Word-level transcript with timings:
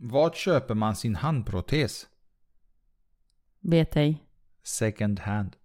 Vart 0.00 0.36
köper 0.36 0.74
man 0.74 0.96
sin 0.96 1.14
handprotes? 1.14 2.06
Vet 3.60 3.96
ej. 3.96 4.24
Second 4.62 5.20
hand. 5.20 5.56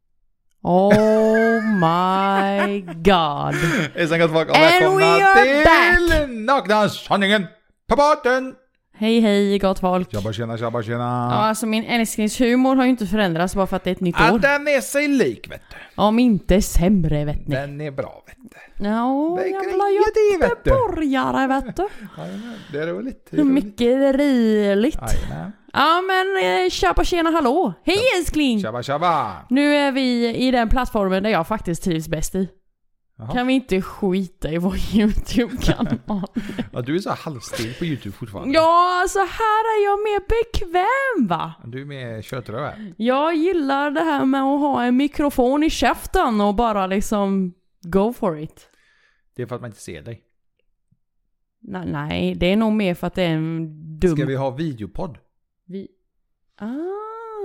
Oh 0.61 1.61
my 1.63 2.81
god. 2.81 3.55
Hejsan 3.95 4.19
gott 4.19 4.31
folk 4.31 4.49
och 4.49 4.55
And 4.55 4.65
välkomna 4.65 4.97
we 4.99 5.25
are 5.25 5.95
till 5.95 6.45
Nakna 6.45 6.89
sanningen 6.89 7.47
på 7.87 7.95
båten! 7.95 8.55
Hej 9.03 9.19
hej 9.19 9.59
gott 9.59 9.79
folk. 9.79 10.11
Tjabba 10.11 10.33
tjena 10.33 10.57
tjabba 10.57 10.79
Ja, 10.79 10.83
tjena. 10.83 11.33
alltså 11.33 11.65
min 11.65 11.83
älsklingshumor 11.83 12.75
har 12.75 12.83
ju 12.83 12.89
inte 12.89 13.05
förändrats 13.05 13.55
bara 13.55 13.67
för 13.67 13.75
att 13.75 13.83
det 13.83 13.89
är 13.89 13.91
ett 13.91 13.99
nytt 13.99 14.15
Ja, 14.19 14.33
år. 14.33 14.39
den 14.39 14.67
är 14.67 14.81
sig 14.81 15.07
lik 15.07 15.51
vet 15.51 15.61
du. 15.69 15.75
Om 16.01 16.19
inte 16.19 16.61
sämre 16.61 17.25
vet 17.25 17.47
ni. 17.47 17.55
Den 17.55 17.81
är 17.81 17.91
bra 17.91 18.23
vet 18.27 18.37
du. 18.77 18.85
Ja, 18.85 19.37
Det 19.41 19.47
jävla 19.47 19.83
göteborgare 19.89 21.47
vet 21.47 21.75
du. 21.75 21.87
Det 22.71 22.79
är 22.79 22.87
roligt. 22.87 23.27
Det 23.31 23.37
är 23.37 23.43
roligt. 23.43 23.53
Mycket 23.53 24.15
roligt. 24.15 24.95
Jajamän. 24.95 25.51
Ja 25.73 26.01
men 26.01 26.43
eh, 26.65 26.69
tjabba 26.69 27.03
tjena 27.03 27.29
hallå. 27.31 27.73
Hej 27.85 27.97
älskling! 28.17 28.61
Tjabba 28.61 28.83
tjabba. 28.83 29.31
Nu 29.49 29.75
är 29.75 29.91
vi 29.91 30.35
i 30.35 30.51
den 30.51 30.69
plattformen 30.69 31.23
där 31.23 31.29
jag 31.29 31.47
faktiskt 31.47 31.83
trivs 31.83 32.07
bäst 32.07 32.35
i. 32.35 32.49
Jaha. 33.17 33.33
Kan 33.33 33.47
vi 33.47 33.53
inte 33.53 33.81
skita 33.81 34.51
i 34.51 34.57
vår 34.57 34.75
YouTube-kanal? 34.95 35.97
Ja, 36.73 36.81
du 36.81 36.95
är 36.95 36.99
så 36.99 37.09
halvstel 37.09 37.73
på 37.79 37.85
YouTube 37.85 38.15
fortfarande. 38.15 38.53
ja, 38.53 39.01
alltså 39.01 39.19
här 39.19 39.63
är 39.79 39.83
jag 39.85 39.99
mer 39.99 40.19
bekväm 40.29 41.27
va? 41.27 41.53
Du 41.65 41.81
är 41.81 41.85
med 41.85 42.23
köttröv. 42.23 42.71
Jag 42.97 43.35
gillar 43.35 43.91
det 43.91 44.01
här 44.01 44.25
med 44.25 44.41
att 44.41 44.59
ha 44.59 44.83
en 44.83 44.97
mikrofon 44.97 45.63
i 45.63 45.69
käften 45.69 46.41
och 46.41 46.55
bara 46.55 46.87
liksom 46.87 47.53
go 47.81 48.13
for 48.13 48.39
it. 48.39 48.69
Det 49.35 49.41
är 49.41 49.45
för 49.47 49.55
att 49.55 49.61
man 49.61 49.69
inte 49.69 49.81
ser 49.81 50.01
dig. 50.01 50.23
Nej, 51.61 51.85
nej 51.91 52.35
det 52.35 52.45
är 52.51 52.55
nog 52.57 52.73
mer 52.73 52.93
för 52.95 53.07
att 53.07 53.13
det 53.15 53.23
är 53.23 53.29
en 53.35 53.69
dum... 53.99 54.15
Ska 54.17 54.25
vi 54.25 54.35
ha 54.35 54.49
videopodd? 54.49 55.17
Vi... 55.65 55.87
Ah, 56.57 56.67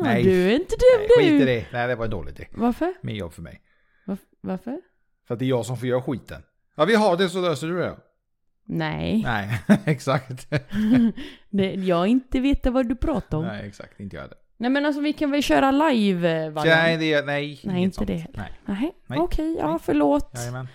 Nej. 0.03 0.23
du 0.23 0.31
är 0.49 0.53
inte 0.55 0.77
dum 0.77 1.07
Nej, 1.19 1.29
skit 1.31 1.43
i 1.43 1.45
det. 1.45 1.67
Nej, 1.73 1.89
det 1.89 1.95
var 1.97 2.05
en 2.05 2.11
dålig 2.11 2.31
idé. 2.33 2.47
Varför? 2.53 2.95
Mer 3.03 3.15
jobb 3.15 3.33
för 3.33 3.43
mig. 3.43 3.61
Varf- 4.07 4.19
Varför? 4.41 4.81
För 5.29 5.35
att 5.35 5.39
det 5.39 5.45
är 5.45 5.49
jag 5.49 5.67
som 5.67 5.77
får 5.77 5.89
göra 5.89 6.03
skiten. 6.03 6.43
Ja, 6.77 6.85
vi 6.85 6.95
har 6.95 7.17
det 7.17 7.29
så 7.29 7.41
löser 7.41 7.67
du 7.67 7.79
det. 7.79 7.97
Nej. 8.67 9.23
Nej, 9.23 9.61
exakt. 9.85 10.49
det, 11.51 11.75
jag 11.75 12.07
inte 12.07 12.41
vet 12.41 12.67
vad 12.67 12.89
du 12.89 12.97
pratar 12.97 13.39
om. 13.39 13.45
Nej. 13.45 13.57
Nej, 13.59 13.69
exakt. 13.69 14.01
Inte 14.01 14.17
jag 14.17 14.31
det. 14.59 14.69
men 14.69 14.87
alltså 14.87 15.01
vi 15.01 15.13
kan 15.13 15.31
väl 15.31 15.43
köra 15.43 15.71
live 15.71 16.45
eh, 16.45 16.51
variant? 16.51 16.79
Nej, 16.79 16.97
det, 16.97 17.27
nej. 17.27 17.61
Nej, 17.65 17.83
inte 17.83 17.95
sånt. 17.97 18.07
det 18.07 18.15
heller. 18.17 18.39
Nej. 18.39 18.53
Nej, 18.79 18.93
Nej. 19.07 19.19
okej, 19.19 19.57
ja 19.59 19.71
Nej. 19.71 19.79
förlåt. 19.83 20.31
Jajamän. 20.35 20.69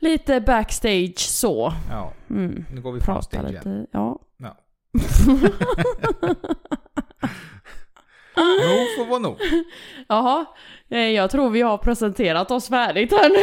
Lite 0.00 0.40
backstage 0.40 1.18
så. 1.18 1.72
Ja, 1.90 2.12
Mm. 2.30 2.64
nu 2.74 2.80
går 2.80 2.92
vi 2.92 3.00
Prata 3.00 3.22
stage 3.22 3.50
igen. 3.50 3.54
lite, 3.54 3.86
ja. 3.92 4.20
Ja. 4.38 4.56
Nog 8.68 8.96
får 8.96 9.06
vara 9.10 9.18
nog. 9.18 9.36
Jaha, 10.08 10.44
eh, 10.90 10.98
jag 10.98 11.30
tror 11.30 11.50
vi 11.50 11.60
har 11.62 11.78
presenterat 11.78 12.50
oss 12.50 12.68
färdigt 12.68 13.12
här 13.12 13.28
nu. 13.28 13.36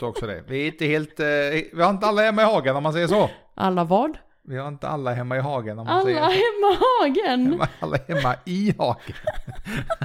Är 0.00 0.08
också 0.10 0.26
det. 0.26 0.44
Vi 0.48 0.62
är 0.62 0.66
inte 0.66 0.84
helt... 0.86 1.20
Eh, 1.20 1.26
vi 1.72 1.82
har 1.82 1.90
inte 1.90 2.06
alla 2.06 2.22
hemma 2.22 2.42
i 2.42 2.44
hagen 2.44 2.76
om 2.76 2.82
man 2.82 2.92
säger 2.92 3.06
så. 3.06 3.30
Alla 3.54 3.84
vad? 3.84 4.18
Vi 4.48 4.56
har 4.58 4.68
inte 4.68 4.88
alla 4.88 5.14
hemma 5.14 5.36
i 5.36 5.40
hagen 5.40 5.78
om 5.78 5.86
man 5.86 5.94
Alla 5.96 6.04
säger 6.04 6.18
så. 6.18 6.22
hemma 6.24 6.72
i 6.72 6.78
hagen. 7.00 7.46
Hemma- 7.52 7.68
Alla 7.80 7.98
hemma 8.08 8.34
i 8.44 8.74
hagen. 8.78 9.14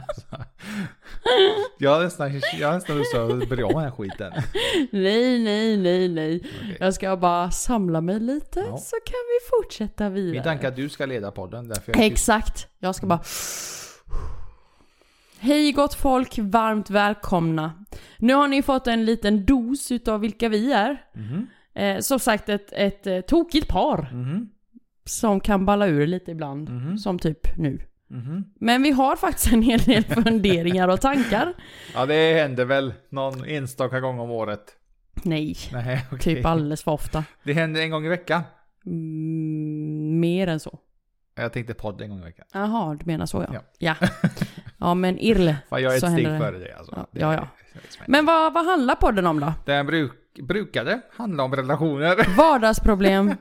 alltså, 0.07 0.25
jag 1.77 1.91
har 1.95 2.03
nästan, 2.03 2.41
jag 2.59 2.67
har 2.67 2.75
nästan 2.75 2.97
lust 2.97 3.13
att 3.16 3.19
om 3.31 3.39
den 3.39 3.77
här 3.77 3.91
skiten. 3.91 4.33
Nej, 4.91 5.39
nej, 5.44 5.77
nej, 5.77 6.07
nej. 6.09 6.41
Okej. 6.45 6.77
Jag 6.79 6.94
ska 6.94 7.17
bara 7.17 7.52
samla 7.52 8.02
mig 8.02 8.19
lite 8.19 8.59
Ja. 8.59 8.77
så 8.77 8.95
kan 9.05 9.19
vi 9.27 9.50
fortsätta 9.50 10.09
vidare. 10.09 10.31
Min 10.33 10.44
tanke 10.44 10.66
är 10.66 10.69
att 10.69 10.75
du 10.75 10.89
ska 10.89 11.05
leda 11.05 11.31
podden. 11.31 11.67
Därför 11.67 11.91
jag 11.95 12.05
Exakt. 12.05 12.67
Jag 12.79 12.95
ska 12.95 13.07
bara... 13.07 13.19
Hej 15.45 15.71
gott 15.71 15.93
folk, 15.93 16.38
varmt 16.39 16.89
välkomna. 16.89 17.85
Nu 18.17 18.33
har 18.33 18.47
ni 18.47 18.61
fått 18.61 18.88
en 18.88 19.06
liten 19.06 19.45
dos 19.45 19.91
utav 19.91 20.19
vilka 20.19 20.50
vi 20.50 20.72
är. 20.73 21.01
Mhm, 21.13 21.47
Eh, 21.78 22.00
som 22.00 22.19
sagt 22.19 22.50
ett, 22.50 22.73
ett 22.73 23.07
eh, 23.07 23.19
tokigt 23.22 23.67
par. 23.67 24.09
mhm, 24.13 24.50
Som 25.06 25.39
kan 25.39 25.66
balla 25.66 25.88
ur 25.88 26.07
lite 26.07 26.31
ibland. 26.31 26.69
Mhm. 26.69 26.97
Som 26.97 27.19
typ 27.19 27.57
nu. 27.57 27.81
mhm. 28.07 28.44
Men 28.59 28.83
vi 28.83 28.91
har 28.91 29.16
faktiskt 29.16 29.53
en 29.53 29.61
hel 29.61 29.79
del 29.79 30.03
funderingar 30.03 30.88
och 30.88 31.01
tankar. 31.01 31.53
Ja, 31.94 32.06
det 32.06 32.33
händer 32.41 32.66
väl 32.66 32.94
någon 33.09 33.45
enstaka 33.45 34.00
gång 34.00 34.19
om 34.19 34.31
året. 34.31 34.75
Nej, 35.23 35.56
Nej, 35.73 36.06
okej. 36.12 36.19
typ 36.35 36.45
alldeles 36.45 36.83
för 36.83 36.91
ofta. 36.91 37.23
Det 37.44 37.53
händer 37.53 37.81
en 37.81 37.89
gång 37.91 38.06
i 38.06 38.09
veckan. 38.09 38.41
Mm, 38.85 40.19
mer 40.19 40.47
än 40.47 40.59
så. 40.59 40.79
Jag 41.35 41.53
tänkte 41.53 41.73
podd 41.73 42.01
en 42.01 42.09
gång 42.09 42.19
i 42.19 42.23
veckan. 42.23 42.45
Jaha, 42.53 42.95
du 43.00 43.06
menar 43.06 43.25
så 43.25 43.38
ja. 43.38 43.53
Ja. 43.79 43.95
Ja, 44.01 44.07
ja 44.88 44.94
men 44.94 45.19
irle. 45.19 45.57
Fan, 45.69 45.81
jag 45.84 45.94
är 45.94 45.97
ett 45.97 46.12
steg 46.12 46.25
före 46.25 46.57
dig 46.59 46.73
alltså. 46.78 46.94
Ja, 46.96 47.07
Det 47.12 47.19
ja, 47.19 47.34
ja. 47.34 47.47
Men 48.07 48.25
vad, 48.25 48.53
vad 48.53 48.66
handlar 48.66 48.96
podden 48.96 49.28
om 49.28 49.40
då? 49.40 49.53
Den 49.66 49.85
bruk, 49.85 50.12
brukade 50.47 51.01
handla 51.18 51.44
om 51.44 51.56
relationer, 51.56 52.35
Vardagsproblem 52.38 53.35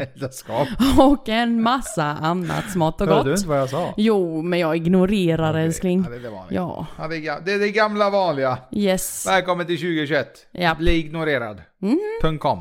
äktenskap. 0.00 0.68
och 0.98 1.28
en 1.28 1.62
massa 1.62 2.04
annat 2.04 2.70
smått 2.70 3.00
och 3.00 3.06
Hörde 3.06 3.22
du 3.24 3.30
gott. 3.30 3.38
inte 3.38 3.48
vad 3.48 3.58
jag 3.60 3.68
sa? 3.70 3.94
Jo, 3.96 4.42
men 4.42 4.58
jag 4.58 4.76
ignorerar 4.76 5.50
Okej. 5.50 5.64
älskling. 5.64 6.02
Ja, 6.04 6.10
det 6.10 6.16
är 6.16 6.20
det 6.20 6.30
vanliga. 6.30 6.60
Ja, 6.60 6.86
Ja, 6.98 7.08
det, 7.08 7.16
är, 7.26 7.40
det 7.44 7.52
är 7.52 7.58
det 7.58 7.70
gamla 7.70 8.10
vanliga. 8.10 8.58
yes. 8.70 9.26
Välkommen 9.28 9.66
till 9.66 9.76
2021. 9.78 10.46
Ja, 10.52 10.74
Bli 10.74 10.92
ignorerad. 10.96 11.62
Punkt 12.22 12.42
com. 12.42 12.60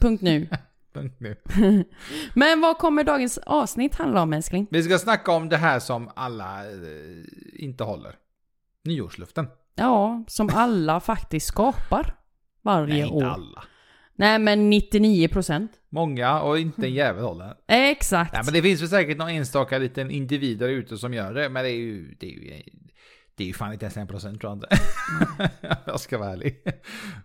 punkt 0.00 0.22
nu. 0.22 0.48
Punkt 0.92 1.16
nu. 1.18 1.36
Men 2.34 2.60
vad 2.60 2.78
kommer 2.78 3.04
dagens 3.04 3.38
avsnitt 3.38 3.94
handla 3.94 4.22
om 4.22 4.32
älskling? 4.32 4.66
Vi 4.70 4.82
ska 4.82 4.98
snacka 4.98 5.32
om 5.32 5.48
det 5.48 5.56
här 5.56 5.78
som 5.78 6.10
alla 6.16 6.64
eh, 6.64 6.72
inte 7.54 7.84
håller. 7.84 8.14
Nyårsluften. 8.84 9.46
Ja, 9.74 10.24
som 10.28 10.50
alla 10.52 11.00
faktiskt 11.10 11.46
skapar 11.46 12.14
varje 12.62 12.94
Nej, 12.94 13.04
år. 13.04 13.14
inte 13.14 13.26
alla. 13.26 13.64
Nej, 14.14 14.38
men 14.38 14.70
99 14.70 15.28
procent. 15.28 15.72
Många 15.88 16.40
och 16.40 16.58
inte 16.58 16.86
en 16.86 16.94
jävel 16.94 17.24
håller. 17.24 17.54
Exakt. 17.68 18.32
Nej, 18.32 18.42
men 18.44 18.54
det 18.54 18.62
finns 18.62 18.82
väl 18.82 18.88
säkert 18.88 19.18
någon 19.18 19.28
enstaka 19.28 19.78
liten 19.78 20.10
individ 20.10 20.58
där 20.58 20.68
ute 20.68 20.98
som 20.98 21.14
gör 21.14 21.34
det, 21.34 21.48
men 21.48 21.64
det 21.64 21.70
är 21.70 21.76
ju... 21.76 22.14
Det 22.20 22.26
är 22.26 22.30
ju, 22.30 22.62
det 23.40 23.44
är 23.44 23.46
ju 23.46 23.52
fan 23.54 23.72
inte 23.72 23.84
ens 23.84 23.96
en 23.96 24.06
procent 24.06 24.40
tror 24.40 24.50
jag 24.52 24.56
inte. 24.56 24.68
jag 25.86 26.00
ska 26.00 26.18
vara 26.18 26.30
ärlig. 26.30 26.62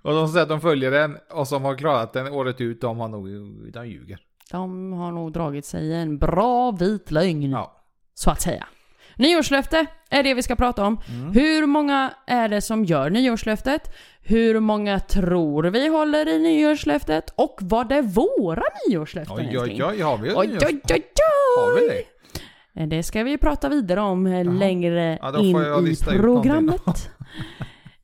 Och 0.02 0.14
de 0.14 0.28
som 0.28 0.34
säger 0.34 0.44
att 0.44 0.50
de 0.50 0.62
följer 0.62 0.92
den 0.92 1.18
och 1.32 1.48
som 1.48 1.64
har 1.64 1.76
klarat 1.78 2.14
den 2.14 2.28
året 2.28 2.62
ut, 2.62 2.82
de 2.82 3.00
har 3.00 3.08
nog... 3.08 3.28
De 3.74 3.88
ljuger. 3.88 4.20
De 4.52 4.94
har 4.94 5.12
nog 5.12 5.32
dragit 5.32 5.66
sig 5.66 5.94
en 5.94 6.18
bra 6.18 6.72
vit 6.72 7.12
lögn, 7.12 7.52
Ja. 7.52 7.82
så 8.14 8.30
att 8.32 8.42
säga. 8.42 8.68
Nyårslöfte 9.18 9.86
är 10.10 10.24
det 10.24 10.34
vi 10.34 10.44
ska 10.44 10.56
prata 10.56 10.86
om. 10.86 11.00
Mm. 11.10 11.32
Hur 11.32 11.66
många 11.66 12.14
är 12.28 12.50
det 12.50 12.62
som 12.62 12.86
gör 12.86 13.10
nyårslöftet? 13.10 13.96
Hur 14.22 14.60
många 14.60 15.00
tror 15.00 15.64
vi 15.64 15.88
håller 15.88 16.28
i 16.28 16.40
nyårslöftet? 16.40 17.34
Och 17.36 17.58
vad 17.62 17.92
är 17.92 18.02
våra 18.02 18.64
nyårslöften 18.90 19.38
Oj, 19.38 19.60
oj, 19.60 19.84
oj, 19.84 20.02
har 20.02 20.18
vi 20.18 20.34
oj, 20.36 20.48
nyårs- 20.48 20.66
oj, 20.68 20.82
oj, 20.94 21.04
Har 21.58 21.76
vi 21.76 21.82
oj. 21.82 21.88
det? 21.90 22.15
Eh, 22.76 22.88
det 22.88 23.04
ska 23.04 23.24
vi 23.24 23.38
prata 23.38 23.70
vidare 23.70 24.02
om 24.02 24.28
eh, 24.28 24.34
Jaha. 24.34 24.54
längre 24.54 25.20
ja, 25.22 25.40
in 25.40 25.88
i 25.88 25.96
programmet. 26.06 27.10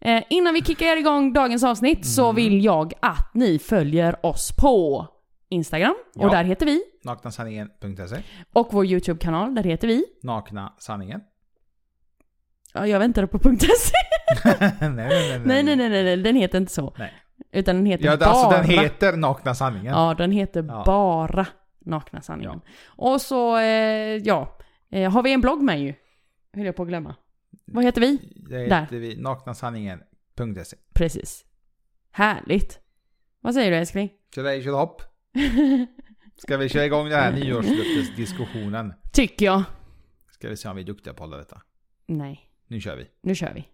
Eh, 0.04 0.24
innan 0.30 0.54
vi 0.54 0.62
kickar 0.62 0.98
igång 0.98 1.34
dagens 1.34 1.64
avsnitt 1.64 1.98
mm. 1.98 2.04
så 2.04 2.32
vill 2.32 2.66
jag 2.66 2.94
att 3.02 3.34
ni 3.34 3.60
följer 3.60 4.26
oss 4.26 4.56
på 4.56 5.08
Instagram 5.50 5.96
ja. 6.14 6.26
och 6.26 6.32
där 6.32 6.44
heter 6.44 6.66
vi 6.66 6.82
Naknasanningen.se 7.04 8.18
Och 8.54 8.68
vår 8.72 8.86
YouTube-kanal, 8.86 9.56
där 9.56 9.64
heter 9.64 9.88
vi 9.88 10.04
Nakna 10.24 10.74
Sanningen. 10.78 11.22
Ja, 12.74 12.88
jag 12.88 13.00
väntar 13.00 13.26
på 13.26 13.40
.se. 13.40 13.94
nej, 14.80 14.90
nej, 14.90 15.40
nej, 15.46 15.64
nej, 15.64 15.90
nej, 15.90 16.04
nej, 16.04 16.18
den 16.18 16.36
heter 16.36 16.58
inte 16.58 16.74
så. 16.74 16.96
Nej. 16.98 17.14
Utan 17.52 17.76
den 17.76 17.86
heter 17.86 18.06
ja, 18.06 18.18
bara... 18.18 18.30
Alltså 18.30 18.50
den 18.50 18.80
heter 18.80 19.18
Nakna 19.18 19.56
Sanningen. 19.56 19.94
Ja, 19.94 20.16
den 20.18 20.32
heter 20.32 20.66
ja. 20.68 20.84
bara 20.86 21.46
Nakna 21.86 22.22
Sanningen. 22.22 22.62
Ja. 22.66 22.72
Och 23.14 23.22
så, 23.22 23.58
eh, 23.58 24.18
ja 24.18 24.58
eh, 24.92 25.12
har 25.12 25.24
vi 25.24 25.34
en 25.34 25.42
blogg 25.42 25.62
med 25.62 25.82
ju. 25.82 25.94
Höll 26.54 26.66
jag 26.66 26.76
på 26.76 26.82
att 26.84 26.88
glömma. 26.90 27.16
Vad 27.66 27.84
heter 27.84 28.02
vi? 28.02 28.18
Det 28.50 28.68
Där. 28.68 28.82
heter 28.82 28.98
vi 29.00 29.16
naknasanningen.se. 29.16 30.78
Precis. 30.94 31.46
Härligt. 32.12 32.80
Vad 33.42 33.54
säger 33.54 33.72
du 33.72 33.78
älskling? 33.78 34.10
Kör 34.36 34.44
dig, 34.44 34.64
kör 34.64 34.72
hopp. 34.72 35.02
Ska 36.38 36.58
vi 36.58 36.70
köra 36.70 36.86
igång 36.86 37.10
den 37.10 37.20
här 37.20 37.32
nyårslöftesdiskussionen? 37.32 38.94
Tycker 39.14 39.46
jag. 39.46 39.64
Ska 40.32 40.50
vi 40.50 40.58
se 40.58 40.70
om 40.70 40.76
vi 40.76 40.82
är 40.82 40.86
duktiga 40.86 41.14
på 41.14 41.24
att 41.24 41.30
hålla 41.30 41.38
detta. 41.38 41.62
Nej, 42.06 42.50
Nu 42.68 42.82
kör 42.82 42.96
vi. 42.96 43.08
nu 43.22 43.36
kör 43.36 43.54
vi. 43.54 43.68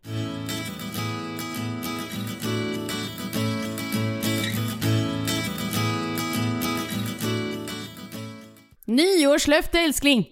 Nyårslöfte 8.86 9.80
älskling! 9.80 10.28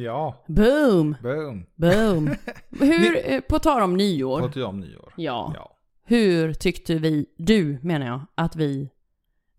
Ja, 0.00 0.44
Boom! 0.46 1.16
boom. 1.22 1.66
Boom! 1.74 2.34
Hur, 2.80 3.30
eh, 3.30 3.40
på 3.40 3.58
tal 3.58 3.82
om 3.82 3.96
nyår. 3.96 4.40
Pratar 4.40 4.60
du 4.60 4.64
om 4.66 4.80
nyår? 4.80 5.12
Ja. 5.16 5.52
Ja. 5.56 5.76
Hur 6.04 6.54
tyckte 6.54 6.94
vi, 6.94 7.26
du 7.36 7.78
menar 7.82 8.06
jag, 8.06 8.20
att 8.34 8.56
vi 8.56 8.90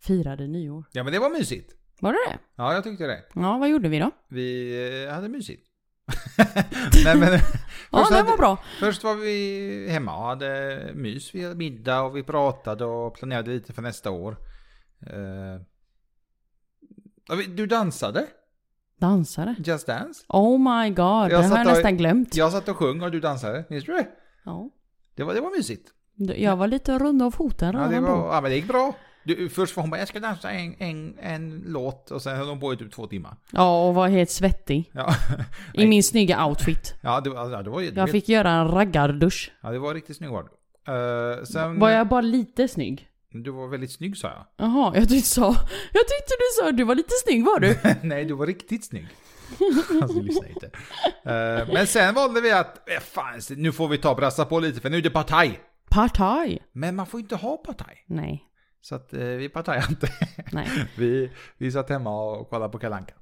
firade 0.01 0.47
nyår? 0.47 0.83
Ja 0.91 1.03
men 1.03 1.13
det 1.13 1.19
var 1.19 1.29
mysigt. 1.29 1.73
Var 2.01 2.11
det 2.13 2.19
det? 2.31 2.37
Ja, 2.55 2.73
jag 2.73 2.83
tyckte 2.83 3.07
det. 3.07 3.23
Ja, 3.35 3.57
vad 3.57 3.69
gjorde 3.69 3.89
vi 3.89 3.99
då? 3.99 4.11
Vi 4.27 5.05
eh, 5.07 5.13
hade 5.13 5.29
mysigt. 5.29 5.67
Nej, 7.05 7.17
men, 7.17 7.29
Ja, 7.91 7.97
först 7.97 8.11
det 8.11 8.23
var 8.23 8.37
bra. 8.37 8.57
Först 8.79 9.03
var 9.03 9.15
vi 9.15 9.87
hemma 9.89 10.17
och 10.17 10.25
hade 10.25 10.91
mys. 10.95 11.35
Vi 11.35 11.43
hade 11.43 11.55
middag 11.55 12.01
och 12.01 12.15
vi 12.17 12.23
pratade 12.23 12.85
och 12.85 13.15
planerade 13.15 13.51
lite 13.51 13.73
för 13.73 13.81
nästa 13.81 14.11
år. 14.11 14.37
Eh, 15.07 15.61
ja, 17.27 17.35
Du 17.47 17.65
dansade? 17.65 18.27
Dansare. 18.99 19.55
Just 19.65 19.87
Dance? 19.87 20.23
Oh 20.27 20.57
my 20.59 20.89
god, 20.89 20.97
Jag 20.97 21.29
det 21.29 21.35
har 21.35 21.43
jag 21.57 21.67
och- 21.67 21.73
nästan 21.73 21.97
glömt. 21.97 22.35
Jag 22.35 22.51
satt 22.51 22.67
och 22.69 22.77
sjöng 22.77 23.01
och 23.01 23.11
du 23.11 23.19
dansade. 23.19 23.65
Minns 23.69 23.85
du 23.85 23.93
det? 23.93 24.07
Ja. 24.45 24.69
Det 25.15 25.23
var, 25.23 25.33
det 25.33 25.41
var 25.41 25.57
mysigt. 25.57 25.89
Jag 26.35 26.55
var 26.55 26.67
lite 26.67 26.99
rund 26.99 27.21
av 27.23 27.31
foten 27.31 27.75
Ja, 27.75 27.87
det, 27.87 27.99
var, 27.99 28.09
då. 28.09 28.29
ja, 28.31 28.41
men 28.41 28.51
det 28.51 28.55
gick 28.55 28.67
bra. 28.67 28.93
Du, 29.23 29.49
först 29.49 29.75
var 29.75 29.83
hon 29.83 29.89
bara, 29.89 29.99
jag 29.99 30.07
ska 30.07 30.19
dansa 30.19 30.51
en, 30.51 30.75
en, 30.79 31.17
en 31.21 31.63
låt 31.67 32.11
och 32.11 32.21
sen 32.21 32.37
höll 32.37 32.47
hon 32.49 32.59
på 32.59 32.73
i 32.73 32.77
typ 32.77 32.91
två 32.93 33.07
timmar. 33.07 33.35
Ja, 33.51 33.87
och 33.87 33.95
var 33.95 34.07
helt 34.07 34.29
svettig. 34.29 34.91
Ja, 34.93 35.13
I 35.73 35.87
min 35.87 36.03
snygga 36.03 36.45
outfit. 36.45 36.93
ja 37.01 37.21
det, 37.21 37.29
var- 37.29 37.49
ja, 37.51 37.61
det 37.63 37.69
var. 37.69 37.81
Jag 37.81 38.09
fick 38.11 38.29
göra 38.29 38.51
en 38.51 38.67
raggardusch. 38.67 39.51
Ja, 39.61 39.69
det 39.71 39.79
var 39.79 39.93
riktigt 39.93 40.17
snygg 40.17 40.29
var 40.31 40.43
du. 40.43 40.49
Eh, 40.93 41.43
sen... 41.43 41.79
Var 41.79 41.89
jag 41.89 42.07
bara 42.07 42.21
lite 42.21 42.67
snygg? 42.67 43.08
Du 43.31 43.51
var 43.51 43.67
väldigt 43.67 43.91
snygg 43.91 44.17
sa 44.17 44.27
jag. 44.27 44.45
Jaha, 44.57 44.91
jag 44.95 45.09
tyckte 45.09 45.29
så. 45.29 45.55
Jag 45.93 46.07
tyckte 46.07 46.33
du 46.39 46.63
sa 46.63 46.71
du 46.71 46.83
var 46.83 46.95
lite 46.95 47.13
snygg 47.25 47.45
var 47.45 47.59
du? 47.59 47.77
Nej, 48.03 48.25
du 48.25 48.33
var 48.33 48.45
riktigt 48.47 48.85
snygg. 48.85 49.07
alltså, 50.01 50.21
lyssna 50.21 50.47
inte. 50.47 50.65
Eh, 51.25 51.73
men 51.73 51.87
sen 51.87 52.15
valde 52.15 52.41
vi 52.41 52.51
att, 52.51 52.89
eh, 52.89 52.99
fan, 52.99 53.41
nu 53.49 53.71
får 53.71 53.87
vi 53.87 53.97
ta 53.97 54.09
och 54.09 54.15
brassa 54.17 54.45
på 54.45 54.59
lite 54.59 54.81
för 54.81 54.89
nu 54.89 54.97
är 54.97 55.01
det 55.01 55.09
partaj. 55.09 55.59
Partaj? 55.89 56.61
Men 56.71 56.95
man 56.95 57.05
får 57.05 57.19
inte 57.19 57.35
ha 57.35 57.57
partaj. 57.57 58.05
Nej, 58.07 58.43
Så 58.81 58.95
att 58.95 59.13
eh, 59.13 59.19
vi 59.19 59.49
partajade 59.49 59.87
inte. 59.89 60.09
nej. 60.51 60.67
vi, 60.97 61.31
vi 61.57 61.71
satt 61.71 61.89
hemma 61.89 62.21
och 62.23 62.49
kollade 62.49 62.71
på 62.71 62.79
Kalanka. 62.79 63.13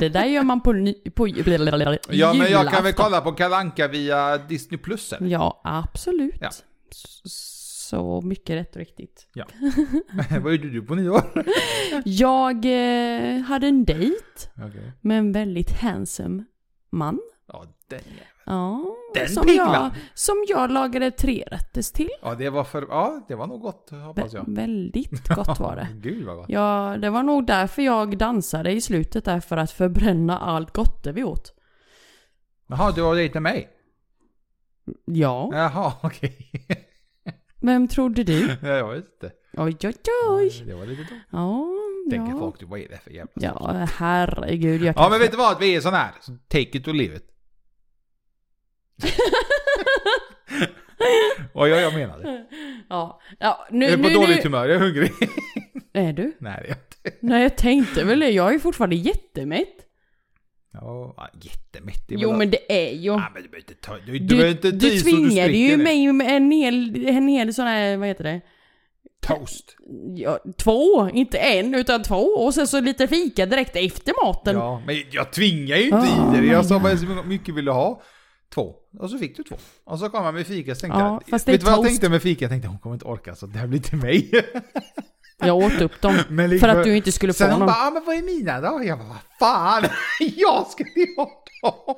Det 0.00 0.08
där 0.08 0.24
gör 0.24 0.42
man 0.42 0.60
på, 0.60 0.72
ny, 0.72 0.94
på 0.94 1.28
Ja, 1.28 1.36
men 1.42 1.56
jag 1.56 2.38
kan 2.38 2.38
väl 2.38 2.52
julafton. 2.52 2.92
kolla 2.92 3.20
på 3.20 3.32
Kalanka 3.32 3.88
via 3.88 4.38
Disney 4.38 4.78
Plus 4.78 5.12
eller? 5.12 5.28
Ja, 5.28 5.60
absolut. 5.64 6.34
Ja. 6.40 6.50
Så 7.88 8.20
mycket 8.20 8.56
rätt 8.56 8.76
och 8.76 8.80
riktigt. 8.80 9.28
Vad 10.42 10.52
gjorde 10.52 10.70
du 10.70 10.82
på 10.82 10.94
nyår? 10.94 11.22
Jag 12.04 12.64
eh, 12.64 13.40
hade 13.40 13.66
en 13.66 13.84
dejt 13.84 14.24
okay. 14.56 14.90
med 15.00 15.18
en 15.18 15.32
väldigt 15.32 15.70
handsome 15.80 16.44
man. 16.90 17.20
Ja, 17.46 17.64
den. 17.88 18.00
Ja, 18.46 18.96
Den 19.14 19.28
som 19.28 19.46
piglan. 19.46 19.72
jag, 19.72 19.90
som 20.14 20.44
jag 20.48 20.70
lagade 20.70 21.10
tre 21.10 21.44
rätters 21.46 21.90
till. 21.92 22.10
Ja, 22.22 22.34
det 22.34 22.50
var 22.50 22.64
för, 22.64 22.86
ja, 22.90 23.24
det 23.28 23.34
var 23.34 23.46
nog 23.46 23.60
gott 23.60 23.90
hoppas 23.90 24.32
jag. 24.32 24.44
Vä- 24.44 24.56
väldigt 24.56 25.28
gott 25.34 25.58
var 25.58 25.76
det. 25.76 25.88
Gud 25.94 26.26
vad 26.26 26.36
gott. 26.36 26.48
Ja, 26.48 26.96
det 27.00 27.10
var 27.10 27.22
nog 27.22 27.46
därför 27.46 27.82
jag 27.82 28.18
dansade 28.18 28.72
i 28.72 28.80
slutet 28.80 29.24
där 29.24 29.40
för 29.40 29.56
att 29.56 29.70
förbränna 29.70 30.38
allt 30.38 30.72
gott 30.72 31.04
det 31.04 31.12
vi 31.12 31.24
åt. 31.24 31.54
Jaha, 32.66 32.92
du 32.92 33.14
dejt 33.14 33.34
med 33.34 33.42
mig? 33.42 33.68
Ja, 35.04 35.50
Jaha, 35.52 35.92
okej. 36.02 36.50
Vem 37.66 37.88
trodde 37.88 38.24
du? 38.24 38.56
Ja, 38.62 38.68
jag 38.68 38.88
vet 38.94 39.04
inte. 39.04 39.32
Oj, 39.56 39.76
oj, 39.84 39.94
oj. 40.30 40.62
Det 40.66 40.74
var 40.74 40.86
lite 40.86 41.02
dumt. 41.02 41.20
Ja, 41.30 41.66
Tänker 42.10 42.32
ja. 42.32 42.38
folk, 42.38 42.62
vad 42.62 42.80
är 42.80 42.88
det 42.88 42.98
för 43.04 43.10
jävla 43.10 43.32
Ja, 43.34 43.86
herregud. 43.96 44.82
Jag 44.82 44.94
Ja 44.96 45.08
men 45.10 45.18
vet 45.20 45.30
du 45.30 45.36
vad, 45.36 45.58
vi 45.60 45.76
är 45.76 45.80
sån 45.80 45.94
här. 45.94 46.10
Så 46.20 46.32
take 46.48 46.78
it 46.78 46.88
or 46.88 46.92
leave 46.92 47.16
it. 47.16 47.24
Och 51.52 51.68
jag, 51.68 51.80
jag 51.82 51.94
menar 51.94 52.18
det. 52.18 52.44
Ja, 52.88 53.20
ja 53.38 53.66
nu, 53.70 53.84
Jag 53.84 53.92
är 53.94 54.02
på 54.02 54.08
nu, 54.08 54.14
dåligt 54.14 54.36
nu. 54.36 54.42
humör, 54.42 54.66
jag 54.68 54.76
är 54.76 54.80
hungrig. 54.80 55.12
Är 55.92 56.12
du? 56.12 56.32
Nej 56.38 56.56
det 56.62 56.66
är 56.66 56.68
jag 56.68 56.76
inte. 56.76 57.18
Nej, 57.20 57.42
jag 57.42 57.56
tänkte 57.56 58.04
väl 58.04 58.20
det. 58.20 58.30
Jag 58.30 58.54
är 58.54 58.58
fortfarande 58.58 58.96
jättemätt. 58.96 59.83
Ja, 60.80 61.14
ja, 61.16 61.28
jättemätt. 61.42 62.08
Det 62.08 62.14
är 62.14 62.18
Jo, 62.18 62.36
men 62.36 62.50
det 62.50 62.86
är 62.86 62.92
ju... 62.92 63.10
Ja, 63.10 63.30
men 63.34 63.42
du 63.42 63.48
behöver 63.48 63.70
inte 63.70 63.74
ta... 63.74 63.96
Du, 64.06 64.18
du, 64.18 64.50
inte 64.50 64.70
du 64.70 65.00
tvingade 65.00 65.52
ju 65.52 65.76
det. 65.76 65.82
mig 65.82 66.12
med 66.12 66.36
en 66.36 66.50
hel, 66.50 67.06
en 67.06 67.28
hel 67.28 67.54
sån 67.54 67.66
här, 67.66 67.96
vad 67.96 68.08
heter 68.08 68.24
det? 68.24 68.40
Toast. 69.26 69.76
Ja, 70.16 70.38
två, 70.56 71.10
inte 71.10 71.38
en 71.38 71.74
utan 71.74 72.02
två. 72.02 72.16
Och 72.16 72.54
sen 72.54 72.66
så 72.66 72.80
lite 72.80 73.08
fika 73.08 73.46
direkt 73.46 73.76
efter 73.76 74.24
maten. 74.24 74.56
Ja, 74.56 74.82
men 74.86 74.96
jag 75.10 75.32
tvingar 75.32 75.76
ju 75.76 75.84
inte 75.84 75.96
Oh 75.96 76.34
i 76.34 76.40
dig. 76.40 76.46
Jag 76.46 76.62
my 76.62 76.68
sa 76.68 76.78
bara 76.78 76.92
hur 76.92 77.28
mycket 77.28 77.54
vill 77.54 77.64
du 77.64 77.72
ha? 77.72 78.02
Två. 78.54 78.74
Och 78.98 79.10
så 79.10 79.18
fick 79.18 79.36
du 79.36 79.42
två. 79.42 79.56
Och 79.84 79.98
så 79.98 80.08
kom 80.10 80.24
han 80.24 80.34
med 80.34 80.46
fika 80.46 80.74
så 80.74 80.80
tänkte 80.80 81.00
Ja, 81.00 81.20
jag... 81.26 81.40
det 81.40 81.52
vet 81.52 81.60
du 81.60 81.66
vad 81.66 81.78
jag 81.78 81.84
tänkte 81.84 82.08
med 82.08 82.22
fika? 82.22 82.44
Jag 82.44 82.50
tänkte 82.50 82.68
hon 82.68 82.78
kommer 82.78 82.94
inte 82.94 83.06
orka 83.06 83.34
så 83.34 83.46
det 83.46 83.58
här 83.58 83.66
blir 83.66 83.80
till 83.80 83.98
mig. 83.98 84.30
Jag 85.38 85.56
åt 85.56 85.80
upp 85.80 86.00
dem. 86.00 86.14
För 86.60 86.68
att 86.68 86.84
du 86.84 86.96
inte 86.96 87.12
skulle 87.12 87.32
få 87.32 87.36
Sen 87.36 87.50
hon 87.50 87.58
någon. 87.58 87.66
bara, 87.66 87.86
ah, 87.86 87.90
men 87.90 88.04
vad 88.04 88.16
är 88.16 88.22
mina 88.22 88.60
då? 88.60 88.84
Jag 88.84 88.98
bara, 88.98 89.08
vad 89.08 89.18
fan? 89.38 89.84
jag 90.36 90.66
skulle 90.66 90.90
ju 90.90 91.16
ha 91.16 91.44
dem! 91.62 91.96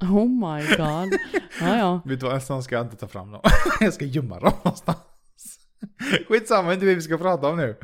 Oh 0.00 0.26
my 0.28 0.76
god. 0.76 1.18
Ja, 1.60 1.76
ja. 1.78 2.00
Vet 2.06 2.20
du 2.20 2.26
vad, 2.26 2.34
nästan 2.34 2.62
ska 2.62 2.74
jag 2.74 2.84
inte 2.84 2.96
ta 2.96 3.08
fram 3.08 3.32
dem. 3.32 3.40
jag 3.80 3.94
ska 3.94 4.04
gömma 4.04 4.40
dem 4.40 4.52
någonstans. 4.64 4.98
Skitsamma, 6.28 6.72
inte 6.74 6.86
det 6.86 6.94
vi 6.94 7.02
ska 7.02 7.18
prata 7.18 7.48
om 7.48 7.56
nu. 7.56 7.76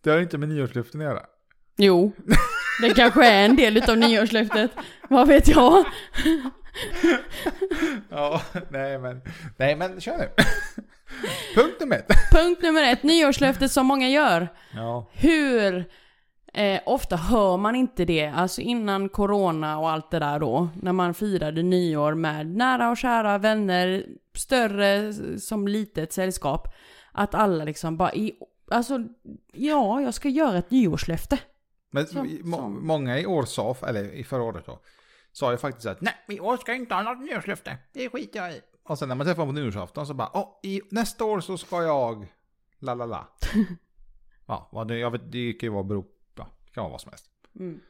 Det 0.00 0.10
har 0.10 0.18
inte 0.18 0.38
med 0.38 0.48
nyårsluften 0.48 1.00
att 1.00 1.04
göra. 1.04 1.22
Jo. 1.76 2.12
Det 2.82 2.94
kanske 2.94 3.26
är 3.26 3.44
en 3.44 3.56
del 3.56 3.76
utav 3.76 3.96
nyårslöftet. 3.98 4.70
Vad 5.08 5.28
vet 5.28 5.48
jag? 5.48 5.84
Ja, 8.10 8.42
nej 8.70 8.98
men, 8.98 9.20
nej 9.56 9.76
men 9.76 10.00
kör 10.00 10.18
nu. 10.18 10.28
Punkt 11.54 11.80
nummer 11.80 11.96
ett. 11.96 12.06
Punkt 12.32 12.62
nummer 12.62 12.92
ett. 12.92 13.02
Nyårslöftet 13.02 13.70
som 13.72 13.86
många 13.86 14.08
gör. 14.08 14.48
Ja. 14.74 15.10
Hur 15.12 15.84
eh, 16.54 16.80
ofta 16.86 17.16
hör 17.16 17.56
man 17.56 17.74
inte 17.74 18.04
det? 18.04 18.26
Alltså 18.26 18.60
innan 18.60 19.08
corona 19.08 19.78
och 19.78 19.90
allt 19.90 20.10
det 20.10 20.18
där 20.18 20.38
då. 20.38 20.68
När 20.82 20.92
man 20.92 21.14
firade 21.14 21.62
nyår 21.62 22.14
med 22.14 22.46
nära 22.46 22.90
och 22.90 22.96
kära 22.96 23.38
vänner, 23.38 24.06
större 24.34 25.12
som 25.38 25.68
litet 25.68 26.12
sällskap. 26.12 26.68
Att 27.12 27.34
alla 27.34 27.64
liksom 27.64 27.96
bara, 27.96 28.12
i, 28.14 28.32
alltså 28.70 28.98
ja, 29.52 30.00
jag 30.00 30.14
ska 30.14 30.28
göra 30.28 30.58
ett 30.58 30.70
nyårslöfte. 30.70 31.38
Men 31.92 32.06
Som- 32.06 32.38
må, 32.42 32.56
som. 32.56 32.86
många 32.86 33.18
i 33.18 33.26
år 33.26 33.44
sa, 33.44 33.76
eller 33.88 34.04
i 34.14 34.24
förra 34.24 34.42
året 34.42 34.66
då, 34.66 34.80
sa 35.32 35.50
ju 35.52 35.58
faktiskt 35.58 35.86
att 35.86 36.00
nej, 36.00 36.14
i 36.28 36.40
år 36.40 36.56
ska 36.56 36.72
jag 36.72 36.78
inte 36.78 36.94
ha 36.94 37.02
något 37.02 37.24
nyårslöfte. 37.24 37.76
Det 37.92 38.08
skiter 38.08 38.38
jag 38.38 38.52
i. 38.52 38.60
Och 38.84 38.98
sen 38.98 39.08
när 39.08 39.14
man 39.14 39.26
träffar 39.26 39.46
dem 39.46 39.54
på 39.54 39.60
nyårsafton 39.60 40.06
så 40.06 40.14
bara, 40.14 40.30
åh, 40.34 40.60
i, 40.62 40.80
nästa 40.90 41.24
år 41.24 41.40
så 41.40 41.58
ska 41.58 41.82
jag, 41.82 42.26
la 42.78 42.94
la 42.94 43.06
la. 43.06 43.28
ja, 44.46 44.68
vad 44.72 44.88
det, 44.88 44.98
jag 44.98 45.10
vet, 45.10 45.32
det 45.32 45.52
kan 45.52 45.66
ju 45.66 45.72
vara 45.72 45.84
bero, 45.84 46.04
ja, 46.34 46.48
det 46.64 46.72
kan 46.72 46.82
vara 46.82 46.90
vad 46.92 47.00
som 47.00 47.10
helst. 47.10 47.30
Mm. 47.54 47.80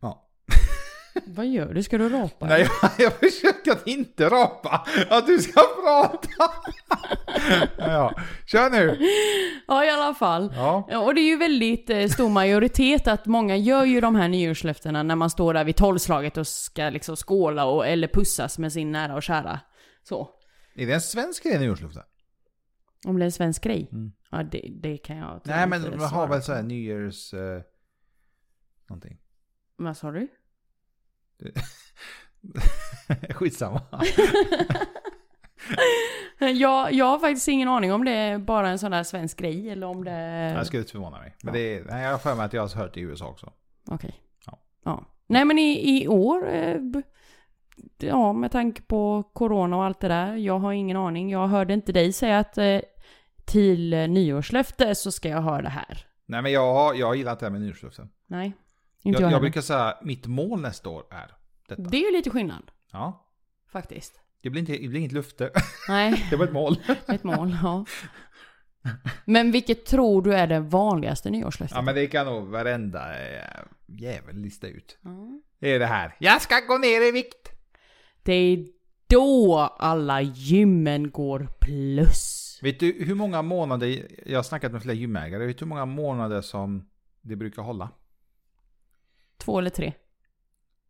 Ja. 0.00 0.28
Vad 1.26 1.46
gör 1.46 1.74
du? 1.74 1.82
Ska 1.82 1.98
du 1.98 2.08
rapa? 2.08 2.46
Nej, 2.46 2.68
jag, 2.82 2.90
jag 2.98 3.12
försöker 3.12 3.72
att 3.72 3.86
inte 3.86 4.28
rapa, 4.28 4.86
att 5.10 5.26
du 5.26 5.38
ska 5.38 5.60
prata. 5.84 6.52
ja, 7.78 8.14
kör 8.46 8.70
nu. 8.70 8.98
Ja, 9.68 9.84
i 9.84 9.90
alla 9.90 10.14
fall. 10.14 10.52
Ja. 10.56 10.98
Och 10.98 11.14
det 11.14 11.20
är 11.20 11.28
ju 11.28 11.36
väldigt 11.36 11.90
eh, 11.90 12.06
stor 12.06 12.28
majoritet 12.28 13.08
att 13.08 13.26
många 13.26 13.56
gör 13.56 13.84
ju 13.84 14.00
de 14.00 14.14
här 14.14 14.28
nyårslöftena 14.28 15.02
när 15.02 15.16
man 15.16 15.30
står 15.30 15.54
där 15.54 15.64
vid 15.64 15.76
tolvslaget 15.76 16.36
och 16.36 16.46
ska 16.46 16.90
liksom 16.90 17.16
skåla 17.16 17.64
och, 17.64 17.86
eller 17.86 18.08
pussas 18.08 18.58
med 18.58 18.72
sin 18.72 18.92
nära 18.92 19.14
och 19.14 19.22
kära. 19.22 19.60
Så. 20.02 20.30
Är 20.74 20.86
det 20.86 20.92
en 20.92 21.00
svensk 21.00 21.42
grej, 21.42 21.58
nyårsluften? 21.58 22.02
Om 23.06 23.18
det 23.18 23.22
är 23.22 23.26
en 23.26 23.32
svensk 23.32 23.62
grej? 23.62 23.88
Mm. 23.92 24.12
Ja, 24.30 24.42
det, 24.42 24.70
det 24.82 24.96
kan 24.96 25.16
jag 25.16 25.40
Nej, 25.44 25.66
men 25.66 25.98
man 25.98 26.08
har 26.08 26.28
väl 26.28 26.42
så 26.42 26.52
här 26.52 26.62
nyårs... 26.62 27.34
Eh, 27.34 27.62
någonting. 28.88 29.18
Vad 29.76 29.96
sa 29.96 30.10
du? 30.10 30.28
Skitsamma. 33.34 33.80
Jag, 36.38 36.92
jag 36.92 37.04
har 37.06 37.18
faktiskt 37.18 37.48
ingen 37.48 37.68
aning 37.68 37.92
om 37.92 38.04
det 38.04 38.10
är 38.12 38.38
bara 38.38 38.68
en 38.68 38.78
sån 38.78 38.90
där 38.90 39.02
svensk 39.02 39.38
grej 39.38 39.70
eller 39.70 39.86
om 39.86 40.04
det. 40.04 40.52
Jag 40.56 40.66
skulle 40.66 40.80
inte 40.80 40.92
förvåna 40.92 41.18
mig. 41.18 41.36
Men 41.42 41.54
Ja. 41.54 41.60
det 41.60 41.74
är, 41.76 41.84
nej, 41.84 42.04
jag 42.04 42.10
har 42.10 42.18
för 42.18 42.34
mig 42.34 42.46
att 42.46 42.52
jag 42.52 42.62
har 42.62 42.68
hört 42.76 42.94
det 42.94 43.00
i 43.00 43.02
USA 43.02 43.26
också. 43.28 43.52
Okej. 43.90 44.14
Ja. 44.46 44.58
Ja. 44.84 45.04
Nej 45.26 45.44
men 45.44 45.58
i, 45.58 46.02
i 46.02 46.08
år, 46.08 46.48
eh, 46.54 46.76
ja 47.98 48.32
med 48.32 48.52
tanke 48.52 48.82
på 48.82 49.22
corona 49.22 49.76
och 49.76 49.84
allt 49.84 50.00
det 50.00 50.08
där, 50.08 50.36
jag 50.36 50.58
har 50.58 50.72
ingen 50.72 50.96
aning. 50.96 51.30
Jag 51.30 51.48
hörde 51.48 51.74
inte 51.74 51.92
dig 51.92 52.12
säga 52.12 52.38
att 52.38 52.58
eh, 52.58 52.78
till 53.44 53.90
nyårslöfte 53.90 54.94
så 54.94 55.12
ska 55.12 55.28
jag 55.28 55.42
höra 55.42 55.62
det 55.62 55.68
här. 55.68 56.06
Nej 56.26 56.42
men 56.42 56.52
jag, 56.52 56.96
jag 56.96 57.16
gillar 57.16 57.32
inte 57.32 57.44
det 57.44 57.46
här 57.46 57.52
med 57.58 57.60
nyårslöften. 57.60 58.08
Nej, 58.26 58.52
inte 59.06 59.22
Jag, 59.22 59.30
jag, 59.30 59.34
jag, 59.34 59.40
brukar 59.40 59.60
säga 59.60 59.98
mitt 60.02 60.26
mål 60.26 60.60
nästa 60.60 60.88
år 60.88 61.04
är 61.10 61.30
detta. 61.68 61.82
Det 61.82 61.96
är 61.96 62.10
ju 62.10 62.16
lite 62.16 62.30
skillnad, 62.30 62.70
Ja. 62.92 63.26
faktiskt. 63.72 64.20
Det 64.42 64.50
blir, 64.50 64.60
inte, 64.60 64.72
det 64.72 64.88
blir 64.88 65.00
inget 65.00 65.12
löfte. 65.12 65.50
Nej, 65.88 66.26
Det 66.30 66.36
var 66.36 66.44
ett 66.44 66.52
mål. 66.52 66.76
ett 67.08 67.24
mål, 67.24 67.56
ja. 67.62 67.84
Men 69.24 69.52
vilket 69.52 69.86
tror 69.86 70.22
du 70.22 70.34
är 70.34 70.46
det 70.46 70.60
vanligaste 70.60 71.30
nyårslöftet? 71.30 71.76
Ja 71.76 71.82
men 71.82 71.94
det 71.94 72.06
kan 72.06 72.26
nog 72.26 72.48
varenda 72.48 73.28
eh, 73.28 73.62
jävel 73.86 74.36
lista 74.36 74.66
ut. 74.66 74.98
Ja. 75.00 75.40
Det 75.60 75.72
är 75.74 75.78
det 75.78 75.86
här. 75.86 76.16
Jag 76.20 76.42
ska 76.42 76.60
gå 76.68 76.78
ner 76.78 77.08
i 77.08 77.10
vikt. 77.10 77.50
Det 78.22 78.32
är 78.32 78.66
då 79.06 79.58
alla 79.78 80.20
gymmen 80.20 81.10
går 81.10 81.48
plus. 81.60 82.58
Vet 82.62 82.80
du 82.80 83.04
hur 83.06 83.14
många 83.14 83.42
månader, 83.42 84.06
jag 84.26 84.38
har 84.38 84.42
snackat 84.42 84.72
med 84.72 84.82
flera 84.82 84.94
gymägare, 84.96 85.46
vet 85.46 85.58
du 85.58 85.64
hur 85.64 85.68
många 85.68 85.84
månader 85.84 86.40
som 86.40 86.88
det 87.22 87.36
brukar 87.36 87.62
hålla? 87.62 87.90
Två 89.46 89.58
eller 89.58 89.70
tre. 89.70 89.92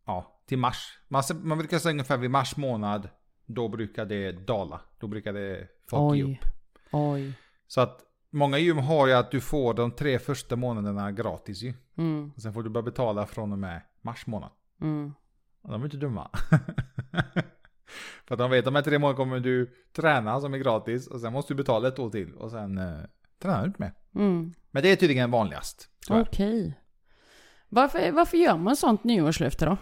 Ja, 0.05 0.41
till 0.45 0.57
mars. 0.57 0.99
Man, 1.07 1.23
man 1.41 1.57
brukar 1.57 1.79
säga 1.79 1.91
ungefär 1.91 2.17
vid 2.17 2.31
mars 2.31 2.57
månad, 2.57 3.09
då 3.45 3.67
brukar 3.67 4.05
det 4.05 4.31
dala. 4.31 4.81
Då 4.99 5.07
brukar 5.07 5.33
det 5.33 5.67
folk 5.89 6.17
ge 6.17 6.23
Oj. 6.23 6.31
upp. 6.31 6.49
Oj. 6.91 7.33
Så 7.67 7.81
att 7.81 7.99
många 8.29 8.57
gym 8.57 8.77
har 8.77 9.07
ju 9.07 9.13
att 9.13 9.31
du 9.31 9.41
får 9.41 9.73
de 9.73 9.91
tre 9.91 10.19
första 10.19 10.55
månaderna 10.55 11.11
gratis 11.11 11.61
ju. 11.61 11.73
Mm. 11.97 12.31
Och 12.35 12.41
sen 12.41 12.53
får 12.53 12.63
du 12.63 12.69
börja 12.69 12.83
betala 12.83 13.25
från 13.25 13.51
och 13.51 13.59
med 13.59 13.81
mars 14.01 14.27
månad. 14.27 14.49
Mm. 14.81 15.13
Och 15.61 15.71
de 15.71 15.81
är 15.81 15.85
inte 15.85 15.97
dumma. 15.97 16.29
För 18.25 18.35
att 18.35 18.39
de 18.39 18.51
vet 18.51 18.59
att 18.59 18.65
de 18.65 18.75
här 18.75 18.81
tre 18.81 18.99
månaderna 18.99 19.17
kommer 19.17 19.39
du 19.39 19.73
träna 19.91 20.41
som 20.41 20.53
är 20.53 20.57
gratis. 20.57 21.07
Och 21.07 21.21
sen 21.21 21.33
måste 21.33 21.53
du 21.53 21.57
betala 21.57 21.87
ett 21.87 21.99
år 21.99 22.09
till. 22.09 22.33
Och 22.33 22.51
sen 22.51 22.77
eh, 22.77 22.99
tränar 23.39 23.61
du 23.61 23.67
inte 23.67 23.81
mer. 23.81 23.93
Mm. 24.15 24.53
Men 24.71 24.83
det 24.83 24.91
är 24.91 24.95
tydligen 24.95 25.31
vanligast. 25.31 25.89
Okej. 26.09 26.79
Varför, 27.69 28.11
varför 28.11 28.37
gör 28.37 28.57
man 28.57 28.75
sånt 28.75 29.03
nyårslöfte 29.03 29.65
då? 29.65 29.77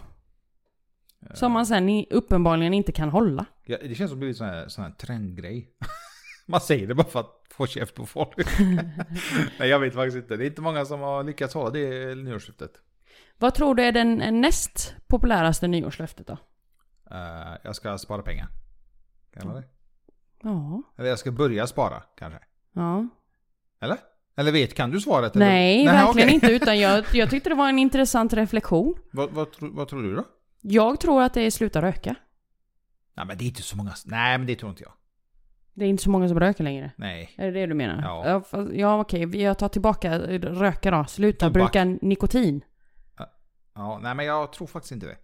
Som 1.34 1.52
man 1.52 1.66
sen 1.66 2.04
uppenbarligen 2.10 2.74
inte 2.74 2.92
kan 2.92 3.08
hålla. 3.08 3.46
Ja, 3.64 3.78
det 3.82 3.94
känns 3.94 4.10
som 4.10 4.18
det 4.18 4.20
blir 4.20 4.28
en 4.28 4.34
sån 4.34 4.46
här, 4.46 4.68
sån 4.68 4.84
här 4.84 4.90
trendgrej. 4.90 5.70
Man 6.46 6.60
säger 6.60 6.86
det 6.86 6.94
bara 6.94 7.06
för 7.06 7.20
att 7.20 7.42
få 7.50 7.66
käft 7.66 7.94
på 7.94 8.06
folk. 8.06 8.36
Nej 9.58 9.68
jag 9.68 9.78
vet 9.80 9.94
faktiskt 9.94 10.16
inte. 10.16 10.36
Det 10.36 10.44
är 10.44 10.46
inte 10.46 10.60
många 10.60 10.84
som 10.84 11.00
har 11.00 11.24
lyckats 11.24 11.54
hålla 11.54 11.70
det 11.70 12.14
nyårslöftet. 12.14 12.72
Vad 13.38 13.54
tror 13.54 13.74
du 13.74 13.82
är 13.82 13.92
den 13.92 14.40
näst 14.40 14.94
populäraste 15.06 15.68
nyårslöftet 15.68 16.26
då? 16.26 16.38
Eh, 17.10 17.56
jag 17.62 17.76
ska 17.76 17.98
spara 17.98 18.22
pengar. 18.22 18.48
Kan 19.34 19.48
vara 19.48 19.60
det? 19.60 19.66
Ja. 20.42 20.82
Eller 20.96 21.08
jag 21.08 21.18
ska 21.18 21.32
börja 21.32 21.66
spara 21.66 22.02
kanske. 22.16 22.40
Ja. 22.72 23.08
Eller? 23.80 23.98
Eller 24.36 24.52
vet, 24.52 24.74
kan 24.74 24.90
du 24.90 25.00
svaret? 25.00 25.36
eller? 25.36 25.46
Nej, 25.46 25.86
verkligen 25.86 26.28
okej. 26.28 26.34
inte. 26.34 26.52
Utan 26.52 26.78
jag, 26.80 27.04
jag 27.12 27.30
tyckte 27.30 27.48
det 27.48 27.54
var 27.54 27.68
en 27.68 27.78
intressant 27.78 28.32
reflektion. 28.32 28.94
vad, 29.12 29.30
vad, 29.30 29.48
vad 29.60 29.88
tror 29.88 30.02
du 30.02 30.16
då? 30.16 30.24
Jag 30.60 31.00
tror 31.00 31.22
att 31.22 31.34
det 31.34 31.40
är 31.40 31.50
sluta 31.50 31.82
röka. 31.82 32.14
Nej 33.16 33.26
men 33.26 33.38
det 33.38 33.44
är 33.44 33.46
inte 33.46 33.62
så 33.62 33.76
många. 33.76 33.92
Nej 34.04 34.38
men 34.38 34.46
det 34.46 34.54
tror 34.56 34.70
inte 34.70 34.82
jag. 34.82 34.92
Det 35.74 35.84
är 35.84 35.88
inte 35.88 36.02
så 36.02 36.10
många 36.10 36.28
som 36.28 36.40
röker 36.40 36.64
längre. 36.64 36.92
Nej. 36.96 37.34
Är 37.36 37.52
det 37.52 37.60
det 37.60 37.66
du 37.66 37.74
menar? 37.74 38.02
Ja. 38.02 38.42
Ja, 38.52 38.66
ja 38.72 39.00
okej. 39.00 39.42
Jag 39.42 39.58
tar 39.58 39.68
tillbaka 39.68 40.18
röka 40.38 40.90
då. 40.90 41.04
Sluta 41.04 41.46
Tobak. 41.46 41.72
bruka 41.72 41.84
nikotin. 41.84 42.64
Ja, 43.74 43.98
nej 44.02 44.14
men 44.14 44.26
jag 44.26 44.52
tror 44.52 44.66
faktiskt 44.66 44.92
inte 44.92 45.06
det. 45.06 45.16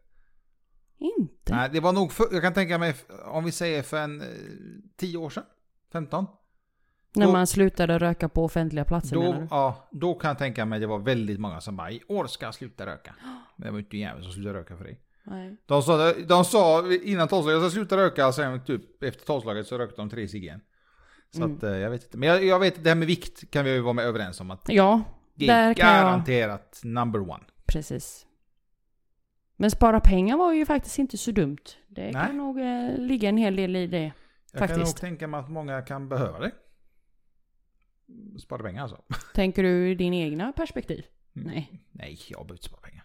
Inte? 0.98 1.54
Nej, 1.54 1.70
det 1.72 1.80
var 1.80 1.92
nog 1.92 2.12
för, 2.12 2.24
jag 2.32 2.42
kan 2.42 2.54
tänka 2.54 2.78
mig, 2.78 2.94
om 3.24 3.44
vi 3.44 3.52
säger 3.52 3.82
för 3.82 3.98
en 3.98 4.20
eh, 4.20 4.26
10 4.96 5.16
år 5.16 5.30
sedan, 5.30 5.44
15. 5.92 6.26
När 7.14 7.26
då- 7.26 7.32
man 7.32 7.46
slutade 7.46 7.98
röka 7.98 8.28
på 8.28 8.44
offentliga 8.44 8.84
platser 8.84 9.16
menar 9.16 9.32
Då, 9.32 9.40
du? 9.40 9.46
ja, 9.50 9.88
då 9.90 10.14
kan 10.14 10.28
jag 10.28 10.38
tänka 10.38 10.64
mig 10.64 10.80
det 10.80 10.86
var 10.86 10.98
väldigt 10.98 11.40
många 11.40 11.60
som 11.60 11.76
bara 11.76 11.90
i 11.90 12.02
år 12.08 12.26
ska 12.26 12.44
jag 12.44 12.54
sluta 12.54 12.86
röka. 12.86 13.14
Men 13.56 13.66
det 13.66 13.70
var 13.70 13.78
ju 13.78 13.84
inte 13.84 13.96
en 13.96 14.00
jävel 14.00 14.22
som 14.22 14.32
slutade 14.32 14.58
röka 14.58 14.76
för 14.76 14.84
dig. 14.84 15.00
Nej. 15.24 15.56
De 15.66 15.82
sa, 15.82 16.12
de 16.12 16.44
sa 16.44 16.92
innan 17.04 17.28
tolvslaget, 17.28 17.62
jag 17.62 17.70
ska 17.70 17.76
sluta 17.78 17.96
röka, 17.96 18.32
sen 18.32 18.64
typ 18.64 19.02
efter 19.02 19.26
tolvslaget 19.26 19.66
så 19.66 19.78
rökte 19.78 19.96
de 20.02 20.10
tre 20.10 20.28
cigg 20.28 20.42
igen. 20.44 20.60
Så 21.30 21.42
Mm. 21.42 21.56
att 21.56 21.62
eh, 21.62 21.70
jag 21.76 21.90
vet 21.90 22.04
inte. 22.04 22.18
Men 22.18 22.28
jag, 22.28 22.44
jag 22.44 22.58
vet, 22.58 22.84
det 22.84 22.90
här 22.90 22.96
med 22.96 23.06
vikt 23.08 23.50
kan 23.50 23.64
vi 23.64 23.70
ju 23.72 23.80
vara 23.80 23.92
med 23.92 24.04
överens 24.04 24.40
om 24.40 24.50
att 24.50 24.62
Ja, 24.68 25.02
det 25.34 25.48
är 25.48 25.74
kan 25.74 25.88
jag- 25.94 26.02
garanterat 26.04 26.80
number 26.84 27.20
one. 27.30 27.44
precis. 27.66 28.26
Men 29.56 29.70
spara 29.70 30.00
pengar 30.00 30.36
var 30.36 30.52
ju 30.52 30.66
faktiskt 30.66 30.98
inte 30.98 31.18
så 31.18 31.30
dumt. 31.30 31.58
Det 31.88 32.02
Nej. 32.02 32.12
kan 32.26 32.36
nog 32.36 32.60
eh, 32.60 32.96
ligga 32.98 33.28
en 33.28 33.36
hel 33.36 33.56
del 33.56 33.76
i 33.76 33.86
det. 33.86 34.12
Jag 34.52 34.58
kan 34.58 34.68
Faktiskt. 34.68 34.86
nog 34.96 35.00
tänka 35.00 35.26
mig 35.26 35.40
att 35.40 35.50
många 35.50 35.82
kan 35.82 36.08
behöva 36.08 36.38
det. 36.38 36.50
Spara 38.38 38.62
pengar 38.62 38.82
alltså. 38.82 39.02
Tänker 39.34 39.62
du 39.62 39.90
i 39.90 39.94
din 39.94 40.14
egna 40.14 40.52
perspektiv? 40.52 41.04
Mm. 41.36 41.48
Nej. 41.48 41.82
Nej, 41.92 42.20
jag 42.28 42.40
behöver 42.40 42.54
inte 42.54 42.64
spara 42.64 42.80
pengar. 42.80 43.04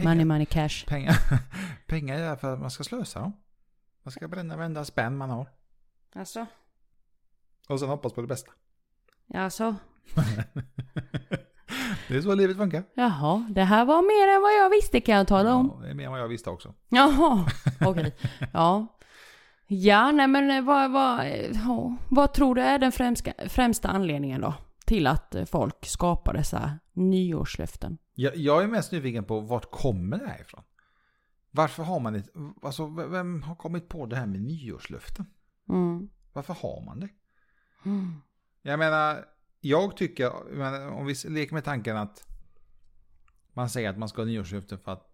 Money, 0.00 0.24
money, 0.24 0.46
cash. 0.46 0.86
Pengar, 0.86 1.16
pengar 1.86 2.18
är 2.18 2.36
för 2.36 2.54
att 2.54 2.60
man 2.60 2.70
ska 2.70 2.84
slösa 2.84 3.20
dem. 3.20 3.32
Man 4.02 4.12
ska 4.12 4.28
bränna 4.28 4.56
varenda 4.56 4.84
spänn 4.84 5.16
man 5.16 5.30
har. 5.30 5.48
Alltså? 6.14 6.46
Och 7.68 7.80
sen 7.80 7.88
hoppas 7.88 8.12
på 8.12 8.20
det 8.20 8.26
bästa. 8.26 8.52
Alltså? 9.34 9.76
det 12.08 12.16
är 12.16 12.20
så 12.20 12.34
livet 12.34 12.56
funkar. 12.56 12.84
Jaha, 12.94 13.46
det 13.50 13.62
här 13.62 13.84
var 13.84 14.02
mer 14.02 14.36
än 14.36 14.42
vad 14.42 14.54
jag 14.64 14.70
visste 14.70 15.00
kan 15.00 15.14
jag 15.14 15.28
tala 15.28 15.54
om. 15.54 15.70
Ja, 15.74 15.84
det 15.84 15.90
är 15.90 15.94
mer 15.94 16.04
än 16.04 16.10
vad 16.10 16.20
jag 16.20 16.28
visste 16.28 16.50
också. 16.50 16.74
Jaha, 16.88 17.46
okej. 17.80 18.14
Ja. 18.52 18.86
Ja, 19.66 20.12
nej 20.12 20.28
men 20.28 20.50
eh, 20.50 20.64
vad, 20.64 20.92
vad, 20.92 21.26
eh, 21.26 21.92
vad 22.08 22.34
tror 22.34 22.54
du 22.54 22.62
är 22.62 22.78
den 22.78 22.92
främsta, 22.92 23.32
främsta 23.48 23.88
anledningen 23.88 24.40
då? 24.40 24.54
Till 24.86 25.06
att 25.06 25.34
eh, 25.34 25.44
folk 25.44 25.86
skapar 25.86 26.34
dessa 26.34 26.78
nyårslöften? 26.92 27.98
Jag, 28.14 28.36
jag 28.36 28.62
är 28.62 28.66
mest 28.66 28.92
nyfiken 28.92 29.24
på 29.24 29.40
vart 29.40 29.70
kommer 29.70 30.18
det 30.18 30.26
här 30.26 30.40
ifrån? 30.40 30.62
Varför 31.50 31.82
har 31.82 32.00
man 32.00 32.14
ett, 32.14 32.28
alltså 32.62 32.86
vem 32.86 33.42
har 33.42 33.54
kommit 33.54 33.88
på 33.88 34.06
det 34.06 34.16
här 34.16 34.26
med 34.26 34.40
nyårslöften? 34.40 35.26
Mm. 35.68 36.08
Varför 36.32 36.54
har 36.54 36.84
man 36.84 37.00
det? 37.00 37.08
Mm. 37.84 38.14
Jag 38.62 38.78
menar, 38.78 39.24
jag 39.60 39.96
tycker, 39.96 40.32
om 40.92 41.06
vi 41.06 41.14
leker 41.28 41.54
med 41.54 41.64
tanken 41.64 41.96
att 41.96 42.26
man 43.52 43.70
säger 43.70 43.90
att 43.90 43.98
man 43.98 44.08
ska 44.08 44.20
ha 44.20 44.26
nyårslöften 44.26 44.78
för 44.78 44.92
att 44.92 45.10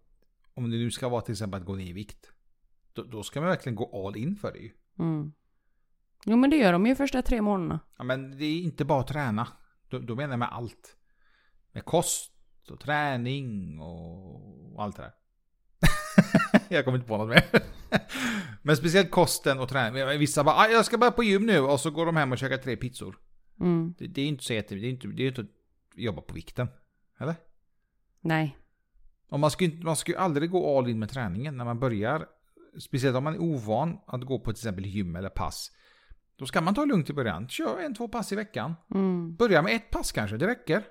om 0.53 0.71
det 0.71 0.77
nu 0.77 0.91
ska 0.91 1.09
vara 1.09 1.21
till 1.21 1.31
exempel 1.31 1.59
att 1.59 1.65
gå 1.65 1.75
ner 1.75 1.85
i 1.85 1.93
vikt. 1.93 2.30
Då, 2.93 3.03
då 3.03 3.23
ska 3.23 3.39
man 3.41 3.49
verkligen 3.49 3.75
gå 3.75 4.07
all 4.07 4.17
in 4.17 4.35
för 4.35 4.51
det 4.51 4.59
ju. 4.59 4.71
Mm. 4.99 5.31
Jo 6.25 6.37
men 6.37 6.49
det 6.49 6.55
gör 6.55 6.73
de 6.73 6.85
ju 6.87 6.95
första 6.95 7.21
tre 7.21 7.41
månaderna. 7.41 7.79
Ja, 7.97 8.03
men 8.03 8.37
det 8.37 8.45
är 8.45 8.61
inte 8.61 8.85
bara 8.85 8.99
att 9.01 9.07
träna. 9.07 9.47
Då, 9.89 9.99
då 9.99 10.15
menar 10.15 10.29
jag 10.33 10.39
med 10.39 10.53
allt. 10.53 10.97
Med 11.71 11.85
kost 11.85 12.31
och 12.69 12.79
träning 12.79 13.79
och, 13.79 14.83
allt 14.83 14.95
det 14.95 15.01
där. 15.01 15.13
jag 16.69 16.85
kommer 16.85 16.97
inte 16.97 17.07
på 17.07 17.17
något 17.17 17.29
mer. 17.29 17.43
men 18.61 18.77
speciellt 18.77 19.11
kosten 19.11 19.59
och 19.59 19.69
träning. 19.69 20.19
Vissa 20.19 20.43
bara, 20.43 20.55
"Ah, 20.55 20.67
jag 20.67 20.85
ska 20.85 20.97
börja 20.97 21.11
på 21.11 21.23
gym 21.23 21.45
nu 21.45 21.59
och 21.59 21.79
så 21.79 21.91
går 21.91 22.05
de 22.05 22.15
hem 22.15 22.31
och 22.31 22.37
käkar 22.37 22.57
tre 22.57 22.75
pizzor. 22.75 23.17
Mm. 23.59 23.93
Det, 23.97 24.07
det 24.07 24.21
är 24.21 24.27
inte 24.27 24.43
så 24.43 24.53
jätte, 24.53 24.75
det 24.75 24.87
är 24.87 24.89
inte, 24.89 25.07
det 25.07 25.23
är 25.23 25.27
inte 25.27 25.41
att 25.41 25.47
jobba 25.95 26.21
på 26.21 26.33
vikten. 26.33 26.67
Eller? 27.19 27.35
Nej. 28.21 28.57
Och 29.29 29.39
man 29.39 29.51
ska, 29.51 29.63
ju 29.63 29.71
inte- 29.71 29.85
man 29.85 29.95
ska 29.95 30.11
ju 30.11 30.17
aldrig 30.17 30.49
gå 30.51 30.77
all 30.77 30.89
in 30.89 30.99
med 30.99 31.09
träningen 31.09 31.57
när 31.57 31.65
man 31.65 31.79
börjar. 31.79 32.27
Speciellt 32.79 33.17
om 33.17 33.23
man 33.23 33.33
är 33.33 33.41
ovan 33.41 33.97
att 34.07 34.21
gå 34.21 34.39
på 34.39 34.53
till 34.53 34.59
exempel 34.59 34.85
gym 34.85 35.15
eller 35.15 35.29
pass. 35.29 35.71
Då 36.35 36.45
ska 36.45 36.61
man 36.61 36.75
ta 36.75 36.85
lugnt 36.85 37.09
i 37.09 37.13
början. 37.13 37.47
Kör 37.47 37.79
en, 37.79 37.95
två 37.95 38.07
pass 38.07 38.31
i 38.31 38.35
veckan. 38.35 38.75
Mm. 38.93 39.35
Börja 39.35 39.61
med 39.61 39.75
ett 39.75 39.89
pass 39.89 40.11
kanske, 40.11 40.37
det 40.37 40.47
räcker. 40.47 40.83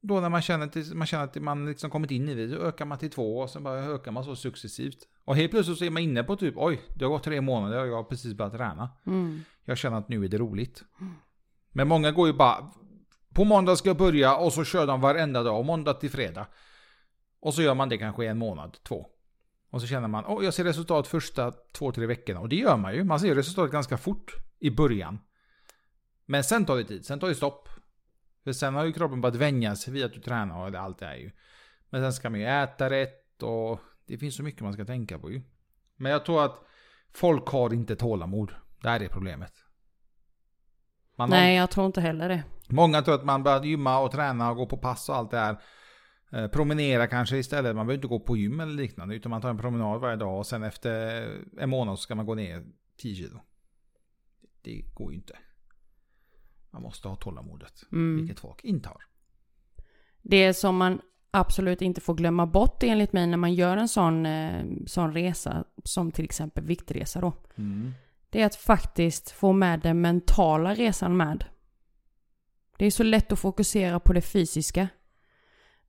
Då 0.00 0.20
när 0.20 0.28
man 0.28 0.42
känner, 0.42 0.66
att 0.66 0.94
man 0.94 1.06
känner 1.06 1.24
att 1.24 1.34
man 1.34 1.66
liksom 1.66 1.90
kommit 1.90 2.10
in 2.10 2.28
i 2.28 2.34
det, 2.34 2.46
då 2.46 2.62
ökar 2.62 2.84
man 2.84 2.98
till 2.98 3.10
två 3.10 3.38
och 3.38 3.50
sen 3.50 3.62
bara 3.62 3.84
ökar 3.84 4.12
man 4.12 4.24
så 4.24 4.36
successivt. 4.36 4.98
Och 5.24 5.36
helt 5.36 5.50
plötsligt 5.50 5.78
så 5.78 5.84
är 5.84 5.90
man 5.90 6.02
inne 6.02 6.22
på 6.22 6.36
typ, 6.36 6.54
oj, 6.56 6.82
det 6.94 7.04
har 7.04 7.12
gått 7.12 7.22
tre 7.22 7.40
månader 7.40 7.80
och 7.80 7.88
jag 7.88 7.96
har 7.96 8.04
precis 8.04 8.34
börjat 8.34 8.52
träna. 8.52 8.90
Mm. 9.06 9.40
Jag 9.64 9.78
känner 9.78 9.96
att 9.96 10.08
nu 10.08 10.24
är 10.24 10.28
det 10.28 10.38
roligt. 10.38 10.82
Men 11.72 11.88
många 11.88 12.12
går 12.12 12.26
ju 12.26 12.32
bara, 12.32 12.70
på 13.34 13.44
måndag 13.44 13.76
ska 13.76 13.88
jag 13.88 13.96
börja 13.96 14.36
och 14.36 14.52
så 14.52 14.64
kör 14.64 14.86
de 14.86 15.00
varenda 15.00 15.42
dag, 15.42 15.64
måndag 15.64 15.94
till 15.94 16.10
fredag. 16.10 16.46
Och 17.40 17.54
så 17.54 17.62
gör 17.62 17.74
man 17.74 17.88
det 17.88 17.98
kanske 17.98 18.26
en 18.26 18.38
månad, 18.38 18.76
två. 18.82 19.06
Och 19.76 19.82
så 19.82 19.88
känner 19.88 20.08
man, 20.08 20.24
åh 20.26 20.44
jag 20.44 20.54
ser 20.54 20.64
resultat 20.64 21.06
första 21.06 21.52
två, 21.72 21.92
tre 21.92 22.06
veckorna. 22.06 22.40
Och 22.40 22.48
det 22.48 22.56
gör 22.56 22.76
man 22.76 22.94
ju, 22.94 23.04
man 23.04 23.20
ser 23.20 23.34
resultat 23.34 23.70
ganska 23.70 23.98
fort 23.98 24.34
i 24.58 24.70
början. 24.70 25.18
Men 26.26 26.44
sen 26.44 26.64
tar 26.64 26.76
det 26.76 26.84
tid, 26.84 27.06
sen 27.06 27.20
tar 27.20 27.28
det 27.28 27.34
stopp. 27.34 27.68
För 28.44 28.52
sen 28.52 28.74
har 28.74 28.84
ju 28.84 28.92
kroppen 28.92 29.20
börjat 29.20 29.36
vänja 29.36 29.76
sig 29.76 29.92
vid 29.92 30.04
att 30.04 30.12
du 30.12 30.20
tränar 30.20 30.58
och 30.58 30.74
allt 30.80 30.98
det 30.98 31.06
är 31.06 31.14
ju. 31.14 31.30
Men 31.90 32.02
sen 32.02 32.12
ska 32.12 32.30
man 32.30 32.40
ju 32.40 32.46
äta 32.46 32.90
rätt 32.90 33.42
och 33.42 33.80
det 34.06 34.18
finns 34.18 34.36
så 34.36 34.42
mycket 34.42 34.60
man 34.60 34.72
ska 34.72 34.84
tänka 34.84 35.18
på 35.18 35.30
ju. 35.30 35.42
Men 35.96 36.12
jag 36.12 36.24
tror 36.24 36.44
att 36.44 36.66
folk 37.12 37.48
har 37.48 37.74
inte 37.74 37.96
tålamod. 37.96 38.52
Det 38.82 38.88
här 38.88 39.02
är 39.02 39.08
problemet. 39.08 39.52
Man 41.16 41.32
har, 41.32 41.38
Nej, 41.38 41.56
jag 41.56 41.70
tror 41.70 41.86
inte 41.86 42.00
heller 42.00 42.28
det. 42.28 42.42
Många 42.68 43.02
tror 43.02 43.14
att 43.14 43.24
man 43.24 43.42
börjar 43.42 43.62
gymma 43.62 43.98
och 43.98 44.12
träna 44.12 44.50
och 44.50 44.56
gå 44.56 44.66
på 44.66 44.76
pass 44.76 45.08
och 45.08 45.16
allt 45.16 45.30
det 45.30 45.38
här. 45.38 45.56
Eh, 46.30 46.48
promenera 46.48 47.06
kanske 47.06 47.36
istället. 47.36 47.76
Man 47.76 47.86
behöver 47.86 47.94
inte 47.94 48.08
gå 48.08 48.20
på 48.20 48.36
gym 48.36 48.60
eller 48.60 48.72
liknande. 48.72 49.14
Utan 49.14 49.30
man 49.30 49.42
tar 49.42 49.50
en 49.50 49.58
promenad 49.58 50.00
varje 50.00 50.16
dag 50.16 50.38
och 50.38 50.46
sen 50.46 50.62
efter 50.62 51.28
en 51.58 51.70
månad 51.70 51.98
så 51.98 52.02
ska 52.02 52.14
man 52.14 52.26
gå 52.26 52.34
ner 52.34 52.64
10 52.96 53.14
kilo. 53.14 53.40
Det 54.62 54.82
går 54.94 55.12
ju 55.12 55.16
inte. 55.16 55.36
Man 56.70 56.82
måste 56.82 57.08
ha 57.08 57.16
tålamodet. 57.16 57.82
Mm. 57.92 58.16
Vilket 58.16 58.40
folk 58.40 58.64
inte 58.64 58.88
har. 58.88 59.02
Det 60.22 60.54
som 60.54 60.76
man 60.76 61.00
absolut 61.30 61.82
inte 61.82 62.00
får 62.00 62.14
glömma 62.14 62.46
bort 62.46 62.82
enligt 62.82 63.12
mig 63.12 63.26
när 63.26 63.36
man 63.36 63.54
gör 63.54 63.76
en 63.76 63.88
sån, 63.88 64.26
eh, 64.26 64.64
sån 64.86 65.12
resa, 65.12 65.64
som 65.84 66.12
till 66.12 66.24
exempel 66.24 66.64
viktresa 66.64 67.20
då. 67.20 67.32
Det 68.30 68.42
är 68.42 68.46
att 68.46 68.56
faktiskt 68.56 69.30
få 69.30 69.52
med 69.52 69.80
den 69.80 70.00
mentala 70.00 70.74
resan 70.74 71.16
med. 71.16 71.44
Det 72.78 72.86
är 72.86 72.90
så 72.90 73.02
lätt 73.02 73.32
att 73.32 73.38
fokusera 73.38 74.00
på 74.00 74.12
det 74.12 74.20
fysiska. 74.20 74.88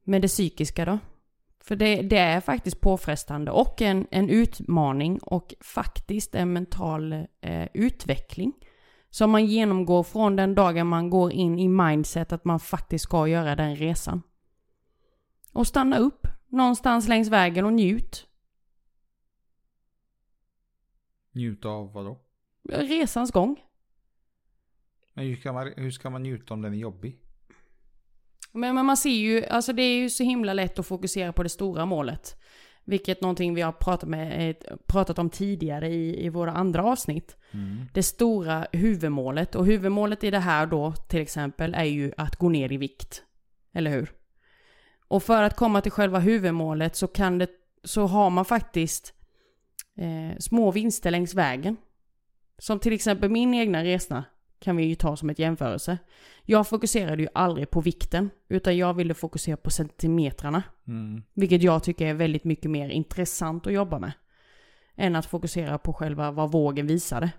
Men 0.09 0.21
det 0.21 0.27
psykiska 0.27 0.85
då? 0.85 0.99
För 1.59 1.75
det, 1.75 2.01
det 2.01 2.17
är 2.17 2.41
faktiskt 2.41 2.81
påfrestande 2.81 3.51
och 3.51 3.81
en, 3.81 4.07
en 4.11 4.29
utmaning 4.29 5.19
och 5.19 5.53
faktiskt 5.59 6.35
en 6.35 6.53
mental 6.53 7.13
eh, 7.41 7.67
utveckling 7.73 8.53
Som 9.09 9.31
man 9.31 9.45
genomgår 9.45 10.03
från 10.03 10.35
den 10.35 10.55
dagen 10.55 10.87
man 10.87 11.09
går 11.09 11.31
in 11.31 11.59
i 11.59 11.67
mindset 11.67 12.31
att 12.31 12.45
man 12.45 12.59
faktiskt 12.59 13.03
ska 13.03 13.27
göra 13.27 13.55
den 13.55 13.75
resan. 13.75 14.21
Och 15.53 15.67
stanna 15.67 15.97
upp 15.97 16.27
någonstans 16.47 17.07
längs 17.07 17.29
vägen 17.29 17.65
och 17.65 17.73
njut. 17.73 18.27
Njuta 21.31 21.69
av 21.69 21.93
vad 21.93 22.05
då? 22.05 22.19
Resans 22.69 23.31
gång. 23.31 23.63
Men 25.13 25.25
hur 25.25 25.35
ska, 25.35 25.53
man, 25.53 25.73
hur 25.77 25.91
ska 25.91 26.09
man 26.09 26.23
njuta 26.23 26.53
om 26.53 26.61
den 26.61 26.73
är 26.73 26.77
jobbig? 26.77 27.19
Men, 28.57 28.75
men 28.75 28.85
man 28.85 28.97
ser 28.97 29.09
ju, 29.09 29.45
alltså 29.45 29.73
det 29.73 29.81
är 29.81 29.97
ju 29.97 30.09
så 30.09 30.23
himla 30.23 30.53
lätt 30.53 30.79
att 30.79 30.87
fokusera 30.87 31.33
på 31.33 31.43
det 31.43 31.49
stora 31.49 31.85
målet. 31.85 32.35
Vilket 32.83 33.21
någonting 33.21 33.53
vi 33.53 33.61
har 33.61 33.71
pratat, 33.71 34.09
med, 34.09 34.49
eh, 34.49 34.75
pratat 34.85 35.19
om 35.19 35.29
tidigare 35.29 35.89
i, 35.89 36.25
i 36.25 36.29
våra 36.29 36.51
andra 36.51 36.83
avsnitt. 36.83 37.37
Mm. 37.51 37.85
Det 37.93 38.03
stora 38.03 38.67
huvudmålet. 38.71 39.55
Och 39.55 39.65
huvudmålet 39.65 40.23
i 40.23 40.31
det 40.31 40.39
här 40.39 40.65
då 40.65 40.91
till 40.91 41.21
exempel 41.21 41.73
är 41.73 41.83
ju 41.83 42.11
att 42.17 42.35
gå 42.35 42.49
ner 42.49 42.71
i 42.71 42.77
vikt. 42.77 43.23
Eller 43.73 43.91
hur? 43.91 44.11
Och 45.07 45.23
för 45.23 45.43
att 45.43 45.55
komma 45.55 45.81
till 45.81 45.91
själva 45.91 46.19
huvudmålet 46.19 46.95
så 46.95 47.07
kan 47.07 47.37
det, 47.37 47.49
så 47.83 48.05
har 48.05 48.29
man 48.29 48.45
faktiskt 48.45 49.13
eh, 49.97 50.37
små 50.39 50.71
vinster 50.71 51.11
längs 51.11 51.33
vägen. 51.33 51.77
Som 52.57 52.79
till 52.79 52.93
exempel 52.93 53.29
min 53.29 53.53
egna 53.53 53.83
resa 53.83 54.23
kan 54.59 54.77
vi 54.77 54.83
ju 54.83 54.95
ta 54.95 55.17
som 55.17 55.29
ett 55.29 55.39
jämförelse. 55.39 55.97
Jag 56.43 56.67
fokuserade 56.67 57.21
ju 57.21 57.27
aldrig 57.33 57.69
på 57.69 57.81
vikten, 57.81 58.29
utan 58.49 58.77
jag 58.77 58.93
ville 58.93 59.13
fokusera 59.13 59.57
på 59.57 59.69
centimetrarna. 59.69 60.63
Mm. 60.87 61.23
Vilket 61.33 61.63
jag 61.63 61.83
tycker 61.83 62.07
är 62.07 62.13
väldigt 62.13 62.43
mycket 62.43 62.71
mer 62.71 62.89
intressant 62.89 63.67
att 63.67 63.73
jobba 63.73 63.99
med. 63.99 64.11
Än 64.95 65.15
att 65.15 65.25
fokusera 65.25 65.77
på 65.77 65.93
själva 65.93 66.31
vad 66.31 66.51
vågen 66.51 66.87
visade. 66.87 67.31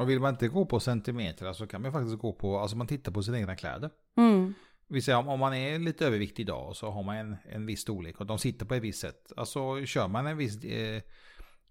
Och 0.00 0.10
vill 0.10 0.20
man 0.20 0.30
inte 0.30 0.48
gå 0.48 0.66
på 0.66 0.80
centimeter 0.80 1.52
så 1.52 1.66
kan 1.66 1.82
man 1.82 1.92
faktiskt 1.92 2.18
gå 2.18 2.32
på, 2.32 2.58
alltså 2.58 2.76
man 2.76 2.86
tittar 2.86 3.12
på 3.12 3.22
sina 3.22 3.38
egna 3.38 3.56
kläder. 3.56 3.90
Mm. 4.16 4.54
Vi 4.88 5.02
säger 5.02 5.18
om, 5.18 5.28
om 5.28 5.40
man 5.40 5.54
är 5.54 5.78
lite 5.78 6.06
överviktig 6.06 6.42
idag 6.42 6.76
så 6.76 6.90
har 6.90 7.02
man 7.02 7.16
en, 7.16 7.36
en 7.44 7.66
viss 7.66 7.80
storlek 7.80 8.20
och 8.20 8.26
de 8.26 8.38
sitter 8.38 8.66
på 8.66 8.74
ett 8.74 8.82
visst 8.82 9.00
sätt. 9.00 9.32
Alltså 9.36 9.86
kör 9.86 10.08
man 10.08 10.26
en 10.26 10.36
viss, 10.36 10.64
eh, 10.64 11.02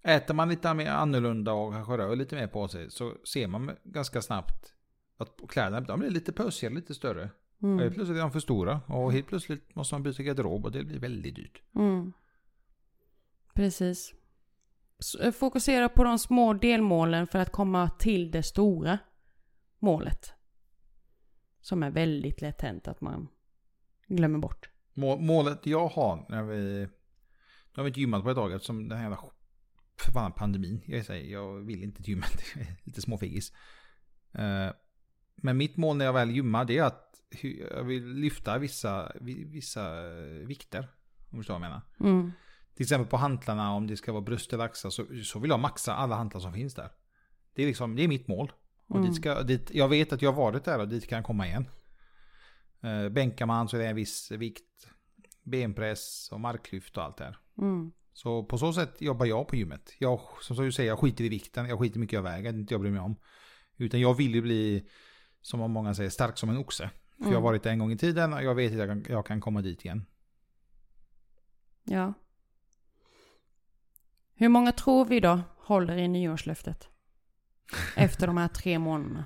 äter 0.03 0.33
man 0.33 0.49
lite 0.49 0.73
mer 0.73 0.89
annorlunda 0.89 1.53
och 1.53 1.73
kanske 1.73 1.97
rör 1.97 2.15
lite 2.15 2.35
mer 2.35 2.47
på 2.47 2.67
sig 2.67 2.91
så 2.91 3.13
ser 3.33 3.47
man 3.47 3.71
ganska 3.83 4.21
snabbt 4.21 4.73
att 5.21 5.39
kläderna 5.49 5.81
de 5.81 5.99
blir 5.99 6.09
lite 6.09 6.31
pösigare, 6.33 6.73
lite 6.75 6.93
större. 6.95 7.29
Och 7.61 7.67
helt 7.67 7.81
Mm. 7.81 7.93
plötsligt 7.93 8.17
är 8.17 8.21
de 8.21 8.31
för 8.31 8.39
stora 8.39 8.81
och 8.87 9.13
helt 9.13 9.27
plötsligt 9.27 9.75
måste 9.75 9.95
man 9.95 10.03
byta 10.03 10.23
garderob 10.23 10.65
och 10.65 10.71
det 10.71 10.83
blir 10.83 10.99
väldigt 10.99 11.35
dyrt. 11.35 11.61
Mm. 11.75 12.13
Precis. 13.53 14.13
Eh, 15.21 15.31
Fokusera 15.31 15.89
på 15.89 16.03
de 16.03 16.19
små 16.19 16.53
delmålen 16.53 17.27
för 17.27 17.39
att 17.39 17.51
komma 17.51 17.89
till 17.89 18.31
det 18.31 18.43
stora 18.43 18.99
målet. 19.79 20.33
Som 21.61 21.83
är 21.83 21.91
väldigt 21.91 22.41
lätt 22.41 22.61
hänt 22.61 22.87
att 22.87 23.01
man 23.01 23.27
glömmer 24.07 24.39
bort. 24.39 24.69
Må, 24.93 25.17
målet 25.17 25.65
jag 25.65 25.87
har 25.87 26.25
när 26.29 26.43
vi, 26.43 26.79
nu 26.81 27.75
har 27.75 27.83
vi 27.83 27.87
inte 27.89 27.99
gymmat 27.99 28.23
på 28.23 28.29
ett 28.29 28.35
tag 28.35 28.53
eftersom 28.53 28.89
den 28.89 28.97
här 28.97 29.05
jävla 29.05 29.19
förbannade 29.97 30.35
pandemin. 30.37 30.81
Jag 30.85 31.05
säger, 31.05 31.31
jag 31.31 31.53
vill 31.59 31.83
inte 31.83 32.03
gymma, 32.03 32.25
lite 32.83 33.01
småfiggis. 33.01 33.53
Men 35.41 35.57
mitt 35.57 35.77
mål 35.77 35.97
när 35.97 36.05
jag 36.05 36.13
väl 36.13 36.31
gymmar 36.31 36.65
det 36.65 36.77
är 36.77 36.83
att 36.83 37.07
jag 37.69 37.83
vill 37.83 38.07
lyfta 38.07 38.57
vissa, 38.57 39.11
vi- 39.21 39.43
vissa 39.43 40.05
eh, 40.07 40.47
vikter. 40.47 40.79
Om 41.29 41.29
du 41.29 41.37
förstår 41.37 41.53
vad 41.53 41.61
jag 41.63 41.69
menar. 41.69 41.81
Mm. 42.13 42.31
Till 42.75 42.83
exempel 42.83 43.07
på 43.09 43.17
hantlarna 43.17 43.71
om 43.73 43.87
det 43.87 43.97
ska 43.97 44.11
vara 44.11 44.21
bröst 44.21 44.53
eller 44.53 44.63
axlar 44.63 44.91
så, 44.91 45.05
så 45.23 45.39
vill 45.39 45.49
jag 45.51 45.59
maxa 45.59 45.93
alla 45.95 46.15
hantlar 46.15 46.41
som 46.41 46.53
finns 46.53 46.75
där. 46.75 46.89
Det 47.55 47.63
är 47.63 47.67
liksom, 47.67 47.95
det 47.95 48.03
är 48.03 48.07
mitt 48.07 48.27
mål. 48.27 48.51
Och 48.87 48.95
Mm. 48.95 49.07
dit 49.07 49.15
ska, 49.15 49.43
dit, 49.43 49.71
jag 49.73 49.87
vet 49.89 50.13
att 50.13 50.21
jag 50.21 50.31
har 50.31 50.43
varit 50.43 50.63
där 50.63 50.79
och 50.79 50.87
dit 50.87 51.07
kan 51.07 51.15
jag 51.15 51.25
komma 51.25 51.47
igen. 51.47 51.65
Eh, 52.83 53.09
bänkar 53.09 53.45
man 53.45 53.69
så 53.69 53.77
är 53.77 53.81
det 53.81 53.87
en 53.87 53.95
viss 53.95 54.31
vikt. 54.31 54.87
Benpress 55.43 56.29
och 56.31 56.39
marklyft 56.39 56.97
och 56.97 57.03
allt 57.03 57.17
det 57.17 57.23
här. 57.23 57.37
Mm. 57.57 57.91
Så 58.13 58.43
på 58.43 58.57
så 58.57 58.73
sätt 58.73 59.01
jobbar 59.01 59.25
jag 59.25 59.47
på 59.47 59.55
gymmet. 59.55 59.93
Jag, 59.99 60.21
som 60.41 60.55
du 60.55 60.71
säger, 60.71 60.89
jag 60.89 60.99
skiter 60.99 61.23
i 61.23 61.29
vikten, 61.29 61.65
jag 61.69 61.79
skiter 61.79 61.97
i 61.97 61.99
mycket 61.99 62.13
jag 62.13 62.23
väger, 62.23 62.51
det 62.51 62.57
är 62.57 62.59
inte 62.59 62.73
jag 62.73 62.81
bryr 62.81 62.91
mig 62.91 63.01
om. 63.01 63.15
Utan 63.77 63.99
jag 63.99 64.13
vill 64.13 64.35
ju 64.35 64.41
bli, 64.41 64.87
som 65.41 65.71
många 65.71 65.93
säger, 65.93 66.09
stark 66.09 66.37
som 66.37 66.49
en 66.49 66.57
oxe. 66.57 66.89
För 67.17 67.23
jag 67.23 67.27
har 67.27 67.31
Mm. 67.31 67.43
varit 67.43 67.63
där 67.63 67.71
en 67.71 67.79
gång 67.79 67.91
i 67.91 67.97
tiden 67.97 68.33
och 68.33 68.43
jag 68.43 68.55
vet 68.55 68.71
att 68.71 68.77
jag 68.77 68.87
kan, 68.89 69.05
jag 69.09 69.25
kan 69.25 69.41
komma 69.41 69.61
dit 69.61 69.85
igen. 69.85 70.05
Ja. 71.83 72.13
Hur 74.33 74.49
många 74.49 74.71
tror 74.71 75.05
vi 75.05 75.19
då 75.19 75.41
håller 75.57 75.97
i 75.97 76.07
nyårslöftet? 76.07 76.89
Efter 77.95 78.27
de 78.27 78.37
här 78.37 78.47
tre 78.47 78.79
månaderna. 78.79 79.25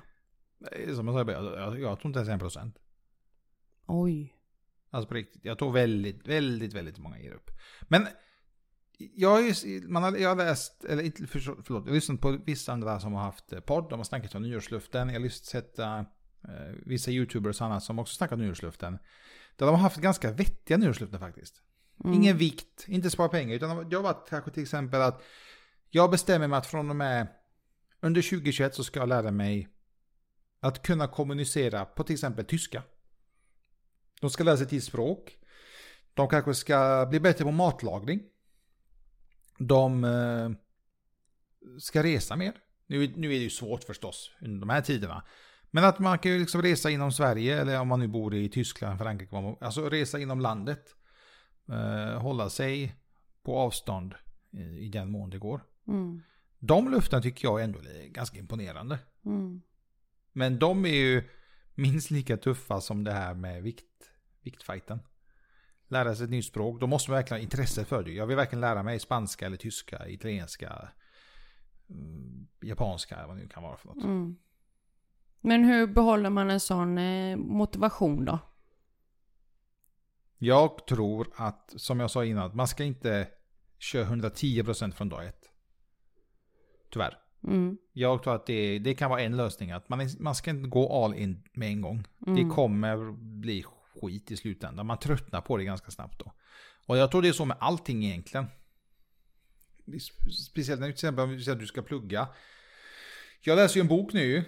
Som 0.94 1.08
jag 1.08 1.26
sa, 1.26 1.32
jag, 1.32 1.44
jag, 1.44 1.80
jag 1.80 2.00
tror 2.00 2.06
inte 2.08 2.18
ens 2.18 2.28
en 2.28 2.38
procent. 2.38 2.78
Oj. 3.86 4.32
Alltså 4.90 5.08
på 5.08 5.14
riktigt. 5.14 5.44
Jag 5.44 5.58
tror 5.58 5.72
väldigt, 5.72 6.26
väldigt, 6.26 6.72
väldigt 6.74 6.98
många 6.98 7.18
ger 7.18 7.32
upp. 7.32 7.50
Men 7.82 8.06
jag 8.98 9.30
har, 9.30 9.40
ju, 9.40 9.88
man 9.88 10.02
har, 10.02 10.16
jag 10.16 10.28
har 10.28 10.36
läst, 10.36 10.84
eller 10.84 11.02
inte, 11.02 11.26
förlåt, 11.26 11.68
jag 11.68 11.80
har 11.80 11.90
lyssnat 11.90 12.20
på 12.20 12.30
vissa 12.30 12.72
andra 12.72 13.00
som 13.00 13.12
har 13.12 13.22
haft 13.22 13.52
eh, 13.52 13.60
podd. 13.60 13.90
De 13.90 13.98
har 13.98 14.04
snackat 14.04 14.34
om 14.34 14.42
nyårsluften. 14.42 15.08
Jag 15.08 15.14
har 15.14 15.20
lyssnat, 15.20 15.46
sett 15.46 15.78
eh, 15.78 16.02
vissa 16.86 17.10
YouTubers 17.10 17.60
och 17.60 17.66
annat 17.66 17.82
som 17.82 17.98
också 17.98 18.14
snackat 18.14 18.32
om 18.32 18.44
nyårsluften. 18.44 18.98
Där 19.56 19.66
de 19.66 19.74
har 19.74 19.82
haft 19.82 19.96
ganska 19.96 20.32
vettiga 20.32 20.76
nyårsluften 20.76 21.20
faktiskt. 21.20 21.62
Mm. 22.04 22.16
Ingen 22.16 22.36
vikt, 22.36 22.84
inte 22.88 23.10
spara 23.10 23.28
pengar. 23.28 23.54
Utan 23.54 23.90
jag 23.90 23.98
har 23.98 24.02
varit 24.02 24.28
kanske 24.28 24.50
till 24.50 24.62
exempel 24.62 25.02
att 25.02 25.22
jag 25.90 26.10
bestämmer 26.10 26.48
mig 26.48 26.58
att 26.58 26.66
från 26.66 26.90
och 26.90 26.96
med 26.96 27.28
under 28.00 28.22
2021 28.22 28.74
så 28.74 28.84
ska 28.84 29.00
jag 29.00 29.08
lära 29.08 29.30
mig 29.30 29.68
att 30.60 30.82
kunna 30.82 31.08
kommunicera 31.08 31.84
på 31.84 32.04
till 32.04 32.14
exempel 32.14 32.44
tyska. 32.44 32.82
De 34.20 34.30
ska 34.30 34.44
lära 34.44 34.56
sig 34.56 34.66
till 34.66 34.82
språk. 34.82 35.38
De 36.14 36.28
kanske 36.28 36.54
ska 36.54 37.06
bli 37.10 37.20
bättre 37.20 37.44
på 37.44 37.50
matlagning. 37.50 38.22
De 39.58 40.04
eh, 40.04 40.50
ska 41.78 42.02
resa 42.02 42.36
mer. 42.36 42.52
Nu, 42.86 43.12
nu 43.16 43.26
är 43.26 43.38
det 43.38 43.44
ju 43.44 43.50
svårt 43.50 43.84
förstås 43.84 44.30
under 44.40 44.60
de 44.60 44.68
här 44.68 44.80
tiderna. 44.80 45.22
Men 45.70 45.84
att 45.84 45.98
man 45.98 46.18
kan 46.18 46.32
ju 46.32 46.38
liksom 46.38 46.62
resa 46.62 46.90
inom 46.90 47.12
Sverige 47.12 47.60
eller 47.60 47.80
om 47.80 47.88
man 47.88 48.00
nu 48.00 48.08
bor 48.08 48.34
i 48.34 48.48
Tyskland, 48.48 48.98
Frankrike, 48.98 49.56
alltså 49.60 49.88
resa 49.88 50.18
inom 50.18 50.40
landet. 50.40 50.96
Eh, 51.68 52.20
hålla 52.20 52.50
sig 52.50 52.96
på 53.42 53.58
avstånd 53.58 54.14
i, 54.50 54.62
i 54.62 54.88
den 54.88 55.10
mån 55.10 55.30
det 55.30 55.38
går. 55.38 55.60
Mm. 55.88 56.22
De 56.58 56.90
luften 56.90 57.22
tycker 57.22 57.48
jag 57.48 57.62
ändå 57.62 57.78
är 57.78 58.08
ganska 58.08 58.38
imponerande. 58.38 58.98
Mm. 59.24 59.62
Men 60.32 60.58
de 60.58 60.84
är 60.84 60.94
ju 60.94 61.22
minst 61.74 62.10
lika 62.10 62.36
tuffa 62.36 62.80
som 62.80 63.04
det 63.04 63.12
här 63.12 63.34
med 63.34 63.62
vikt, 63.62 64.10
viktfighten. 64.42 64.98
Lära 65.88 66.14
sig 66.14 66.24
ett 66.24 66.30
nytt 66.30 66.44
språk, 66.44 66.80
då 66.80 66.86
måste 66.86 67.10
man 67.10 67.16
verkligen 67.16 67.40
ha 67.40 67.42
intresse 67.42 67.84
för 67.84 68.02
det. 68.02 68.12
Jag 68.12 68.26
vill 68.26 68.36
verkligen 68.36 68.60
lära 68.60 68.82
mig 68.82 68.98
spanska 68.98 69.46
eller 69.46 69.56
tyska, 69.56 70.08
italienska, 70.08 70.88
mm, 71.90 72.46
japanska, 72.62 73.26
vad 73.26 73.36
det 73.36 73.42
nu 73.42 73.48
kan 73.48 73.62
vara 73.62 73.76
för 73.76 73.88
något. 73.88 74.04
Mm. 74.04 74.36
Men 75.40 75.64
hur 75.64 75.86
behåller 75.86 76.30
man 76.30 76.50
en 76.50 76.60
sån 76.60 76.98
eh, 76.98 77.36
motivation 77.36 78.24
då? 78.24 78.38
Jag 80.38 80.86
tror 80.86 81.28
att, 81.36 81.74
som 81.76 82.00
jag 82.00 82.10
sa 82.10 82.24
innan, 82.24 82.56
man 82.56 82.68
ska 82.68 82.84
inte 82.84 83.28
köra 83.78 84.04
110% 84.04 84.92
från 84.92 85.08
dag 85.08 85.26
ett. 85.26 85.50
Tyvärr. 86.90 87.18
Mm. 87.44 87.78
Jag 87.92 88.22
tror 88.22 88.34
att 88.34 88.46
det, 88.46 88.78
det 88.78 88.94
kan 88.94 89.10
vara 89.10 89.20
en 89.22 89.36
lösning. 89.36 89.70
Att 89.70 89.88
man, 89.88 90.08
man 90.18 90.34
ska 90.34 90.50
inte 90.50 90.68
gå 90.68 91.04
all 91.04 91.14
in 91.14 91.42
med 91.52 91.68
en 91.68 91.80
gång. 91.80 92.04
Mm. 92.26 92.36
Det 92.48 92.54
kommer 92.54 93.12
bli 93.40 93.62
skit 94.00 94.30
i 94.30 94.36
slutändan. 94.36 94.86
Man 94.86 94.98
tröttnar 94.98 95.40
på 95.40 95.56
det 95.56 95.64
ganska 95.64 95.90
snabbt 95.90 96.18
då. 96.18 96.32
Och 96.86 96.96
jag 96.96 97.10
tror 97.10 97.22
det 97.22 97.28
är 97.28 97.32
så 97.32 97.44
med 97.44 97.56
allting 97.60 98.04
egentligen. 98.04 98.46
Speciellt 100.48 100.80
när 100.80 100.86
till 100.86 100.92
exempel 100.92 101.24
om 101.24 101.40
säger 101.40 101.52
att 101.52 101.60
du 101.60 101.66
ska 101.66 101.82
plugga. 101.82 102.28
Jag 103.40 103.56
läser 103.56 103.76
ju 103.76 103.80
en 103.80 103.88
bok 103.88 104.12
nu. 104.12 104.44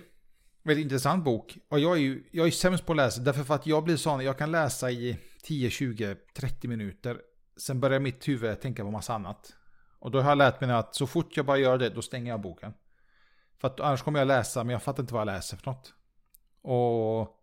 Väldigt 0.62 0.82
intressant 0.82 1.24
bok. 1.24 1.58
Och 1.68 1.80
jag 1.80 1.96
är 1.96 2.00
ju 2.00 2.28
jag 2.32 2.46
är 2.46 2.50
sämst 2.50 2.87
på 2.87 2.92
att 2.92 2.96
läsa. 2.96 3.20
Därför 3.20 3.54
att 3.54 3.66
jag 3.66 3.84
blir 3.84 3.96
sån. 3.96 4.24
Jag 4.24 4.38
kan 4.38 4.50
läsa 4.50 4.90
i 4.90 5.18
10, 5.42 5.70
20, 5.70 6.16
30 6.34 6.68
minuter. 6.68 7.20
Sen 7.56 7.80
börjar 7.80 8.00
mitt 8.00 8.28
huvud 8.28 8.61
tänka 8.61 8.84
på 8.84 8.90
massa 8.90 9.14
annat. 9.14 9.52
Och 9.98 10.11
då 10.11 10.20
har 10.20 10.30
jag 10.30 10.38
lärt 10.38 10.61
mig 10.61 10.70
att 10.70 10.94
så 10.94 11.06
fort 11.06 11.37
jag 11.37 11.46
bara 11.46 11.58
gör 11.58 11.78
det, 11.78 11.90
då 11.90 12.02
stänger 12.02 12.30
jag 12.30 12.40
boken. 12.40 12.72
För 13.61 13.68
att 13.68 13.80
annars 13.80 14.02
kommer 14.02 14.18
jag 14.18 14.28
läsa, 14.28 14.64
men 14.64 14.72
jag 14.72 14.82
fattar 14.82 15.02
inte 15.02 15.14
vad 15.14 15.20
jag 15.20 15.26
läser 15.26 15.56
för 15.56 15.70
något. 15.70 15.94
Och 16.62 17.38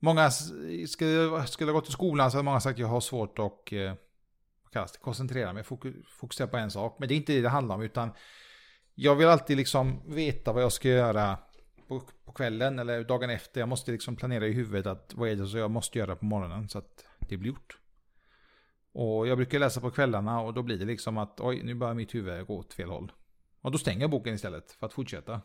många, 0.00 0.30
skulle, 0.30 1.46
skulle 1.46 1.72
gått 1.72 1.82
gå 1.82 1.84
till 1.84 1.92
skolan 1.92 2.30
så 2.30 2.36
hade 2.36 2.44
många 2.44 2.60
sagt 2.60 2.74
att 2.74 2.78
jag 2.78 2.86
har 2.86 3.00
svårt 3.00 3.38
att 3.38 3.72
eh, 3.72 3.92
kallas 4.72 4.92
det, 4.92 4.98
koncentrera 4.98 5.52
mig, 5.52 5.64
fokusera 6.06 6.46
på 6.46 6.56
en 6.56 6.70
sak. 6.70 6.96
Men 6.98 7.08
det 7.08 7.14
är 7.14 7.16
inte 7.16 7.32
det 7.32 7.40
det 7.40 7.48
handlar 7.48 7.74
om, 7.74 7.82
utan 7.82 8.10
jag 8.94 9.14
vill 9.14 9.28
alltid 9.28 9.56
liksom 9.56 10.14
veta 10.14 10.52
vad 10.52 10.62
jag 10.62 10.72
ska 10.72 10.88
göra 10.88 11.38
på, 11.88 12.02
på 12.24 12.32
kvällen 12.32 12.78
eller 12.78 13.04
dagen 13.04 13.30
efter. 13.30 13.60
Jag 13.60 13.68
måste 13.68 13.92
liksom 13.92 14.16
planera 14.16 14.46
i 14.46 14.52
huvudet 14.52 14.86
att 14.86 15.14
vad 15.14 15.28
är 15.28 15.36
det 15.36 15.46
som 15.46 15.58
jag 15.58 15.70
måste 15.70 15.98
göra 15.98 16.16
på 16.16 16.24
morgonen 16.24 16.68
så 16.68 16.78
att 16.78 17.04
det 17.18 17.36
blir 17.36 17.48
gjort. 17.48 17.76
Och 18.92 19.26
jag 19.26 19.38
brukar 19.38 19.58
läsa 19.58 19.80
på 19.80 19.90
kvällarna 19.90 20.40
och 20.40 20.54
då 20.54 20.62
blir 20.62 20.78
det 20.78 20.84
liksom 20.84 21.18
att 21.18 21.40
oj, 21.40 21.62
nu 21.62 21.74
börjar 21.74 21.94
mitt 21.94 22.14
huvud 22.14 22.46
gå 22.46 22.58
åt 22.58 22.72
fel 22.72 22.88
håll. 22.88 23.12
Och 23.60 23.70
då 23.72 23.78
stänger 23.78 24.00
jag 24.00 24.10
boken 24.10 24.34
istället 24.34 24.72
för 24.72 24.86
att 24.86 24.92
fortsätta. 24.92 25.40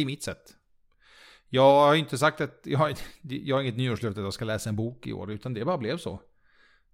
Det 0.00 0.04
är 0.04 0.06
mitt 0.06 0.22
sätt. 0.22 0.56
Jag 1.48 1.86
har 1.86 1.94
inte 1.94 2.18
sagt 2.18 2.40
att 2.40 2.60
jag 2.64 2.78
har, 2.78 2.94
jag 3.22 3.56
har 3.56 3.62
inget 3.62 3.76
nyårslöfte 3.76 4.20
att 4.20 4.24
jag 4.24 4.34
ska 4.34 4.44
läsa 4.44 4.68
en 4.68 4.76
bok 4.76 5.06
i 5.06 5.12
år, 5.12 5.30
utan 5.30 5.54
det 5.54 5.64
bara 5.64 5.78
blev 5.78 5.98
så. 5.98 6.12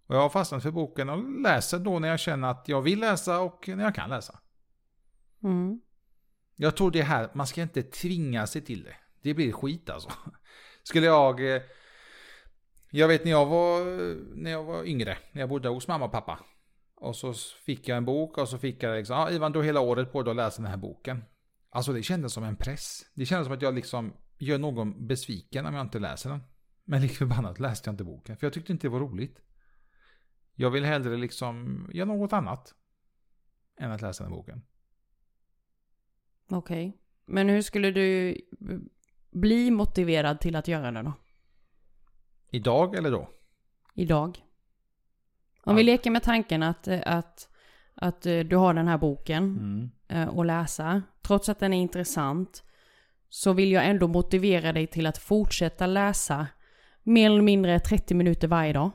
Och 0.06 0.14
jag 0.14 0.20
har 0.20 0.28
fastnat 0.28 0.62
för 0.62 0.70
boken 0.70 1.08
och 1.08 1.40
läser 1.40 1.78
då 1.78 1.98
när 1.98 2.08
jag 2.08 2.20
känner 2.20 2.48
att 2.48 2.64
jag 2.68 2.82
vill 2.82 3.00
läsa 3.00 3.40
och 3.40 3.68
när 3.68 3.84
jag 3.84 3.94
kan 3.94 4.10
läsa. 4.10 4.38
Mm. 5.44 5.80
Jag 6.56 6.76
tror 6.76 6.90
det 6.90 7.02
här, 7.02 7.30
man 7.34 7.46
ska 7.46 7.62
inte 7.62 7.82
tvinga 7.82 8.46
sig 8.46 8.62
till 8.62 8.84
det. 8.84 8.96
Det 9.22 9.34
blir 9.34 9.52
skit 9.52 9.90
alltså. 9.90 10.10
Skulle 10.82 11.06
jag... 11.06 11.54
eh, 11.54 11.62
Jag 12.90 13.08
vet 13.08 13.24
när 13.24 13.30
jag 13.30 13.46
var, 13.46 13.84
när 14.36 14.50
jag 14.50 14.64
var 14.64 14.84
yngre, 14.84 15.18
när 15.32 15.42
jag 15.42 15.48
bodde 15.48 15.68
hos 15.68 15.88
mamma 15.88 16.04
och 16.04 16.12
pappa. 16.12 16.38
Och 16.94 17.16
så 17.16 17.34
fick 17.64 17.88
jag 17.88 17.96
en 17.96 18.04
bok 18.04 18.38
och 18.38 18.48
så 18.48 18.58
fick 18.58 18.82
jag 18.82 18.96
liksom, 18.96 19.16
ja 19.16 19.30
Ivan 19.30 19.52
du 19.52 19.58
har 19.58 19.64
hela 19.64 19.80
året 19.80 20.12
på 20.12 20.22
dig 20.22 20.30
att 20.30 20.36
läsa 20.36 20.62
den 20.62 20.70
här 20.70 20.78
boken. 20.78 21.24
Alltså 21.76 21.92
det 21.92 22.02
kändes 22.02 22.32
som 22.32 22.44
en 22.44 22.56
press. 22.56 23.06
Det 23.14 23.26
kändes 23.26 23.46
som 23.46 23.54
att 23.54 23.62
jag 23.62 23.74
liksom 23.74 24.12
gör 24.38 24.58
någon 24.58 25.06
besviken 25.06 25.66
om 25.66 25.74
jag 25.74 25.86
inte 25.86 25.98
läser 25.98 26.30
den. 26.30 26.42
Men 26.84 27.02
lik 27.02 27.12
förbannat 27.12 27.60
läste 27.60 27.88
jag 27.88 27.92
inte 27.92 28.04
boken, 28.04 28.36
för 28.36 28.46
jag 28.46 28.52
tyckte 28.52 28.72
inte 28.72 28.86
det 28.86 28.90
var 28.90 29.00
roligt. 29.00 29.40
Jag 30.54 30.70
vill 30.70 30.84
hellre 30.84 31.16
liksom 31.16 31.86
göra 31.92 32.08
något 32.08 32.32
annat. 32.32 32.74
Än 33.76 33.90
att 33.90 34.02
läsa 34.02 34.24
den 34.24 34.32
boken. 34.32 34.62
Okej. 36.48 36.98
Men 37.24 37.48
hur 37.48 37.62
skulle 37.62 37.90
du 37.90 38.36
bli 39.30 39.70
motiverad 39.70 40.40
till 40.40 40.56
att 40.56 40.68
göra 40.68 40.92
det 40.92 41.02
då? 41.02 41.12
Idag 42.50 42.94
eller 42.94 43.10
då? 43.10 43.30
Idag? 43.94 44.44
Om 45.62 45.76
vi 45.76 45.82
leker 45.82 46.10
med 46.10 46.22
tanken 46.22 46.62
att, 46.62 46.88
att, 46.88 47.48
att 47.96 48.26
eh, 48.26 48.38
du 48.38 48.56
har 48.56 48.74
den 48.74 48.88
här 48.88 48.98
boken 48.98 49.44
Mm. 49.44 49.90
eh, 50.08 50.38
att 50.38 50.46
läsa. 50.46 51.02
Trots 51.22 51.48
att 51.48 51.58
den 51.58 51.72
är 51.72 51.80
intressant 51.80 52.62
så 53.28 53.52
vill 53.52 53.72
jag 53.72 53.86
ändå 53.86 54.08
motivera 54.08 54.72
dig 54.72 54.86
till 54.86 55.06
att 55.06 55.18
fortsätta 55.18 55.86
läsa 55.86 56.46
mer 57.02 57.30
eller 57.30 57.42
mindre 57.42 57.80
30 57.80 58.14
minuter 58.14 58.48
varje 58.48 58.72
dag. 58.72 58.90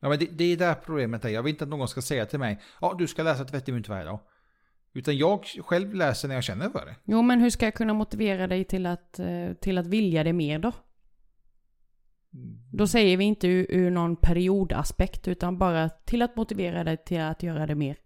Ja, 0.00 0.08
men 0.08 0.18
det, 0.18 0.26
det 0.26 0.44
är 0.44 0.56
där 0.56 0.74
problemet 0.74 1.24
är. 1.24 1.28
Jag 1.28 1.42
vill 1.42 1.50
inte 1.54 1.64
att 1.64 1.70
någon 1.70 1.88
ska 1.88 2.02
säga 2.02 2.26
till 2.26 2.38
mig, 2.38 2.60
ja 2.80 2.94
du 2.98 3.06
ska 3.06 3.22
läsa 3.22 3.44
30 3.44 3.72
minuter 3.72 3.90
varje 3.90 4.04
dag. 4.04 4.20
Utan 4.92 5.16
jag 5.16 5.44
själv 5.44 5.94
läser 5.94 6.28
när 6.28 6.34
jag 6.34 6.44
känner 6.44 6.70
för 6.70 6.86
det. 6.86 6.96
Jo, 7.04 7.22
men 7.22 7.40
hur 7.40 7.50
ska 7.50 7.66
jag 7.66 7.74
kunna 7.74 7.94
motivera 7.94 8.46
dig 8.46 8.64
till 8.64 8.86
att, 8.86 9.18
eh, 9.18 9.52
till 9.60 9.78
att 9.78 9.86
vilja 9.86 10.24
det 10.24 10.32
mer 10.32 10.58
då? 10.58 10.72
Då 12.72 12.86
säger 12.86 13.16
vi 13.16 13.24
inte 13.24 13.48
ur, 13.48 13.66
ur 13.68 13.90
någon 13.90 14.16
periodaspekt 14.16 15.28
utan 15.28 15.58
bara 15.58 15.88
till 15.88 16.22
att 16.22 16.36
motivera 16.36 16.84
dig 16.84 16.96
till 16.96 17.20
att 17.20 17.42
göra 17.42 17.66
det 17.66 17.74
mer. 17.74 17.96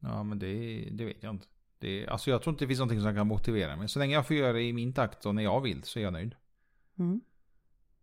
Ja, 0.00 0.22
men 0.22 0.38
det, 0.38 0.80
det 0.92 1.04
vet 1.04 1.22
jag 1.22 1.34
inte. 1.34 1.46
Det, 1.78 2.06
alltså 2.06 2.30
jag 2.30 2.42
tror 2.42 2.52
inte 2.52 2.64
det 2.64 2.68
finns 2.68 2.78
någonting 2.78 3.00
som 3.00 3.14
kan 3.14 3.26
motivera 3.26 3.76
mig. 3.76 3.88
Så 3.88 3.98
länge 3.98 4.14
jag 4.14 4.26
får 4.26 4.36
göra 4.36 4.52
det 4.52 4.62
i 4.62 4.72
min 4.72 4.92
takt 4.92 5.26
och 5.26 5.34
när 5.34 5.42
jag 5.42 5.60
vill 5.60 5.82
så 5.82 5.98
är 5.98 6.02
jag 6.02 6.12
nöjd. 6.12 6.34
Mm. 6.98 7.20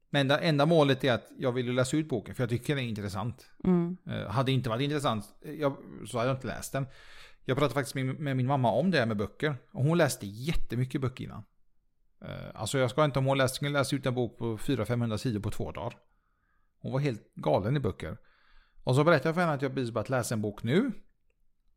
Men 0.09 0.27
det 0.27 0.37
enda 0.37 0.65
målet 0.65 1.03
är 1.03 1.13
att 1.13 1.31
jag 1.37 1.51
vill 1.51 1.73
läsa 1.73 1.97
ut 1.97 2.09
boken 2.09 2.35
för 2.35 2.43
jag 2.43 2.49
tycker 2.49 2.75
den 2.75 2.83
är 2.83 2.89
intressant. 2.89 3.51
Mm. 3.63 3.97
Eh, 4.05 4.27
hade 4.27 4.45
det 4.45 4.51
inte 4.51 4.69
varit 4.69 4.81
intressant 4.81 5.25
eh, 5.41 5.53
jag, 5.53 5.77
så 6.07 6.17
hade 6.17 6.29
jag 6.29 6.37
inte 6.37 6.47
läst 6.47 6.73
den. 6.73 6.85
Jag 7.45 7.57
pratade 7.57 7.73
faktiskt 7.73 7.95
med, 7.95 8.05
med 8.05 8.37
min 8.37 8.47
mamma 8.47 8.71
om 8.71 8.91
det 8.91 8.99
här 8.99 9.05
med 9.05 9.17
böcker. 9.17 9.55
Och 9.71 9.83
hon 9.83 9.97
läste 9.97 10.25
jättemycket 10.25 11.01
böcker 11.01 11.23
innan. 11.23 11.43
Eh, 12.23 12.49
alltså 12.53 12.77
jag 12.77 12.89
ska 12.89 13.05
inte 13.05 13.19
om 13.19 13.25
hon 13.25 13.37
läst, 13.37 13.57
hon 13.57 13.73
läsa 13.73 13.95
ut 13.95 14.05
en 14.05 14.13
bok 14.15 14.37
på 14.37 14.57
400-500 14.57 15.17
sidor 15.17 15.39
på 15.39 15.51
två 15.51 15.71
dagar. 15.71 15.97
Hon 16.79 16.91
var 16.91 16.99
helt 16.99 17.35
galen 17.35 17.77
i 17.77 17.79
böcker. 17.79 18.17
Och 18.83 18.95
så 18.95 19.03
berättade 19.03 19.27
jag 19.27 19.35
för 19.35 19.41
henne 19.41 19.53
att 19.53 19.61
jag 19.61 19.73
precis 19.73 19.91
börjat 19.91 20.09
läsa 20.09 20.35
en 20.35 20.41
bok 20.41 20.63
nu. 20.63 20.91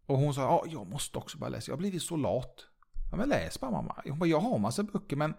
Och 0.07 0.19
hon 0.19 0.35
sa, 0.35 0.41
ja 0.41 0.65
jag 0.67 0.87
måste 0.87 1.19
också 1.19 1.39
börja 1.39 1.51
läsa. 1.51 1.71
Jag 1.71 1.77
har 1.77 1.79
blivit 1.81 2.03
så 2.03 2.17
lat. 2.17 2.67
Ja 3.11 3.17
men 3.17 3.29
läs 3.29 3.61
bara 3.61 3.71
mamma. 3.71 4.03
Hon 4.05 4.19
bara, 4.19 4.27
jag 4.27 4.41
har 4.41 4.59
massa 4.59 4.83
böcker 4.83 5.17
men 5.17 5.35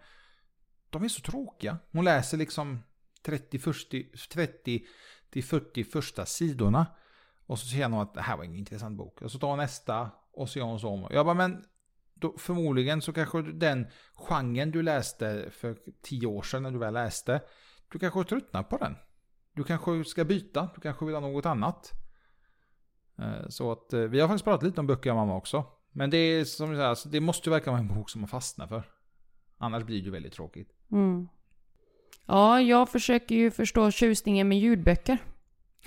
de 0.89 1.03
är 1.03 1.07
så 1.07 1.21
tråkiga. 1.21 1.77
Hon 1.91 2.05
läser 2.05 2.37
liksom 2.37 2.83
30, 3.25 3.59
40, 3.59 4.11
30 4.33 4.85
till 5.29 5.43
40 5.43 5.83
första 5.83 6.25
sidorna. 6.25 6.85
Och 7.45 7.59
så 7.59 7.67
känner 7.67 7.97
hon 7.97 8.03
att 8.03 8.13
det 8.13 8.21
här 8.21 8.37
var 8.37 8.43
ingen 8.43 8.57
intressant 8.59 8.97
bok. 8.97 9.21
Och 9.21 9.31
så 9.31 9.39
tar 9.39 9.47
hon 9.47 9.57
nästa 9.57 10.11
och 10.31 10.49
så 10.49 10.59
gör 10.59 10.65
hon 10.65 10.79
så 10.79 10.89
om. 10.89 11.07
Jag 11.11 11.25
bara, 11.25 11.35
men 11.35 11.65
då, 12.19 12.37
förmodligen 12.37 13.01
så 13.01 13.13
kanske 13.13 13.41
den 13.41 13.87
genren 14.15 14.71
du 14.71 14.81
läste 14.81 15.49
för 15.51 15.77
tio 16.01 16.27
år 16.27 16.41
sedan 16.41 16.63
när 16.63 16.71
du 16.71 16.77
väl 16.79 16.93
läste. 16.93 17.41
Du 17.91 17.99
kanske 17.99 18.23
tröttnar 18.23 18.63
på 18.63 18.77
den. 18.77 18.95
Du 19.53 19.63
kanske 19.63 20.03
ska 20.03 20.25
byta. 20.25 20.69
Du 20.75 20.81
kanske 20.81 21.05
vill 21.05 21.15
ha 21.15 21.21
något 21.21 21.45
annat. 21.45 21.91
Eh, 23.19 23.47
Så 23.49 23.71
att 23.71 23.93
eh, 23.93 23.99
vi 23.99 24.19
har 24.19 24.27
faktiskt 24.27 24.45
pratat 24.45 24.63
lite 24.63 24.79
om 24.81 24.87
böcker 24.87 25.09
jag 25.09 25.15
mamma 25.15 25.35
också. 25.35 25.65
Men 25.91 26.09
det 26.09 26.17
är 26.17 26.45
som 26.45 26.67
jag 26.67 26.75
säger, 26.77 26.89
alltså, 26.89 27.09
det 27.09 27.19
måste 27.19 27.49
ju 27.49 27.51
verkligen 27.53 27.73
vara 27.73 27.87
en 27.89 27.95
bok 27.95 28.09
som 28.09 28.21
man 28.21 28.27
fastnar 28.27 28.67
för. 28.67 28.83
Annars 29.57 29.83
blir 29.83 29.97
det 29.99 30.05
ju 30.05 30.11
väldigt 30.11 30.33
tråkigt. 30.33 30.69
Mm. 30.91 31.27
Ja, 32.25 32.61
jag 32.61 32.89
försöker 32.89 33.35
ju 33.35 33.51
förstå 33.51 33.91
tjusningen 33.91 34.47
med 34.47 34.59
ljudböcker. 34.59 35.17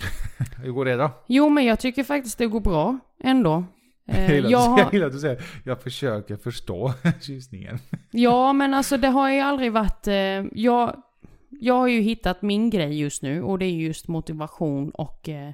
Hur 0.63 0.71
går 0.71 0.85
det 0.85 0.95
då? 0.95 1.11
Jo, 1.27 1.49
men 1.49 1.65
jag 1.65 1.79
tycker 1.79 2.03
faktiskt 2.03 2.37
det 2.37 2.47
går 2.47 2.59
bra 2.61 2.99
ändå. 3.19 3.63
Eh, 4.11 4.35
Jag 4.35 4.51
jag 4.51 4.51
jag 4.51 4.85
har, 4.85 4.91
gillar 4.93 5.07
att 5.07 5.13
du 5.13 5.19
säger 5.19 5.43
jag 5.63 5.81
försöker 5.81 6.37
förstå 6.37 6.93
tjusningen. 7.21 7.79
ja, 8.11 8.53
men 8.53 8.73
alltså 8.73 8.97
det 8.97 9.07
har 9.07 9.31
ju 9.31 9.39
aldrig 9.39 9.71
varit... 9.71 10.07
Eh, 10.07 10.13
jag, 10.53 11.03
jag 11.49 11.73
har 11.73 11.87
ju 11.87 12.01
hittat 12.01 12.41
min 12.41 12.69
grej 12.69 12.99
just 12.99 13.21
nu 13.21 13.43
och 13.43 13.59
det 13.59 13.65
är 13.65 13.71
just 13.71 14.07
motivation 14.07 14.89
och 14.89 15.29
eh, 15.29 15.51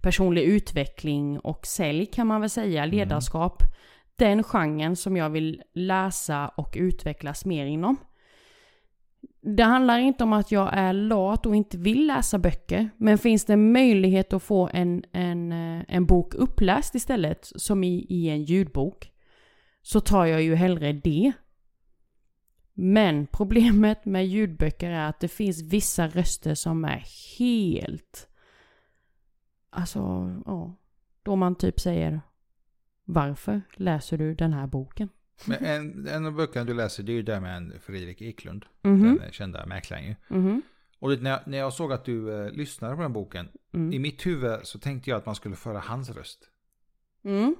personlig 0.00 0.42
utveckling 0.42 1.38
och 1.38 1.66
sälj 1.66 2.06
kan 2.06 2.26
man 2.26 2.40
väl 2.40 2.50
säga, 2.50 2.84
ledarskap. 2.84 3.62
Den 4.16 4.42
genren 4.42 4.96
som 4.96 5.16
jag 5.16 5.30
vill 5.30 5.62
läsa 5.74 6.48
och 6.48 6.74
utvecklas 6.76 7.44
mer 7.44 7.66
inom. 7.66 7.96
Det 9.42 9.62
handlar 9.62 9.98
inte 9.98 10.24
om 10.24 10.32
att 10.32 10.52
jag 10.52 10.70
är 10.72 10.92
lat 10.92 11.46
och 11.46 11.56
inte 11.56 11.78
vill 11.78 12.06
läsa 12.06 12.38
böcker. 12.38 12.90
Men 12.96 13.18
finns 13.18 13.44
det 13.44 13.56
möjlighet 13.56 14.32
att 14.32 14.42
få 14.42 14.70
en, 14.72 15.04
en, 15.12 15.52
eh, 15.52 15.84
en 15.88 16.06
bok 16.06 16.34
uppläst 16.34 16.94
istället, 16.94 17.52
som 17.56 17.84
i, 17.84 18.06
i 18.08 18.28
en 18.28 18.42
ljudbok, 18.42 19.12
så 19.82 20.00
tar 20.00 20.26
jag 20.26 20.42
ju 20.42 20.54
hellre 20.54 20.92
det. 20.92 21.32
Men 22.74 23.26
problemet 23.26 24.04
med 24.04 24.26
ljudböcker 24.26 24.90
är 24.90 25.08
att 25.08 25.20
det 25.20 25.28
finns 25.28 25.62
vissa 25.62 26.08
röster 26.08 26.54
som 26.54 26.84
är 26.84 27.04
helt... 27.38 28.28
Alltså, 29.70 30.00
ja. 30.46 30.76
Då 31.22 31.36
man 31.36 31.54
typ 31.54 31.80
säger 31.80 32.20
Varför 33.04 33.62
läser 33.76 34.18
du 34.18 34.34
den 34.34 34.52
här 34.52 34.66
boken? 34.66 35.08
Men 35.46 35.64
en, 35.64 36.06
en 36.06 36.26
av 36.26 36.32
böckerna 36.32 36.64
du 36.64 36.74
läser 36.74 37.02
det 37.02 37.12
är 37.12 37.14
ju 37.14 37.22
där 37.22 37.40
med 37.40 37.56
en 37.56 37.72
Fredrik 37.80 38.22
Eklund. 38.22 38.64
Mhm, 38.82 39.18
Den 39.20 39.32
kända 39.32 39.66
mäklaren 39.66 40.04
ju. 40.04 40.14
mhm, 40.28 40.62
Och 40.98 41.10
det, 41.10 41.22
när, 41.22 41.30
jag, 41.30 41.40
när 41.46 41.58
jag 41.58 41.72
såg 41.72 41.92
att 41.92 42.04
du 42.04 42.44
eh, 42.44 42.50
lyssnade 42.52 42.96
på 42.96 43.02
den 43.02 43.12
boken. 43.12 43.48
I 43.72 43.76
mm. 43.76 44.02
mitt 44.02 44.26
huvud 44.26 44.58
så 44.62 44.78
tänkte 44.78 45.10
jag 45.10 45.16
att 45.16 45.26
man 45.26 45.34
skulle 45.34 45.56
föra 45.56 45.78
hans 45.78 46.10
röst. 46.10 46.38
Mm, 47.24 47.56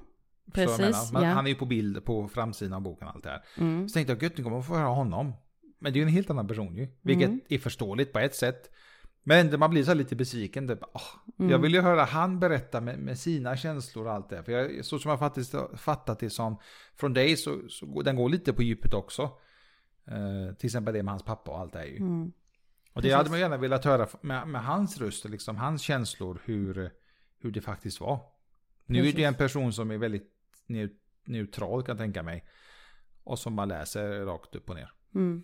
Precis? 0.53 1.13
Man, 1.13 1.23
ja. 1.23 1.29
Han 1.29 1.45
är 1.47 1.51
ju 1.51 1.57
på 1.57 1.67
bild 1.67 2.05
på 2.05 2.29
framsidan 2.29 2.73
av 2.73 2.81
boken 2.83 3.09
och 3.09 3.15
allt 3.15 3.25
det 3.25 3.31
här. 3.31 3.43
mm, 3.59 3.89
Så 3.89 3.93
tänkte 3.95 4.13
jag 4.13 4.23
gött 4.23 4.37
nu 4.37 4.45
kommer 4.45 4.57
man 4.57 4.65
få 4.65 4.75
höra 4.77 4.89
honom. 4.89 5.33
Men 5.79 5.93
det 5.93 5.97
är 5.97 6.01
ju 6.01 6.07
en 6.07 6.13
helt 6.15 6.31
annan 6.31 6.49
person 6.49 6.77
ju. 6.77 6.89
Vilket 7.03 7.29
Mm. 7.29 7.41
är 7.49 7.59
förståeligt 7.59 8.13
på 8.13 8.19
ett 8.19 8.35
sätt. 8.35 8.71
Men 9.23 9.59
man 9.59 9.71
blir 9.71 9.85
så 9.85 9.95
lite 9.95 10.17
besviken. 10.17 10.69
Typ, 10.69 10.79
Jag 11.37 11.47
mm. 11.49 11.63
vill 11.63 11.75
ju 11.75 11.81
höra 11.81 12.05
han 12.05 12.41
berätta 12.41 12.81
med, 12.81 12.99
med 12.99 13.19
sina 13.19 13.57
känslor 13.57 14.07
och 14.07 14.13
allt 14.13 14.29
det. 14.29 14.45
För 14.45 14.53
jag, 14.53 14.85
så 14.85 14.99
som 14.99 15.11
jag 15.11 15.19
faktiskt 15.19 15.55
fattat 15.77 16.19
det 16.19 16.31
som 16.31 16.57
från 16.97 17.13
dig 17.13 17.37
så, 17.37 17.69
så 17.69 17.87
går, 17.87 18.03
den 18.03 18.17
går 18.17 18.29
lite 18.29 18.53
på 18.53 18.63
djupet 18.63 18.95
också. 18.95 19.23
Eh, 20.07 20.55
till 20.59 20.67
exempel 20.67 20.95
det 20.95 21.03
med 21.03 21.13
hans 21.13 21.25
pappa 21.25 21.51
och 21.51 21.59
allt 21.59 21.73
det 21.73 21.79
här 21.79 21.87
ju. 21.87 21.97
Mm. 21.97 22.33
Och 22.93 23.03
det 23.03 23.09
precis. 23.09 23.17
hade 23.17 23.31
man 23.31 23.41
gärna 23.41 23.57
velat 23.57 23.85
höra 23.85 24.09
med, 24.21 24.49
med 24.49 24.65
hans 24.65 25.01
röst, 25.01 25.25
och 25.25 25.31
liksom 25.31 25.57
hans 25.57 25.83
känslor, 25.83 26.41
hur, 26.45 26.91
hur 27.39 27.51
det 27.51 27.61
faktiskt 27.61 28.01
var. 28.01 28.21
Nu 28.87 28.99
är 28.99 29.03
det 29.03 29.13
Precis. 29.13 29.27
en 29.27 29.35
person 29.35 29.73
som 29.73 29.91
är 29.91 29.99
väldigt 29.99 30.31
neu- 30.67 30.97
neutral 31.25 31.83
kan 31.83 31.93
jag 31.93 31.99
tänka 31.99 32.23
mig. 32.23 32.45
Och 33.25 33.39
som 33.39 33.57
bara 33.57 33.65
läser 33.67 34.25
rakt 34.25 34.55
upp 34.55 34.71
och 34.71 34.77
ner. 34.77 34.93
Mm. 35.15 35.43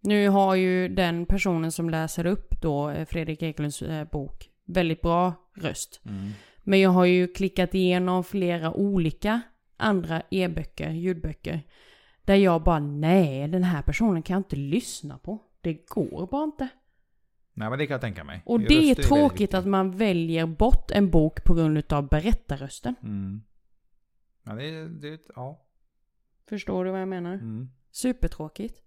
Nu 0.00 0.28
har 0.28 0.54
ju 0.54 0.88
den 0.88 1.26
personen 1.26 1.72
som 1.72 1.90
läser 1.90 2.26
upp 2.26 2.60
då 2.62 2.90
eh, 2.90 3.04
Fredrik 3.04 3.42
Eklunds 3.42 3.82
eh, 3.82 4.08
bok 4.10 4.50
väldigt 4.64 5.02
bra 5.02 5.34
röst. 5.56 6.00
Men 6.62 6.80
jag 6.80 6.90
har 6.90 7.04
ju 7.04 7.28
klickat 7.28 7.74
igenom 7.74 8.24
flera 8.24 8.72
olika 8.72 9.40
andra 9.76 10.22
e-böcker, 10.30 10.90
ljudböcker. 10.90 11.62
Där 12.24 12.34
jag 12.34 12.62
bara, 12.62 12.78
nej 12.78 13.48
den 13.48 13.62
här 13.64 13.82
personen 13.82 14.22
kan 14.22 14.34
jag 14.34 14.40
inte 14.40 14.56
lyssna 14.56 15.18
på. 15.18 15.38
Det 15.60 15.74
går 15.88 16.26
bara 16.26 16.44
inte. 16.44 16.68
Nej 17.54 17.70
men 17.70 17.78
det 17.78 17.86
kan 17.86 17.94
jag 17.94 18.00
tänka 18.00 18.24
mig. 18.24 18.42
Och 18.46 18.60
det 18.60 18.66
är 18.66 18.68
väldigt 18.78 18.96
tråkigt 19.08 19.54
att 19.54 19.66
man 19.66 19.90
väljer 19.96 20.46
bort 20.46 20.90
en 20.90 21.10
bok 21.10 21.44
på 21.44 21.54
grund 21.54 21.92
av 21.92 22.08
berättarrösten. 22.08 22.94
Mm. 23.02 23.42
Ja, 24.44 24.52
det, 24.54 24.64
är- 24.64 24.88
det, 24.88 25.08
är- 25.08 25.18
ja. 25.34 25.66
Förstår 26.48 26.84
du 26.84 26.90
vad 26.90 27.00
jag 27.00 27.08
menar? 27.08 27.34
Mm. 27.34 27.70
Supertråkigt. 27.90 28.82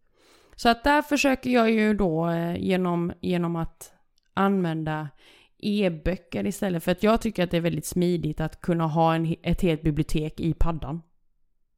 Så 0.56 0.70
att 0.70 0.84
där 0.84 1.02
försöker 1.02 1.50
jag 1.50 1.72
ju 1.72 1.94
då 1.94 2.30
eh, 2.30 2.56
genom, 2.56 3.14
genom 3.22 3.56
att 3.56 3.94
använda 4.34 5.10
e-böcker 5.58 6.46
istället. 6.48 6.84
För 6.84 6.92
att 6.92 7.04
jag 7.04 7.22
tycker 7.22 7.44
att 7.44 7.52
det 7.52 7.58
är 7.58 7.62
väldigt 7.62 7.86
smidigt 7.86 8.42
att 8.42 8.62
kunna 8.62 8.88
ha 8.88 9.16
en, 9.16 9.36
ett 9.44 9.62
helt 9.62 9.82
bibliotek 9.82 10.40
i 10.40 10.54
paddan. 10.54 11.02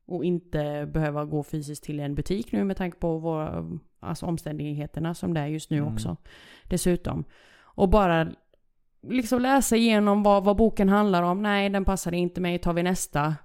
Och 0.07 0.25
inte 0.25 0.89
behöva 0.93 1.25
gå 1.25 1.43
fysiskt 1.43 1.83
till 1.83 1.99
en 1.99 2.15
butik 2.15 2.51
nu 2.51 2.63
med 2.63 2.77
tanke 2.77 2.97
på 2.97 3.17
våra, 3.17 3.65
alltså 3.99 4.25
omständigheterna 4.25 5.13
som 5.13 5.33
det 5.33 5.39
är 5.39 5.47
just 5.47 5.69
nu 5.69 5.77
Mm. 5.77 5.93
också. 5.93 6.17
Dessutom. 6.69 7.23
Och 7.61 7.89
bara 7.89 8.27
liksom 9.01 9.41
läsa 9.41 9.75
igenom 9.75 10.23
vad, 10.23 10.43
vad 10.43 10.57
boken 10.57 10.89
handlar 10.89 11.23
om. 11.23 11.41
Nej, 11.43 11.69
den 11.69 11.85
passade 11.85 12.17
inte 12.17 12.41
mig, 12.41 12.59
tar 12.59 12.73
vi 12.73 12.83
nästa. 12.83 13.35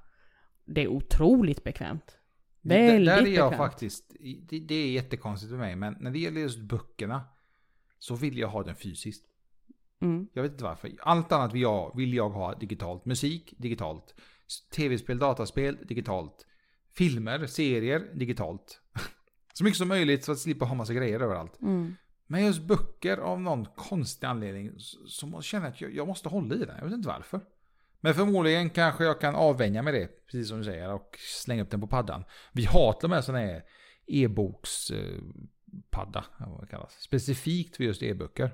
Det 0.65 0.83
är 0.83 0.89
otroligt 0.89 1.65
bekvämt. 1.65 2.17
Väldigt 2.63 3.07
Där 3.07 3.23
är 3.23 3.27
jag 3.27 3.51
bekvämt. 3.51 3.57
faktiskt, 3.71 4.13
det, 4.49 4.59
det 4.59 4.75
är 4.75 4.91
jättekonstigt 4.91 5.51
för 5.51 5.59
mig, 5.59 5.77
men 5.77 5.97
när 6.01 6.11
det 6.11 6.19
gäller 6.19 6.41
just 6.41 6.61
böckerna 6.61 7.25
så 7.99 8.15
vill 8.15 8.39
jag 8.39 8.49
ha 8.49 8.63
den 8.63 8.77
fysiskt. 8.77 9.25
Mm. 10.03 10.29
Jag 10.33 10.43
vet 10.43 10.53
inte 10.53 10.65
varför. 10.65 10.91
Allt 11.01 11.33
annat 11.33 11.55
vill 11.55 11.63
jag, 11.63 11.97
vill 11.97 12.15
jag 12.15 12.31
ha 12.31 12.55
digitalt. 12.59 13.05
Musik, 13.05 13.55
digitalt. 13.59 14.15
Tv-spel, 14.77 15.19
dataspel, 15.19 15.79
digitalt. 15.89 16.47
Filmer, 16.95 17.47
serier, 17.47 18.11
digitalt. 18.15 18.81
Så 19.53 19.65
mycket 19.65 19.79
som 19.79 19.89
möjligt 19.89 20.25
så 20.25 20.33
att 20.33 20.39
slippa 20.39 20.65
ha 20.65 20.75
massa 20.75 20.95
grejer 20.95 21.21
överallt. 21.21 21.61
Mm. 21.63 21.95
Men 22.27 22.45
just 22.45 22.63
böcker 22.63 23.19
av 23.19 23.41
någon 23.41 23.65
konstig 23.65 24.27
anledning 24.27 24.71
så- 24.79 25.07
så 25.07 25.27
måste 25.27 25.57
jag 25.57 25.65
att 25.67 25.81
jag, 25.81 25.95
jag 25.95 26.07
måste 26.09 26.29
hålla 26.29 26.55
i 26.55 26.59
den. 26.59 26.77
Jag 26.79 26.85
vet 26.85 26.95
inte 26.95 27.09
varför. 27.09 27.41
Men 28.01 28.15
förmodligen 28.15 28.71
kanske 28.71 29.05
jag 29.05 29.21
kan 29.21 29.35
avvänja 29.35 29.83
med 29.83 29.95
det, 29.95 30.27
precis 30.27 30.49
som 30.49 30.59
du 30.59 30.65
säger, 30.65 30.93
och 30.93 31.17
slänga 31.19 31.63
upp 31.63 31.71
den 31.71 31.81
på 31.81 31.87
paddan. 31.87 32.25
Vi 32.53 32.65
har 32.65 32.93
till 32.93 33.07
och 33.07 33.11
med 33.11 33.25
sån 33.25 33.35
här 33.35 33.63
e-bokspadda, 34.07 36.25
vad 36.39 36.61
det 36.61 36.67
kallas. 36.67 36.93
Specifikt 36.93 37.77
för 37.77 37.85
just 37.85 38.03
e-böcker. 38.03 38.51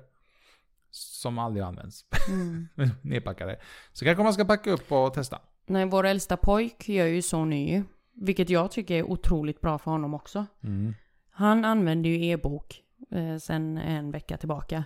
Som 0.91 1.39
aldrig 1.39 1.65
används. 1.65 2.05
Mm. 2.27 2.67
Nedpackade. 3.01 3.59
Så 3.93 4.05
kanske 4.05 4.23
man 4.23 4.33
ska 4.33 4.45
packa 4.45 4.71
upp 4.71 4.91
och 4.91 5.13
testa. 5.13 5.41
Nej, 5.65 5.85
vår 5.85 6.05
äldsta 6.05 6.37
pojk 6.37 6.89
gör 6.89 7.05
ju 7.05 7.21
så 7.21 7.45
nu. 7.45 7.83
Vilket 8.13 8.49
jag 8.49 8.71
tycker 8.71 8.95
är 8.95 9.03
otroligt 9.03 9.61
bra 9.61 9.77
för 9.77 9.91
honom 9.91 10.13
också. 10.13 10.45
Han 11.31 11.65
använder 11.65 12.09
ju 12.09 12.25
e-bok 12.25 12.83
eh, 13.11 13.37
sen 13.37 13.77
en 13.77 14.11
vecka 14.11 14.37
tillbaka. 14.37 14.83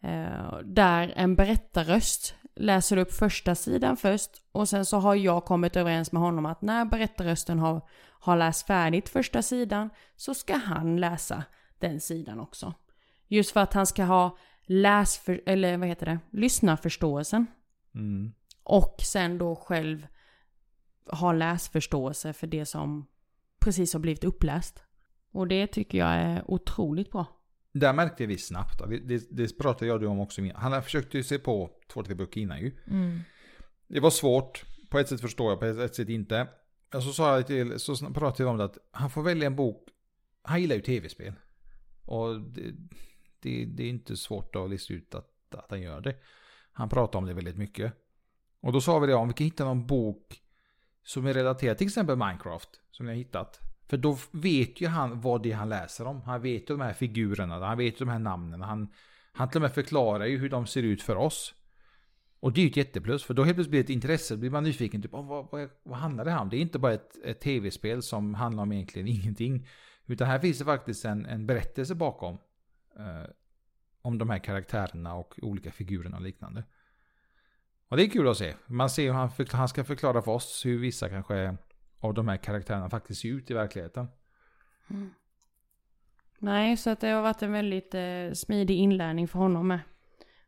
Eh, 0.00 0.58
där 0.64 1.12
en 1.16 1.36
berättarröst 1.36 2.34
läser 2.54 2.96
upp 2.96 3.12
första 3.12 3.54
sidan 3.54 3.96
först 3.96 4.30
och 4.52 4.68
sen 4.68 4.86
så 4.86 4.98
har 4.98 5.14
jag 5.14 5.44
kommit 5.44 5.76
överens 5.76 6.12
med 6.12 6.22
honom 6.22 6.46
att 6.46 6.62
när 6.62 6.84
berättarrösten 6.84 7.58
har, 7.58 7.88
har 8.20 8.36
läst 8.36 8.66
färdigt 8.66 9.08
första 9.08 9.42
sidan 9.42 9.90
så 10.16 10.34
ska 10.34 10.56
han 10.56 10.96
läsa 10.96 11.44
den 11.78 12.00
sidan 12.00 12.40
också. 12.40 12.74
Just 13.28 13.50
för 13.50 13.60
att 13.60 13.74
han 13.74 13.86
ska 13.86 14.04
ha 14.04 14.38
läsför, 14.66 15.42
eller 15.46 15.76
vad 15.76 15.88
heter 15.88 16.06
det, 16.06 16.18
lyssnarförståelsen. 16.30 17.46
Mm. 17.94 18.32
Och 18.62 18.96
sen 18.98 19.38
då 19.38 19.56
själv 19.56 20.06
ha 21.06 21.32
läsförståelse 21.32 22.32
för 22.32 22.46
det 22.46 22.66
som 22.66 23.06
precis 23.58 23.92
har 23.92 24.00
blivit 24.00 24.24
uppläst. 24.24 24.82
Och 25.32 25.48
det 25.48 25.66
tycker 25.66 25.98
jag 25.98 26.08
är 26.08 26.50
otroligt 26.50 27.10
bra. 27.10 27.26
Där 27.72 27.92
märkte 27.92 28.26
vi 28.26 28.38
snabbt, 28.38 28.78
det, 28.88 28.98
det, 28.98 29.26
det 29.30 29.58
pratade 29.58 29.86
jag 29.86 29.94
och 29.94 30.00
du 30.00 30.06
om 30.06 30.20
också. 30.20 30.42
Han 30.54 30.82
försökte 30.82 31.16
ju 31.16 31.22
se 31.22 31.38
på 31.38 31.70
två, 31.92 32.02
tre 32.02 32.14
böcker 32.14 32.40
innan 32.40 32.60
ju. 32.60 32.72
Det 33.88 34.00
var 34.00 34.10
svårt. 34.10 34.64
På 34.88 34.98
ett 34.98 35.08
sätt 35.08 35.20
förstår 35.20 35.50
jag, 35.50 35.60
på 35.60 35.66
ett 35.66 35.94
sätt 35.94 36.08
inte. 36.08 36.48
Och 36.94 37.02
så 37.02 37.12
sa 37.12 37.34
jag 37.34 37.46
till, 37.46 37.78
så 37.78 37.96
pratade 37.96 38.42
jag 38.42 38.50
om 38.50 38.56
det 38.56 38.64
att 38.64 38.78
han 38.90 39.10
får 39.10 39.22
välja 39.22 39.46
en 39.46 39.56
bok. 39.56 39.88
Han 40.42 40.60
gillar 40.60 40.76
ju 40.76 40.82
tv-spel. 40.82 41.32
Och 42.04 42.40
det, 42.40 42.62
det, 43.40 43.64
det 43.64 43.82
är 43.82 43.88
inte 43.88 44.16
svårt 44.16 44.56
att 44.56 44.70
lista 44.70 44.94
ut 44.94 45.14
att, 45.14 45.54
att 45.54 45.70
han 45.70 45.80
gör 45.80 46.00
det. 46.00 46.16
Han 46.72 46.88
pratar 46.88 47.18
om 47.18 47.26
det 47.26 47.34
väldigt 47.34 47.56
mycket. 47.56 47.92
Och 48.60 48.72
då 48.72 48.80
sa 48.80 48.98
vi 48.98 49.06
det, 49.06 49.14
om 49.14 49.28
vi 49.28 49.34
kan 49.34 49.44
hitta 49.44 49.64
någon 49.64 49.86
bok 49.86 50.42
som 51.02 51.26
är 51.26 51.34
relaterad 51.34 51.78
till 51.78 51.86
exempel 51.86 52.16
Minecraft, 52.16 52.68
som 52.90 53.06
jag 53.06 53.14
har 53.14 53.18
hittat. 53.18 53.60
För 53.92 53.96
då 53.96 54.18
vet 54.30 54.80
ju 54.80 54.86
han 54.86 55.20
vad 55.20 55.42
det 55.42 55.52
är 55.52 55.56
han 55.56 55.68
läser 55.68 56.06
om. 56.06 56.22
Han 56.22 56.42
vet 56.42 56.62
ju 56.62 56.76
de 56.76 56.80
här 56.80 56.92
figurerna, 56.92 57.66
han 57.66 57.78
vet 57.78 57.94
ju 57.94 58.04
de 58.04 58.10
här 58.10 58.18
namnen. 58.18 58.62
Han, 58.62 58.88
han 59.32 59.48
till 59.48 59.58
och 59.58 59.62
med 59.62 59.72
förklarar 59.72 60.26
ju 60.26 60.38
hur 60.38 60.48
de 60.48 60.66
ser 60.66 60.82
ut 60.82 61.02
för 61.02 61.16
oss. 61.16 61.54
Och 62.40 62.52
det 62.52 62.60
är 62.60 62.62
ju 62.62 62.70
ett 62.70 62.76
jätteplus, 62.76 63.24
för 63.24 63.34
då 63.34 63.44
helt 63.44 63.56
plötsligt 63.56 63.70
blir 63.70 63.80
det 63.80 63.84
ett 63.84 63.90
intresse. 63.90 64.34
Då 64.34 64.40
blir 64.40 64.50
man 64.50 64.64
nyfiken, 64.64 65.02
typ, 65.02 65.12
vad, 65.12 65.26
vad, 65.26 65.70
vad 65.82 65.98
handlar 65.98 66.24
det 66.24 66.30
här 66.30 66.40
om? 66.40 66.48
Det 66.48 66.56
är 66.56 66.60
inte 66.60 66.78
bara 66.78 66.92
ett, 66.92 67.16
ett 67.24 67.40
tv-spel 67.40 68.02
som 68.02 68.34
handlar 68.34 68.62
om 68.62 68.72
egentligen 68.72 69.08
ingenting. 69.22 69.68
Utan 70.06 70.28
här 70.28 70.38
finns 70.38 70.58
det 70.58 70.64
faktiskt 70.64 71.04
en, 71.04 71.26
en 71.26 71.46
berättelse 71.46 71.94
bakom. 71.94 72.38
Eh, 72.98 73.30
om 74.02 74.18
de 74.18 74.30
här 74.30 74.38
karaktärerna 74.38 75.14
och 75.14 75.38
olika 75.42 75.72
figurerna 75.72 76.16
och 76.16 76.22
liknande. 76.22 76.64
Och 77.88 77.96
det 77.96 78.02
är 78.02 78.10
kul 78.10 78.28
att 78.28 78.36
se. 78.36 78.54
Man 78.66 78.90
ser 78.90 79.02
hur 79.02 79.12
han, 79.12 79.30
han 79.50 79.68
ska 79.68 79.84
förklara 79.84 80.22
för 80.22 80.32
oss 80.32 80.62
hur 80.64 80.78
vissa 80.78 81.08
kanske 81.08 81.56
av 82.02 82.14
de 82.14 82.28
här 82.28 82.36
karaktärerna 82.36 82.90
faktiskt 82.90 83.20
ser 83.20 83.28
ut 83.28 83.50
i 83.50 83.54
verkligheten. 83.54 84.06
Nej, 86.38 86.76
så 86.76 86.90
att 86.90 87.00
det 87.00 87.08
har 87.08 87.22
varit 87.22 87.42
en 87.42 87.52
väldigt 87.52 87.94
eh, 87.94 88.32
smidig 88.34 88.76
inlärning 88.76 89.28
för 89.28 89.38
honom 89.38 89.68
med. 89.68 89.80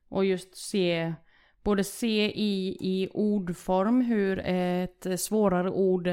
Och 0.08 0.24
just 0.24 0.56
se, 0.56 1.14
både 1.62 1.84
se 1.84 2.30
i, 2.40 2.76
i 2.80 3.08
ordform 3.14 4.00
hur 4.00 4.38
ett 4.44 5.20
svårare 5.20 5.70
ord 5.70 6.08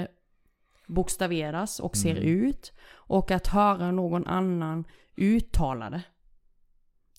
bokstaveras 0.87 1.79
och 1.79 1.97
ser 1.97 2.17
Mm. 2.17 2.23
ut. 2.23 2.73
Och 2.93 3.31
att 3.31 3.47
höra 3.47 3.91
någon 3.91 4.27
annan 4.27 4.85
uttala 5.15 5.89
det. 5.89 6.01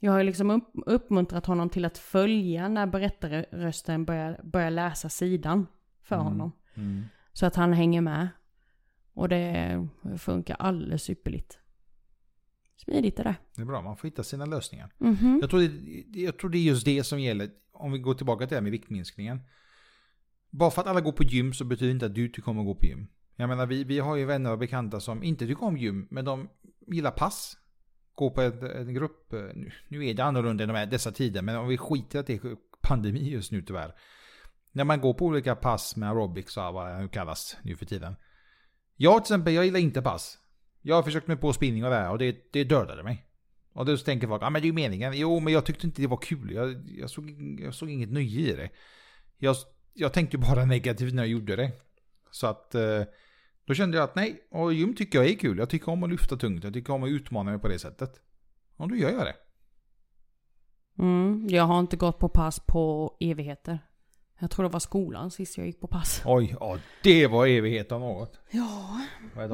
Jag 0.01 0.13
har 0.13 0.19
ju 0.19 0.25
liksom 0.25 0.51
upp, 0.51 0.71
uppmuntrat 0.87 1.47
honom 1.47 1.69
till 1.69 1.85
att 1.85 1.99
följa 1.99 2.69
när 2.69 2.87
berättarrösten 2.87 4.05
börjar, 4.05 4.41
börjar 4.43 4.71
läsa 4.71 5.09
sidan 5.09 5.67
för 6.03 6.15
Mm. 6.17 6.27
honom. 6.27 6.53
Mm. 6.75 7.05
Så 7.33 7.47
att 7.47 7.57
han 7.57 7.73
hänger 7.73 8.01
med. 8.01 8.29
Och 9.15 9.29
det 9.29 9.89
funkar 10.19 10.57
alldeles 10.59 11.11
ypperligt. 11.11 11.59
Smidigt 12.77 13.19
är 13.19 13.25
det. 13.25 13.37
Det 13.57 13.63
är 13.63 13.67
bra, 13.67 13.83
man 13.83 13.97
får 13.97 14.09
hitta 14.09 14.23
sina 14.23 14.47
lösningar. 14.47 14.93
Mhm. 14.99 15.39
Jag 15.41 15.51
tror, 15.51 15.61
det, 15.61 16.21
jag 16.21 16.39
tror 16.39 16.51
det 16.51 16.59
är 16.59 16.63
just 16.63 16.85
det 16.85 17.05
som 17.05 17.21
gäller, 17.21 17.51
om 17.73 17.93
vi 17.93 17.99
går 17.99 18.15
tillbaka 18.15 18.47
till 18.47 18.51
det 18.51 18.57
här 18.57 18.63
med 18.63 18.73
viktminskningen. 18.73 19.41
Bara 20.51 20.71
för 20.71 20.83
att 20.83 20.89
alla 20.89 21.01
går 21.01 21.13
på 21.13 21.23
gym 21.23 21.53
så 21.53 21.65
betyder 21.65 21.87
det 21.87 21.93
inte 21.93 22.07
att 22.07 22.15
du 22.15 22.29
tycker 22.29 22.51
om 22.51 22.59
att 22.59 22.67
gå 22.67 22.75
på 22.75 22.87
gym. 22.87 23.07
Jag 23.37 23.49
menar, 23.49 23.67
vi, 23.67 23.85
vi 23.85 23.99
har 23.99 24.17
ju 24.17 24.25
vänner 24.25 24.53
och 24.53 24.59
bekanta 24.59 25.01
som 25.01 25.23
inte 25.23 25.47
tycker 25.47 25.65
om 25.65 25.77
gym, 25.77 26.07
men 26.11 26.25
de 26.25 26.49
gillar 26.87 27.11
pass. 27.11 27.57
Gå 28.15 28.31
på 28.31 28.43
en, 28.43 28.63
en 28.63 28.95
grupp, 28.95 29.33
eh, 29.33 29.41
nu, 29.55 29.73
nu 29.89 30.07
är 30.07 30.15
det 30.15 30.25
annorlunda 30.25 30.65
i 30.65 30.67
de 30.67 30.77
här, 30.77 30.87
dessa 30.87 31.13
tider, 31.13 31.43
men 31.43 31.57
om 31.57 31.69
vi 31.69 31.79
skiter 31.79 32.19
att 32.19 32.27
det 32.27 32.35
är 32.35 32.57
pandemi 32.83 33.31
just 33.31 33.53
nu 33.53 33.63
tyvärr. 33.63 33.95
När 34.73 34.85
man 34.85 35.01
går 35.01 35.15
på 35.15 35.27
olika 35.27 35.55
pass 35.55 35.97
med 35.97 36.09
aerobics 36.09 36.57
och 36.57 36.75
vad 36.75 36.89
det 36.89 36.99
nu 36.99 37.09
kallas 37.09 37.57
nu 37.63 37.77
för 37.77 37.87
tiden. 37.87 38.17
Jag 38.97 39.25
till 39.25 39.35
exempel, 39.35 39.55
jag 39.55 39.65
gillar 39.65 39.81
inte 39.81 40.03
pass. 40.03 40.39
Jag 40.83 40.97
har 40.97 41.03
försökt 41.03 41.27
mig 41.27 41.37
på 41.37 41.53
spinning 41.53 41.85
och 41.85 41.91
det 41.91 41.97
här 41.97 42.11
och 42.11 42.19
det, 42.19 42.53
det 42.53 42.65
dödade 42.65 43.03
mig. 43.03 43.27
Och 43.73 43.87
då 43.87 43.97
tänker 43.97 44.29
folk, 44.29 44.43
ja 44.43 44.47
ah, 44.47 44.51
men 44.51 44.63
det 44.63 44.67
är 44.67 44.69
ju 44.69 44.75
meningen. 44.75 45.13
Jo, 45.17 45.41
men 45.41 45.53
jag 45.53 45.67
tyckte 45.67 45.87
inte 45.87 46.03
det 46.03 46.09
var 46.09 46.17
kul. 46.17 46.53
Jag, 46.53 46.89
jag, 46.89 47.11
såg, 47.11 47.31
jag 47.61 47.75
såg 47.75 47.91
inget 47.91 48.13
nöje 48.13 48.53
i 48.53 48.57
det. 48.57 48.71
Jag, 49.39 49.57
jag 49.93 50.13
tänkte 50.13 50.37
ju 50.37 50.43
bara 50.43 50.65
negativt 50.65 51.15
när 51.15 51.23
jag 51.23 51.31
gjorde 51.31 51.57
det. 51.57 51.73
Så 52.31 52.47
att 52.47 52.75
eh, 52.75 53.03
då 53.65 53.75
kände 53.75 53.97
jag 53.97 54.05
att 54.05 54.15
nej, 54.15 54.47
och 54.51 54.73
gym 54.73 54.95
tycker 54.95 55.19
jag 55.19 55.31
är 55.31 55.35
kul. 55.35 55.59
Jag 55.59 55.71
tycker 55.71 55.89
om 55.89 56.03
att 56.03 56.11
lyfta 56.11 56.37
tungt. 56.37 56.65
Jag 56.65 56.73
tycker 56.73 56.93
om 56.93 57.03
att 57.03 57.11
utmana 57.11 57.51
mig 57.51 57.61
på 57.61 57.69
det 57.69 57.79
sättet. 57.79 58.21
Och 58.77 58.89
då 58.89 58.97
gör 58.97 59.11
jag 59.11 59.27
det. 59.27 59.37
Mm, 60.99 61.47
jag 61.51 61.65
har 61.65 61.81
inte 61.81 61.97
gått 61.97 62.19
på 62.19 62.29
pass 62.29 62.61
på 62.61 63.17
evigheter. 63.21 63.79
Jag 64.43 64.51
tror 64.51 64.63
det 64.63 64.73
var 64.73 64.81
skolan 64.81 65.31
sist 65.31 65.59
jag 65.59 65.67
gick 65.67 65.81
på 65.81 65.87
pass. 65.87 66.23
Oj, 66.25 66.57
ja, 66.61 66.79
det 67.03 67.27
var 67.27 67.47
evighet 67.47 67.93
av 67.93 68.01
något. 68.01 68.41
Ja. 68.51 69.01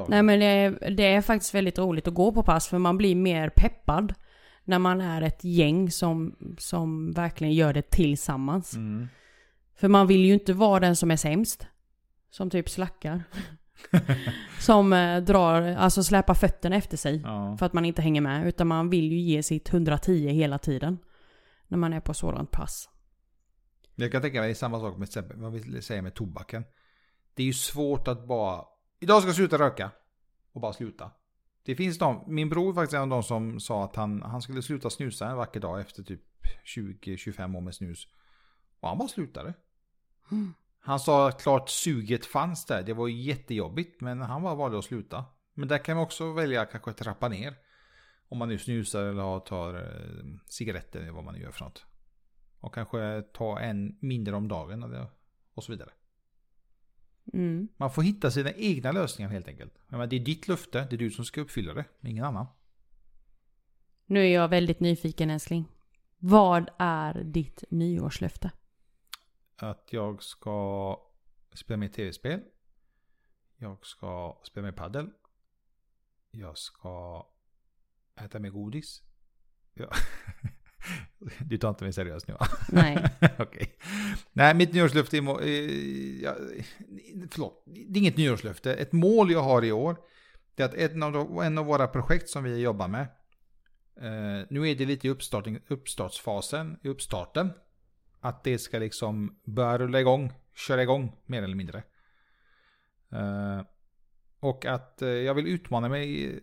Nej 0.09 0.23
men 0.23 0.41
det 0.41 0.47
är, 0.47 0.91
det 0.91 1.03
är 1.03 1.23
faktiskt 1.23 1.55
väldigt 1.55 1.79
roligt 1.79 2.09
att 2.09 2.15
gå 2.15 2.33
på 2.33 2.43
pass 2.43 2.69
för 2.69 2.79
man 2.79 2.97
blir 2.97 3.15
mer 3.15 3.51
peppad. 3.57 4.15
När 4.65 4.79
man 4.79 5.01
är 5.01 5.23
ett 5.23 5.45
gäng 5.45 5.91
som, 5.91 6.37
som 6.59 7.13
verkligen 7.13 7.55
gör 7.55 7.73
det 7.73 7.91
tillsammans. 7.91 8.75
Mm. 8.75 9.09
För 9.77 9.89
man 9.89 10.07
vill 10.07 10.25
ju 10.25 10.35
inte 10.35 10.53
vara 10.53 10.81
den 10.81 10.97
som 10.97 11.11
är 11.11 11.17
sämst. 11.17 11.67
Som 12.31 12.51
typ 12.51 12.69
slackar. 12.69 13.23
som 14.61 14.93
eh, 14.93 15.21
drar, 15.21 15.63
alltså 15.63 16.03
släpar 16.03 16.35
fötterna 16.35 16.77
efter 16.77 16.97
sig. 16.97 17.23
Ja. 17.25 17.57
För 17.59 17.67
att 17.67 17.73
man 17.73 17.85
inte 17.85 18.03
hänger 18.03 18.21
med. 18.21 18.47
Utan 18.47 18.67
man 18.67 18.91
vill 18.91 19.13
ju 19.13 19.19
ge 19.19 19.43
sitt 19.43 19.73
110 19.73 20.29
hela 20.29 20.59
tiden. 20.59 20.99
När 21.67 21.79
man 21.79 21.93
är 21.93 22.01
på 22.01 22.15
sådant 22.15 22.51
pass. 22.51 22.89
Jag 24.01 24.13
kan 24.13 24.23
tänka 24.23 24.41
mig 24.41 24.51
är 24.51 24.55
samma 24.55 24.81
sak 24.81 24.97
med 24.99 25.33
vad 25.35 25.53
vi 25.53 25.83
säger 25.83 26.03
med 26.03 26.15
tobaken. 26.15 26.65
Det 27.35 27.43
är 27.43 27.47
ju 27.47 27.53
svårt 27.53 28.09
att 28.09 28.27
bara, 28.27 28.65
idag 29.01 29.23
ska 29.23 29.29
jag 29.29 29.37
sluta 29.37 29.59
röka. 29.59 29.91
Och 30.53 30.61
bara 30.61 30.73
sluta. 30.73 31.11
Det 31.63 31.77
finns 31.77 31.99
de, 31.99 32.25
min 32.27 32.49
bror 32.49 32.71
är 32.71 32.75
faktiskt 32.75 32.95
en 32.95 33.03
av 33.03 33.09
de 33.09 33.23
som 33.23 33.61
sa 33.61 33.85
att 33.85 33.97
han, 33.97 34.23
han 34.23 34.43
skulle 34.43 34.63
sluta 34.63 34.91
snusa 34.91 35.29
en 35.29 35.37
vacker 35.37 35.61
dag 35.61 35.81
efter 35.81 36.03
typ 36.03 36.23
20-25 36.77 37.57
år 37.57 37.61
med 37.61 37.75
snus. 37.75 38.07
Och 38.81 38.89
han 38.89 38.99
bara 38.99 39.09
slutade. 39.09 39.55
Mm. 40.31 40.55
Han 40.81 41.01
sa 41.01 41.29
att 41.29 41.43
klart 41.43 41.69
suget 41.69 42.27
fanns 42.27 42.67
där, 42.67 42.83
det 42.83 42.93
var 42.93 43.09
jättejobbigt 43.09 44.01
men 44.01 44.21
han 44.21 44.43
bara 44.43 44.55
valde 44.55 44.79
att 44.79 44.85
sluta. 44.85 45.25
Men 45.55 45.69
där 45.69 45.79
kan 45.79 45.97
man 45.97 46.05
också 46.05 46.33
välja 46.33 46.67
kanske 46.67 46.93
trappa 46.93 47.29
ner. 47.29 47.55
Om 48.29 48.39
man 48.39 48.49
nu 48.49 48.59
snusar 48.59 49.05
eller 49.05 49.41
tar 49.41 49.75
eh, 49.75 50.25
cigaretter 50.47 51.01
eller 51.01 51.13
vad 51.13 51.25
man 51.25 51.35
nu 51.35 51.41
gör 51.41 51.51
för 51.51 51.65
något. 51.65 51.88
Och 52.61 52.75
kanske 52.75 53.23
ta 53.23 53.61
en 53.61 53.97
mindre 54.01 54.37
om 54.37 54.49
dagen 54.49 54.83
eller, 54.83 55.07
och 55.55 55.65
så 55.65 55.73
vidare. 55.73 55.91
Mm. 57.33 57.69
Man 57.77 57.91
får 57.91 58.03
hitta 58.03 58.31
sina 58.31 58.53
egna 58.53 58.93
lösningar 58.93 59.31
helt 59.31 59.49
enkelt. 59.49 59.73
Men 59.87 60.09
det 60.09 60.17
är 60.17 60.21
ditt 60.21 60.49
löfte, 60.49 60.87
det 60.91 60.97
är 60.97 60.99
du 60.99 61.11
som 61.11 61.25
ska 61.25 61.41
uppfylla 61.41 61.75
det, 61.75 61.85
ingen 62.01 62.25
annan. 62.25 62.47
Nu 64.07 64.21
är 64.21 64.35
jag 64.35 64.49
väldigt 64.49 64.81
nyfiken 64.81 65.31
älskling. 65.31 65.65
Vad 66.19 66.71
är 66.79 67.25
ditt 67.25 67.65
nyårslöfte? 67.71 68.51
Att 69.57 69.89
jag 69.93 70.23
ska 70.23 71.01
spela 71.53 71.77
mer 71.77 71.89
tv-spel. 71.89 72.41
Jag 73.57 73.87
ska 73.87 74.41
spela 74.45 74.67
mer 74.67 74.73
paddel. 74.73 75.11
Jag 76.31 76.59
ska 76.59 77.27
äta 78.17 78.39
mer 78.39 78.51
godis. 78.51 79.03
Ja. 79.75 79.91
Du 81.39 81.59
tar 81.59 81.69
inte 81.69 81.85
mig 81.85 81.93
seriöst 81.93 82.29
nu 82.29 82.35
va? 82.35 82.47
Nej. 82.69 83.05
Okej. 83.39 83.77
Nej, 84.33 84.55
mitt 84.55 84.73
nyårslöfte 84.73 85.17
är... 85.17 85.21
må- 85.21 85.41
ja, 86.23 86.37
förlåt, 87.31 87.63
det 87.67 87.99
är 87.99 88.01
inget 88.01 88.17
nyårslöfte. 88.17 88.75
Ett 88.75 88.93
mål 88.93 89.31
jag 89.31 89.43
har 89.43 89.65
i 89.65 89.73
år. 89.73 89.97
Det 90.55 90.63
är 90.63 90.67
att 90.67 90.75
en 90.93 91.03
av, 91.03 91.13
de- 91.13 91.39
en 91.39 91.59
av 91.59 91.67
våra 91.67 91.87
projekt 91.89 92.29
som 92.29 92.45
vi 92.45 92.61
jobbar 92.61 92.89
med. 92.89 93.03
Eh, 94.01 94.47
nu 94.51 94.69
är 94.71 94.75
det 94.75 94.85
lite 94.87 95.07
i 95.07 95.11
uppstarting, 95.11 95.59
uppstartsfasen, 95.69 96.79
i 96.83 96.89
uppstarten. 96.89 97.51
Att 98.21 98.45
det 98.45 98.59
ska 98.59 98.79
liksom 98.79 99.39
börja 99.45 99.79
rulla 99.79 100.01
igång, 100.01 100.33
köra 100.55 100.83
igång 100.83 101.17
mer 101.27 101.43
eller 101.43 101.57
mindre. 101.57 101.83
Eh, 103.13 103.61
och 104.41 104.67
att 104.67 105.03
eh, 105.03 105.09
jag 105.09 105.35
vill 105.35 105.47
utmana 105.47 105.89
mig. 105.89 106.41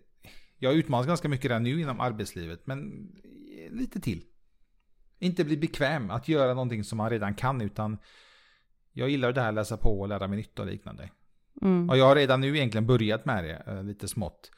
Jag 0.57 0.69
har 0.69 0.75
utmanats 0.75 1.07
ganska 1.07 1.29
mycket 1.29 1.45
redan 1.45 1.63
nu 1.63 1.81
inom 1.81 1.99
arbetslivet, 1.99 2.67
men 2.67 3.09
lite 3.69 3.99
till. 3.99 4.23
Inte 5.19 5.43
bli 5.43 5.57
bekväm 5.57 6.11
att 6.11 6.27
göra 6.27 6.53
någonting 6.53 6.83
som 6.83 6.97
man 6.97 7.09
redan 7.09 7.35
kan, 7.35 7.61
utan 7.61 7.97
jag 8.93 9.09
gillar 9.09 9.31
det 9.31 9.41
här 9.41 9.49
att 9.49 9.55
läsa 9.55 9.77
på 9.77 9.99
och 9.99 10.07
lära 10.07 10.27
mig 10.27 10.37
nytt 10.37 10.59
och 10.59 10.65
liknande. 10.65 11.09
Mm. 11.61 11.89
Och 11.89 11.97
jag 11.97 12.05
har 12.05 12.15
redan 12.15 12.41
nu 12.41 12.57
egentligen 12.57 12.87
börjat 12.87 13.25
med 13.25 13.43
det, 13.43 13.63
eh, 13.67 13.83
lite 13.83 14.07
smått. 14.07 14.51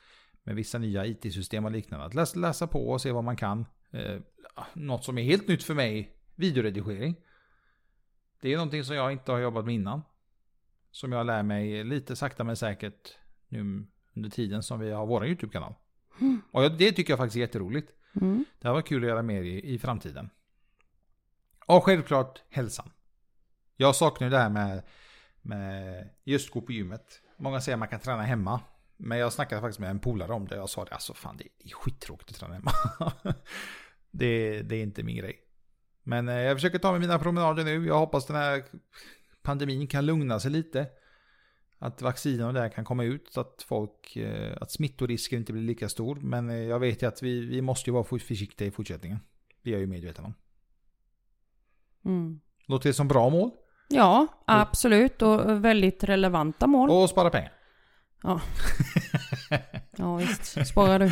Med 0.44 0.56
vissa 0.56 0.78
nya 0.78 1.06
it-system 1.06 1.66
och 1.66 1.72
liknande. 1.72 2.06
Att 2.06 2.14
läsa, 2.14 2.40
läsa 2.40 2.68
på 2.68 2.90
och 2.90 3.02
se 3.02 3.12
vad 3.12 3.24
man 3.24 3.36
kan. 3.36 3.66
Eh, 3.92 4.20
något 4.74 5.04
som 5.04 5.18
är 5.18 5.24
helt 5.24 5.48
nytt 5.48 5.64
för 5.64 5.74
mig, 5.74 6.12
videoredigering. 6.36 7.16
Det 8.42 8.54
är 8.54 8.58
någonting 8.58 8.84
som 8.84 8.96
jag 8.96 9.12
inte 9.12 9.32
har 9.32 9.40
jobbat 9.40 9.66
med 9.66 9.76
innan. 9.76 10.02
Som 10.92 11.12
jag 11.12 11.26
lär 11.26 11.44
mig 11.44 11.84
lite 11.84 12.16
sakta 12.16 12.44
men 12.44 12.56
säkert 12.56 13.18
nu 13.48 13.86
under 14.16 14.30
tiden 14.30 14.64
som 14.64 14.80
vi 14.80 14.92
har 14.92 15.06
vår 15.06 15.26
YouTube-kanal. 15.26 15.74
Mm. 16.22 16.42
Och 16.52 16.72
det 16.72 16.92
tycker 16.92 17.12
jag 17.12 17.18
faktiskt 17.18 17.36
är 17.36 17.42
jätteroligt. 17.42 17.92
Mm. 18.22 18.46
Det 18.60 18.68
här 18.68 18.74
var 18.74 18.82
kul 18.82 19.04
att 19.04 19.10
göra 19.10 19.22
mer 19.22 19.44
i, 19.44 19.74
i 19.74 19.80
framtiden. 19.80 20.30
Och 21.68 21.84
självklart 21.84 22.44
hälsan. 22.50 22.92
Jag 23.76 23.96
saknar 23.96 24.28
ju 24.28 24.32
det 24.32 24.38
här 24.38 24.50
med, 24.50 24.84
med 25.42 26.10
just 26.24 26.50
gå 26.50 26.62
på 26.62 26.72
gymmet. 26.72 27.22
Många 27.38 27.62
säger 27.62 27.76
att 27.76 27.80
man 27.80 27.88
kan 27.88 28.00
träna 28.00 28.24
hemma. 28.24 28.62
Men 28.98 29.18
jag 29.18 29.34
snackade 29.34 29.62
faktiskt 29.62 29.80
med 29.80 29.90
en 29.90 30.00
polare 30.00 30.34
om 30.34 30.48
det. 30.48 30.56
Jag 30.56 30.70
sa 30.70 30.86
det, 30.86 30.92
alltså 30.92 31.14
fan 31.14 31.38
det 31.38 31.44
är 31.44 31.74
skittråkigt 31.74 32.30
att 32.30 32.36
träna 32.36 32.54
hemma. 32.54 32.72
det, 34.12 34.62
det 34.62 34.76
är 34.76 34.84
inte 34.84 35.04
min 35.04 35.18
grej. 35.18 35.40
Men 36.04 36.30
eh, 36.30 36.36
jag 36.36 36.58
försöker 36.58 36.80
ta 36.80 36.92
med 36.92 37.02
mina 37.02 37.20
promenader 37.20 37.64
nu. 37.64 37.88
Jag 37.88 38.00
hoppas 38.00 38.26
den 38.26 38.36
här 38.36 38.64
pandemin 39.42 39.88
kan 39.88 40.06
lugna 40.06 40.40
sig 40.40 40.52
lite. 40.52 40.88
Att 41.80 42.02
vaccinen 42.02 42.48
och 42.48 42.54
det 42.54 42.60
här 42.60 42.70
kan 42.70 42.86
komma 42.86 43.04
ut 43.04 43.28
så 43.32 43.42
att 43.42 43.66
folk, 43.68 44.16
eh, 44.16 44.58
att 44.62 44.72
smittorisken 44.72 45.40
inte 45.40 45.54
blir 45.54 45.64
lika 45.64 45.90
stor. 45.90 46.16
Men 46.16 46.50
eh, 46.50 46.56
jag 46.56 46.80
vet 46.80 47.02
ju 47.02 47.08
att 47.08 47.24
vi, 47.24 47.46
vi 47.46 47.62
måste 47.62 47.90
ju 47.90 47.94
vara 47.94 48.04
försiktiga 48.04 48.68
i 48.68 48.72
fortsättningen. 48.72 49.20
Det 49.62 49.70
är 49.70 49.72
jag 49.72 49.82
ju 49.82 49.88
medveten 49.88 50.26
om. 50.26 50.34
Mm. 52.06 52.40
Låter 52.68 52.90
det 52.90 52.94
som 52.94 53.08
bra 53.08 53.30
mål? 53.30 53.52
Ja, 53.90 54.28
absolut. 54.46 55.22
Och 55.22 55.66
väldigt 55.66 56.04
relevanta 56.04 56.68
mål. 56.68 56.90
Och 56.90 57.10
spara 57.10 57.30
pengar. 57.30 57.54
Ja 58.24 58.42
visst, 60.18 60.68
sparar 60.68 61.00
du. 61.00 61.12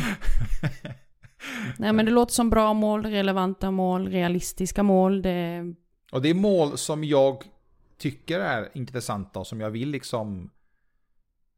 Nej 1.78 1.92
men 1.92 2.06
det 2.06 2.12
låter 2.12 2.32
som 2.32 2.50
bra 2.50 2.74
mål, 2.74 3.06
relevanta 3.06 3.70
mål, 3.70 4.08
realistiska 4.08 4.82
mål. 4.82 5.22
Det... 5.22 5.74
Och 6.12 6.22
det 6.22 6.30
är 6.30 6.34
mål 6.34 6.78
som 6.78 7.04
jag 7.04 7.44
tycker 7.98 8.40
är 8.40 8.70
intressanta 8.74 9.38
och 9.38 9.46
som 9.46 9.60
jag 9.60 9.70
vill 9.70 9.88
liksom... 9.88 10.50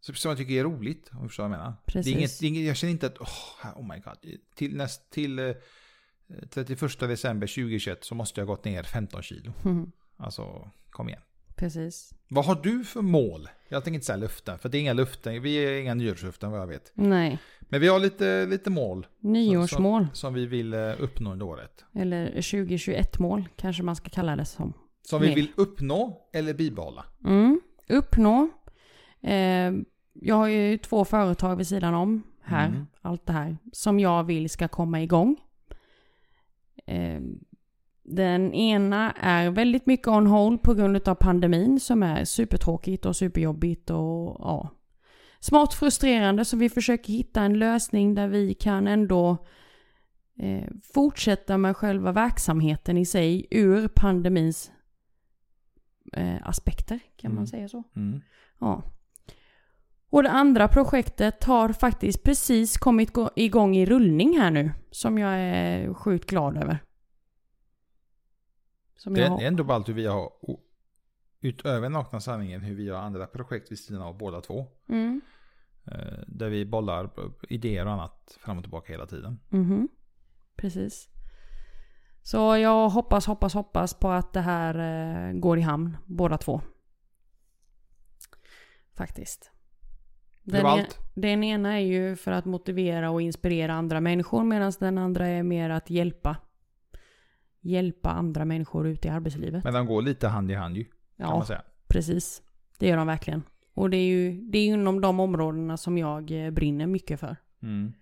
Som 0.00 0.30
jag 0.30 0.38
tycker 0.38 0.54
är 0.54 0.64
roligt, 0.64 1.10
om 1.12 1.22
du 1.22 1.28
förstår 1.28 1.44
vad 1.44 1.52
jag 1.52 1.58
menar. 1.58 1.74
Precis. 1.86 2.04
Det 2.04 2.10
är 2.10 2.18
inget, 2.18 2.40
det 2.40 2.46
är 2.46 2.48
inget, 2.48 2.66
jag 2.66 2.76
känner 2.76 2.90
inte 2.90 3.06
att, 3.06 3.18
oh, 3.18 3.78
oh 3.80 3.88
my 3.88 3.98
god. 3.98 4.40
Till, 4.54 4.76
näst, 4.76 5.10
till 5.10 5.38
eh, 5.38 5.54
31 6.50 7.00
december 7.00 7.46
2021 7.46 8.04
så 8.04 8.14
måste 8.14 8.40
jag 8.40 8.46
gått 8.46 8.64
ner 8.64 8.82
15 8.82 9.22
kilo. 9.22 9.52
Mm. 9.64 9.92
Alltså, 10.16 10.70
kom 10.90 11.08
igen. 11.08 11.20
Precis. 11.56 12.14
Vad 12.28 12.44
har 12.44 12.54
du 12.62 12.84
för 12.84 13.02
mål? 13.02 13.48
Jag 13.68 13.84
tänker 13.84 13.94
inte 13.94 14.06
säga 14.06 14.16
luften, 14.16 14.58
för 14.58 14.68
det 14.68 14.78
är 14.78 14.80
inga 14.80 14.92
luften. 14.92 15.42
Vi 15.42 15.54
är 15.54 15.80
inga 15.80 15.94
nyårsluften 15.94 16.50
vad 16.50 16.60
jag 16.60 16.66
vet. 16.66 16.92
Nej. 16.94 17.38
Men 17.60 17.80
vi 17.80 17.88
har 17.88 17.98
lite, 18.00 18.46
lite 18.46 18.70
mål 18.70 19.06
Nyårsmål. 19.20 20.06
som, 20.06 20.14
som 20.14 20.34
vi 20.34 20.46
vill 20.46 20.74
eh, 20.74 20.92
uppnå 20.98 21.32
under 21.32 21.46
året. 21.46 21.84
Eller 21.94 22.26
2021 22.26 23.18
mål 23.18 23.48
kanske 23.56 23.82
man 23.82 23.96
ska 23.96 24.08
kalla 24.08 24.36
det 24.36 24.44
som. 24.44 24.72
Som 25.02 25.20
vi 25.20 25.34
vill 25.34 25.48
uppnå 25.56 26.28
eller 26.32 26.54
bibehålla. 26.54 27.04
Mm. 27.24 27.60
Uppnå. 27.88 28.48
Eh, 29.20 29.72
jag 30.12 30.34
har 30.34 30.48
ju 30.48 30.78
två 30.78 31.04
företag 31.04 31.56
vid 31.56 31.66
sidan 31.66 31.94
om 31.94 32.22
här. 32.42 32.68
Mm. 32.68 32.86
Allt 33.00 33.26
det 33.26 33.32
här. 33.32 33.56
Som 33.72 34.00
jag 34.00 34.24
vill 34.24 34.50
ska 34.50 34.68
komma 34.68 35.02
igång. 35.02 35.36
Eh, 36.88 37.20
den 38.02 38.54
ena 38.54 39.12
är 39.12 39.50
väldigt 39.50 39.86
mycket 39.86 40.08
on 40.08 40.26
hold 40.26 40.62
på 40.62 40.74
grund 40.74 41.08
av 41.08 41.14
pandemin 41.14 41.80
som 41.80 42.02
är 42.02 42.24
supertråkigt 42.24 43.06
och 43.06 43.16
superjobbigt 43.16 43.90
och 43.90 44.36
ja. 44.38 44.70
Smart 45.40 45.74
frustrerande 45.74 46.44
så 46.44 46.56
vi 46.56 46.68
försöker 46.68 47.12
hitta 47.12 47.42
en 47.42 47.58
lösning 47.58 48.14
där 48.14 48.28
vi 48.28 48.54
kan 48.54 48.86
ändå 48.88 49.46
eh, 50.38 50.68
fortsätta 50.94 51.58
med 51.58 51.76
själva 51.76 52.12
verksamheten 52.12 52.98
i 52.98 53.06
sig 53.06 53.46
ur 53.50 53.88
pandemins 53.88 54.70
eh, 56.12 56.48
aspekter. 56.48 57.00
Kan 57.16 57.30
man 57.30 57.38
Mm. 57.38 57.46
säga 57.46 57.68
så? 57.68 57.82
Mm. 57.96 58.20
Ja. 58.60 58.82
Och 60.10 60.22
det 60.22 60.30
andra 60.30 60.68
projektet 60.68 61.44
har 61.44 61.68
faktiskt 61.72 62.22
precis 62.22 62.76
kommit 62.78 63.12
gå- 63.12 63.30
igång 63.36 63.76
i 63.76 63.86
rullning 63.86 64.38
här 64.38 64.50
nu. 64.50 64.70
Som 64.90 65.18
jag 65.18 65.34
är 65.38 65.94
sjukt 65.94 66.30
glad 66.30 66.56
över. 66.56 66.78
Som 68.96 69.14
Det 69.14 69.22
är 69.24 69.40
ändå 69.46 69.64
ballt 69.64 69.88
hur 69.88 69.94
vi 69.94 70.06
har, 70.06 70.30
utöver 71.40 71.88
nakna 71.88 72.20
sanningen, 72.20 72.60
hur 72.60 72.74
vi 72.74 72.88
har 72.88 72.98
andra 72.98 73.26
projekt 73.26 73.70
vid 73.72 73.78
sidan 73.78 74.02
av 74.02 74.18
båda 74.18 74.40
två. 74.40 74.66
Mm. 74.88 75.20
Eh, 75.86 76.18
Där 76.26 76.48
vi 76.48 76.66
bollar 76.66 77.10
idéer 77.48 77.86
och 77.86 77.92
annat 77.92 78.38
fram 78.40 78.56
och 78.58 78.64
tillbaka 78.64 78.92
hela 78.92 79.06
tiden. 79.06 79.40
Mhm. 79.48 79.88
Precis. 80.56 81.08
Så 82.22 82.56
jag 82.56 82.88
hoppas, 82.88 83.26
hoppas, 83.26 83.54
hoppas 83.54 83.94
på 83.94 84.08
att 84.10 84.32
det 84.32 84.40
här 84.40 84.74
eh, 85.28 85.32
går 85.40 85.58
i 85.58 85.62
hamn, 85.62 85.96
båda 86.06 86.38
två. 86.38 86.60
Faktiskt. 88.96 89.50
Den, 90.50 90.66
e- 90.66 90.86
den 91.14 91.44
ena 91.44 91.72
är 91.72 91.84
ju 91.84 92.16
för 92.16 92.32
att 92.32 92.44
motivera 92.44 93.10
och 93.10 93.22
inspirera 93.22 93.74
andra 93.74 94.00
människor 94.00 94.44
medan 94.44 94.72
den 94.80 94.98
andra 94.98 95.26
är 95.26 95.42
mer 95.42 95.70
att 95.70 95.90
hjälpa. 95.90 96.36
Hjälpa 97.60 98.10
andra 98.10 98.44
människor 98.44 98.88
ut 98.88 99.04
i 99.04 99.08
arbetslivet. 99.08 99.64
Men 99.64 99.74
de 99.74 99.86
går 99.86 100.02
lite 100.02 100.28
hand 100.28 100.50
i 100.50 100.54
hand 100.54 100.76
ju, 100.76 100.84
ja, 101.16 101.46
precis. 101.88 102.42
Det 102.78 102.88
gör 102.88 102.96
de 102.96 103.06
verkligen. 103.06 103.42
Och 103.74 103.90
det 103.90 103.96
är 103.96 104.06
ju 104.06 104.40
det 104.50 104.58
är 104.58 104.66
inom 104.66 105.00
de 105.00 105.20
områdena 105.20 105.76
som 105.76 105.98
jag 105.98 106.30
eh, 106.30 106.50
brinner 106.50 106.86
mycket 106.86 107.20
för. 107.20 107.36
Mm. 107.62 107.92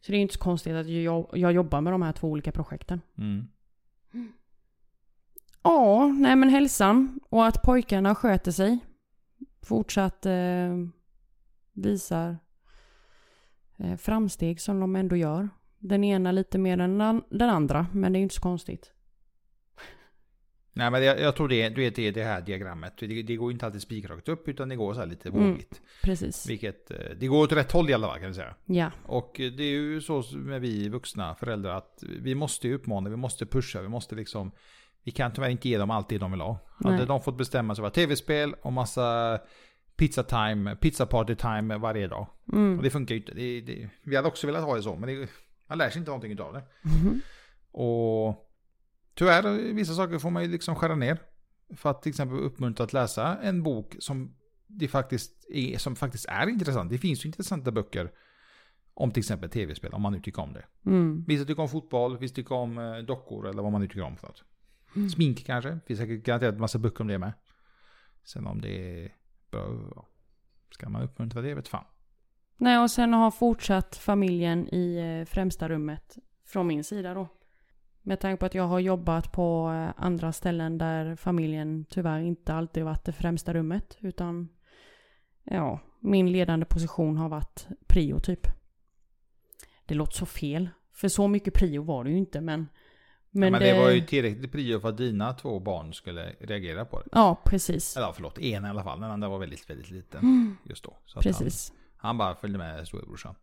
Så 0.00 0.12
det 0.12 0.16
är 0.16 0.18
ju 0.18 0.22
inte 0.22 0.34
så 0.34 0.40
konstigt 0.40 0.74
att 0.74 0.86
jag, 0.86 1.26
jag 1.32 1.52
jobbar 1.52 1.80
med 1.80 1.92
de 1.92 2.02
här 2.02 2.12
två 2.12 2.28
olika 2.28 2.52
projekten. 2.52 3.00
Mm. 3.18 3.48
Ja, 5.62 6.06
nej 6.06 6.36
men 6.36 6.48
hälsan 6.48 7.20
och 7.28 7.46
att 7.46 7.62
pojkarna 7.62 8.14
sköter 8.14 8.52
sig. 8.52 8.78
Fortsatt 9.62 10.26
eh, 10.26 10.32
visar 11.76 12.38
eh, 13.78 13.96
framsteg 13.96 14.60
som 14.60 14.80
de 14.80 14.96
ändå 14.96 15.16
gör. 15.16 15.48
Den 15.78 16.04
ena 16.04 16.32
lite 16.32 16.58
mer 16.58 16.78
än 16.78 16.98
den, 17.28 17.50
andra, 17.50 17.86
men 17.92 18.12
det 18.12 18.16
är 18.16 18.20
ju 18.20 18.22
inte 18.22 18.34
så 18.34 18.40
konstigt. 18.40 18.92
Nej 20.72 20.90
men 20.90 21.04
jag, 21.04 21.20
jag 21.20 21.36
tror 21.36 21.48
det, 21.48 21.68
det 21.68 21.98
är 21.98 22.12
det 22.12 22.24
här 22.24 22.40
diagrammet. 22.40 22.92
Det, 22.98 23.22
det 23.22 23.36
går 23.36 23.52
inte 23.52 23.66
alltid 23.66 23.82
spikrakt 23.82 24.28
upp 24.28 24.48
utan 24.48 24.68
det 24.68 24.76
går 24.76 24.94
så 24.94 25.00
här 25.00 25.06
lite 25.06 25.28
Mm. 25.28 25.50
vågigt. 25.50 25.80
Precis. 26.02 26.46
Vilket, 26.48 26.90
eh, 26.90 26.96
det 27.20 27.26
går 27.26 27.42
åt 27.44 27.52
rätt 27.52 27.72
håll 27.72 27.90
i 27.90 27.94
alla 27.94 28.08
fall 28.08 28.18
kan 28.18 28.28
vi 28.28 28.34
säga. 28.34 28.54
Ja, 28.64 28.90
Och 29.04 29.40
eh, 29.40 29.52
det 29.52 29.62
är 29.62 29.70
ju 29.70 30.00
så 30.00 30.22
med 30.32 30.60
vi 30.60 30.88
vuxna 30.88 31.34
föräldrar 31.34 31.76
att 31.76 32.02
vi 32.20 32.34
måste 32.34 32.68
ju 32.68 32.74
uppmana, 32.74 33.10
vi 33.10 33.16
måste 33.16 33.46
pusha, 33.46 33.80
vi 33.82 33.88
måste 33.88 34.14
liksom 34.14 34.52
Vi 35.02 35.10
kan 35.12 35.32
tyvärr 35.32 35.48
inte 35.48 35.68
ge 35.68 35.78
dem 35.78 35.90
allt 35.90 36.08
det 36.08 36.18
de 36.18 36.30
vill 36.30 36.40
ha. 36.40 36.58
Hade 36.84 37.04
de 37.06 37.22
fått 37.22 37.38
bestämma 37.38 37.74
så 37.74 37.82
var 37.82 37.90
tv-spel 37.90 38.54
och 38.62 38.72
massa 38.72 39.38
pizza 39.96 40.22
time, 40.22 40.76
pizza 40.76 41.06
party 41.06 41.34
time 41.34 41.78
varje 41.78 42.06
dag. 42.06 42.26
mm. 42.52 42.76
Och 42.76 42.82
det 42.82 42.90
funkar 42.90 43.14
ju 43.14 43.20
inte. 43.20 43.34
Det, 43.34 43.60
det, 43.60 43.88
vi 44.02 44.16
hade 44.16 44.28
också 44.28 44.46
velat 44.46 44.64
ha 44.64 44.76
det 44.76 44.82
så, 44.82 44.96
men 44.96 45.08
det, 45.08 45.28
man 45.66 45.78
lär 45.78 45.90
sig 45.90 45.98
inte 45.98 46.10
någonting 46.10 46.40
av 46.40 46.52
det. 46.52 46.62
Mhm. 46.82 47.20
Och 47.70 48.50
tyvärr, 49.14 49.72
vissa 49.72 49.94
saker 49.94 50.18
får 50.18 50.30
man 50.30 50.42
ju 50.42 50.48
liksom 50.48 50.74
skära 50.74 50.94
ner. 50.94 51.18
För 51.76 51.90
att 51.90 52.02
till 52.02 52.10
exempel 52.10 52.38
uppmuntra 52.38 52.84
att 52.84 52.92
läsa 52.92 53.38
en 53.42 53.62
bok 53.62 53.96
som 53.98 54.34
det 54.66 54.88
faktiskt 54.88 55.46
är, 55.50 55.78
som 55.78 55.96
faktiskt 55.96 56.26
är 56.28 56.48
intressant. 56.48 56.90
Det 56.90 56.98
finns 56.98 57.24
ju 57.24 57.26
intressanta 57.26 57.70
böcker 57.72 58.12
om 58.94 59.10
till 59.10 59.20
exempel 59.20 59.50
tv-spel, 59.50 59.92
om 59.92 60.02
man 60.02 60.12
nu 60.12 60.20
tycker 60.20 60.42
om 60.42 60.52
det. 60.52 60.64
Mm. 60.86 61.24
Vissa 61.26 61.44
tycker 61.44 61.62
om 61.62 61.68
fotboll, 61.68 62.18
vissa 62.18 62.34
tycker 62.34 62.54
om 62.54 62.78
eh, 62.78 62.98
dockor 62.98 63.48
eller 63.48 63.62
vad 63.62 63.72
man 63.72 63.80
nu 63.80 63.86
tycker 63.86 64.02
om 64.02 64.16
för 64.16 64.26
något. 64.26 64.44
Mm. 64.96 65.08
Smink 65.08 65.46
kanske, 65.46 65.70
det 65.70 65.80
finns 65.86 65.98
säkert 65.98 66.24
garanterat 66.24 66.58
massa 66.58 66.78
böcker 66.78 67.00
om 67.00 67.08
det 67.08 67.18
med. 67.18 67.32
Sen 68.24 68.46
om 68.46 68.60
det 68.60 69.04
är 69.04 69.12
bra, 69.50 70.08
ska 70.70 70.88
man 70.88 71.02
uppmuntra 71.02 71.42
det 71.42 71.54
vet 71.54 71.68
fan. 71.68 71.84
Nej, 72.56 72.78
och 72.78 72.90
sen 72.90 73.12
har 73.12 73.30
fortsatt 73.30 73.96
familjen 73.96 74.74
i 74.74 74.96
eh, 74.96 75.30
främsta 75.30 75.68
rummet 75.68 76.16
från 76.46 76.66
min 76.66 76.84
sida 76.84 77.14
då. 77.14 77.28
Med 78.02 78.20
tanke 78.20 78.40
på 78.40 78.46
att 78.46 78.54
jag 78.54 78.66
har 78.66 78.78
jobbat 78.78 79.32
på 79.32 79.70
eh, 79.70 80.04
andra 80.04 80.32
ställen 80.32 80.78
där 80.78 81.16
familjen 81.16 81.84
tyvärr 81.88 82.20
inte 82.20 82.54
alltid 82.54 82.84
varit 82.84 83.04
det 83.04 83.12
främsta 83.12 83.54
rummet. 83.54 83.98
Utan 84.00 84.48
ja, 85.44 85.80
min 86.00 86.32
ledande 86.32 86.66
position 86.66 87.16
har 87.16 87.28
varit 87.28 87.66
prio 87.86 88.18
typ. 88.18 88.46
Det 89.86 89.94
låter 89.94 90.12
så 90.16 90.26
fel. 90.26 90.68
För 90.92 91.08
så 91.08 91.28
mycket 91.28 91.54
prio 91.54 91.82
var 91.82 92.04
det 92.04 92.10
ju 92.10 92.18
inte 92.18 92.40
men... 92.40 92.68
Men, 93.36 93.52
ja, 93.52 93.58
men 93.58 93.68
det... 93.68 93.80
var 93.82 93.90
ju 93.90 94.00
tillräckligt 94.00 94.52
prio 94.52 94.80
för 94.80 94.88
att 94.88 94.96
dina 94.96 95.32
två 95.32 95.60
barn 95.60 95.94
skulle 95.94 96.32
reagera 96.40 96.84
på 96.84 97.00
det. 97.00 97.08
Ja, 97.12 97.42
precis. 97.44 97.96
Eller 97.96 98.12
förlåt, 98.12 98.38
en 98.38 98.64
i 98.64 98.68
alla 98.68 98.84
fall. 98.84 99.00
Den 99.00 99.10
andra 99.10 99.28
var 99.28 99.38
väldigt, 99.38 99.70
väldigt 99.70 99.90
liten 99.90 100.20
Mm. 100.20 100.56
just 100.64 100.84
då. 100.84 100.96
Så 101.06 101.20
Precis. 101.20 101.72
Han, 101.96 102.08
han 102.08 102.18
bara 102.18 102.34
följde 102.34 102.58
med 102.58 102.88
storebrorsan. 102.88 103.34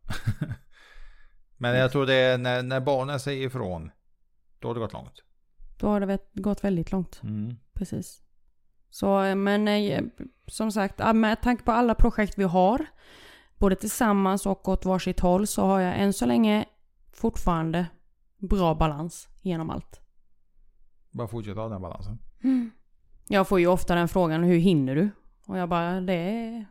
men 1.58 1.76
jag 1.76 1.92
tror 1.92 2.06
det 2.06 2.14
är 2.14 2.38
när, 2.38 2.64
när 2.64 2.80
barnen 2.80 3.20
säger 3.20 3.48
ifrån, 3.48 3.92
då 4.60 4.68
har 4.68 4.74
det 4.74 4.80
gått 4.80 4.94
långt. 4.94 5.24
Då 5.80 5.88
har 5.88 6.00
det 6.00 6.20
gått 6.34 6.64
väldigt 6.64 6.92
långt. 6.92 7.20
Mm. 7.24 7.56
Precis. 7.74 8.22
Så, 8.90 9.24
eh, 9.24 9.36
men 9.36 9.68
eh, 9.68 10.02
som 10.48 10.72
sagt, 10.72 11.16
med 11.16 11.42
tanke 11.42 11.64
på 11.64 11.72
alla 11.72 11.96
projekt 11.96 12.38
vi 12.38 12.44
har, 12.44 12.86
både 13.58 13.76
tillsammans 13.76 14.46
och 14.46 14.68
åt 14.68 14.86
varsitt 14.86 15.20
håll, 15.20 15.48
så 15.48 15.66
har 15.66 15.80
jag 15.80 16.00
än 16.00 16.14
så 16.14 16.26
länge 16.26 16.66
fortfarande 17.14 17.86
bra 18.50 18.76
balans 18.76 19.30
genom 19.42 19.70
allt. 19.70 20.02
Bara 21.12 21.28
fortsätta 21.28 21.62
ha 21.62 21.70
den 21.70 21.82
balansen. 21.82 22.20
Jag 23.28 23.48
får 23.48 23.60
ju 23.60 23.68
ofta 23.68 23.96
den 23.96 24.08
frågan, 24.08 24.44
hur 24.44 24.58
hinner 24.58 24.96
du? 24.96 25.10
Och 25.46 25.58
jag 25.58 25.70
bara, 25.70 26.02
det 26.02 26.14
är... 26.14 26.66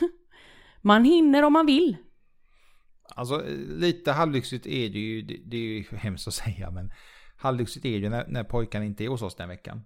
man 0.80 1.04
hinner 1.04 1.42
om 1.42 1.52
man 1.52 1.66
vill. 1.66 1.96
Alltså 3.08 3.42
lite 3.68 4.12
halvlyxigt 4.12 4.66
är 4.66 4.88
det 4.90 4.98
ju, 4.98 5.22
det, 5.22 5.40
det 5.44 5.56
är 5.56 5.60
ju 5.60 5.84
hemskt 5.96 6.28
att 6.28 6.34
säga 6.34 6.70
men 6.70 6.92
halvlyxigt 7.36 7.86
är 7.86 7.90
det 7.90 7.96
ju 7.96 8.08
när, 8.08 8.26
när 8.28 8.44
pojkarna 8.44 8.84
inte 8.84 9.04
är 9.04 9.08
hos 9.08 9.22
oss 9.22 9.34
den 9.34 9.48
veckan. 9.48 9.82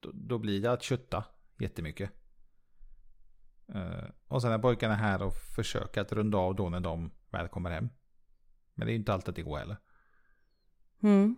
Då, 0.00 0.10
då 0.14 0.38
blir 0.38 0.62
det 0.62 0.72
att 0.72 0.82
kötta 0.82 1.24
jättemycket. 1.58 2.10
Uh, 3.74 4.10
och 4.28 4.42
sen 4.42 4.52
är 4.52 4.58
pojkarna 4.58 4.94
här 4.94 5.22
och 5.22 5.32
försöker 5.56 6.00
att 6.00 6.12
runda 6.12 6.38
av 6.38 6.54
då 6.54 6.68
när 6.68 6.80
de 6.80 7.10
väl 7.30 7.48
kommer 7.48 7.70
hem. 7.70 7.88
Men 8.74 8.86
det 8.86 8.90
är 8.90 8.94
ju 8.94 8.98
inte 8.98 9.12
alltid 9.12 9.28
att 9.28 9.36
det 9.36 9.42
går 9.42 9.58
heller. 9.58 9.76
Mm. 11.02 11.36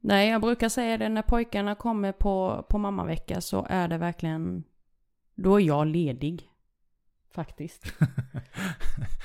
Nej, 0.00 0.30
jag 0.30 0.40
brukar 0.40 0.68
säga 0.68 0.98
det 0.98 1.08
när 1.08 1.22
pojkarna 1.22 1.74
kommer 1.74 2.12
på, 2.12 2.66
på 2.68 2.78
mammavecka 2.78 3.40
så 3.40 3.66
är 3.70 3.88
det 3.88 3.98
verkligen... 3.98 4.64
Då 5.34 5.60
är 5.60 5.64
jag 5.64 5.86
ledig. 5.86 6.48
Faktiskt. 7.34 7.84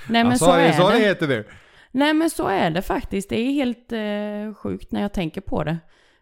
Nej 0.10 0.24
men 0.24 0.32
Ja, 0.32 0.38
så 0.38 0.52
är 0.52 0.72
så 0.72 0.89
det. 0.89 0.95
det 0.95 1.06
heter 1.06 1.28
nu. 1.28 1.45
Nej 1.91 2.14
men 2.14 2.30
så 2.30 2.48
är 2.48 2.70
det 2.70 2.82
faktiskt. 2.82 3.30
Det 3.30 3.39
är 3.39 3.52
helt 3.52 3.91
eh, 3.91 4.56
sjukt 4.56 4.91
när 4.91 5.02
jag 5.02 5.14
tänker 5.14 5.41
på 5.41 5.64
det. 5.64 5.78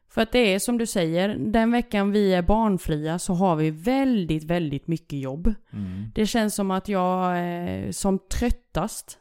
För 0.10 0.22
att 0.22 0.32
det 0.32 0.40
är 0.40 0.60
som 0.60 0.78
du 0.78 0.86
säger, 0.86 1.36
den 1.36 1.72
veckan 1.72 2.12
vi 2.12 2.34
är 2.34 2.42
barnfria 2.42 3.20
så 3.20 3.34
har 3.34 3.56
vi 3.56 3.72
väldigt, 3.72 4.44
väldigt 4.44 4.88
mycket 4.88 5.20
jobb. 5.20 5.54
Mm. 5.74 6.12
Det 6.16 6.26
känns 6.26 6.56
som 6.56 6.72
att 6.72 6.88
jag 6.88 7.38
är 7.38 7.92
som 7.92 8.20
tröttast, 8.20 9.20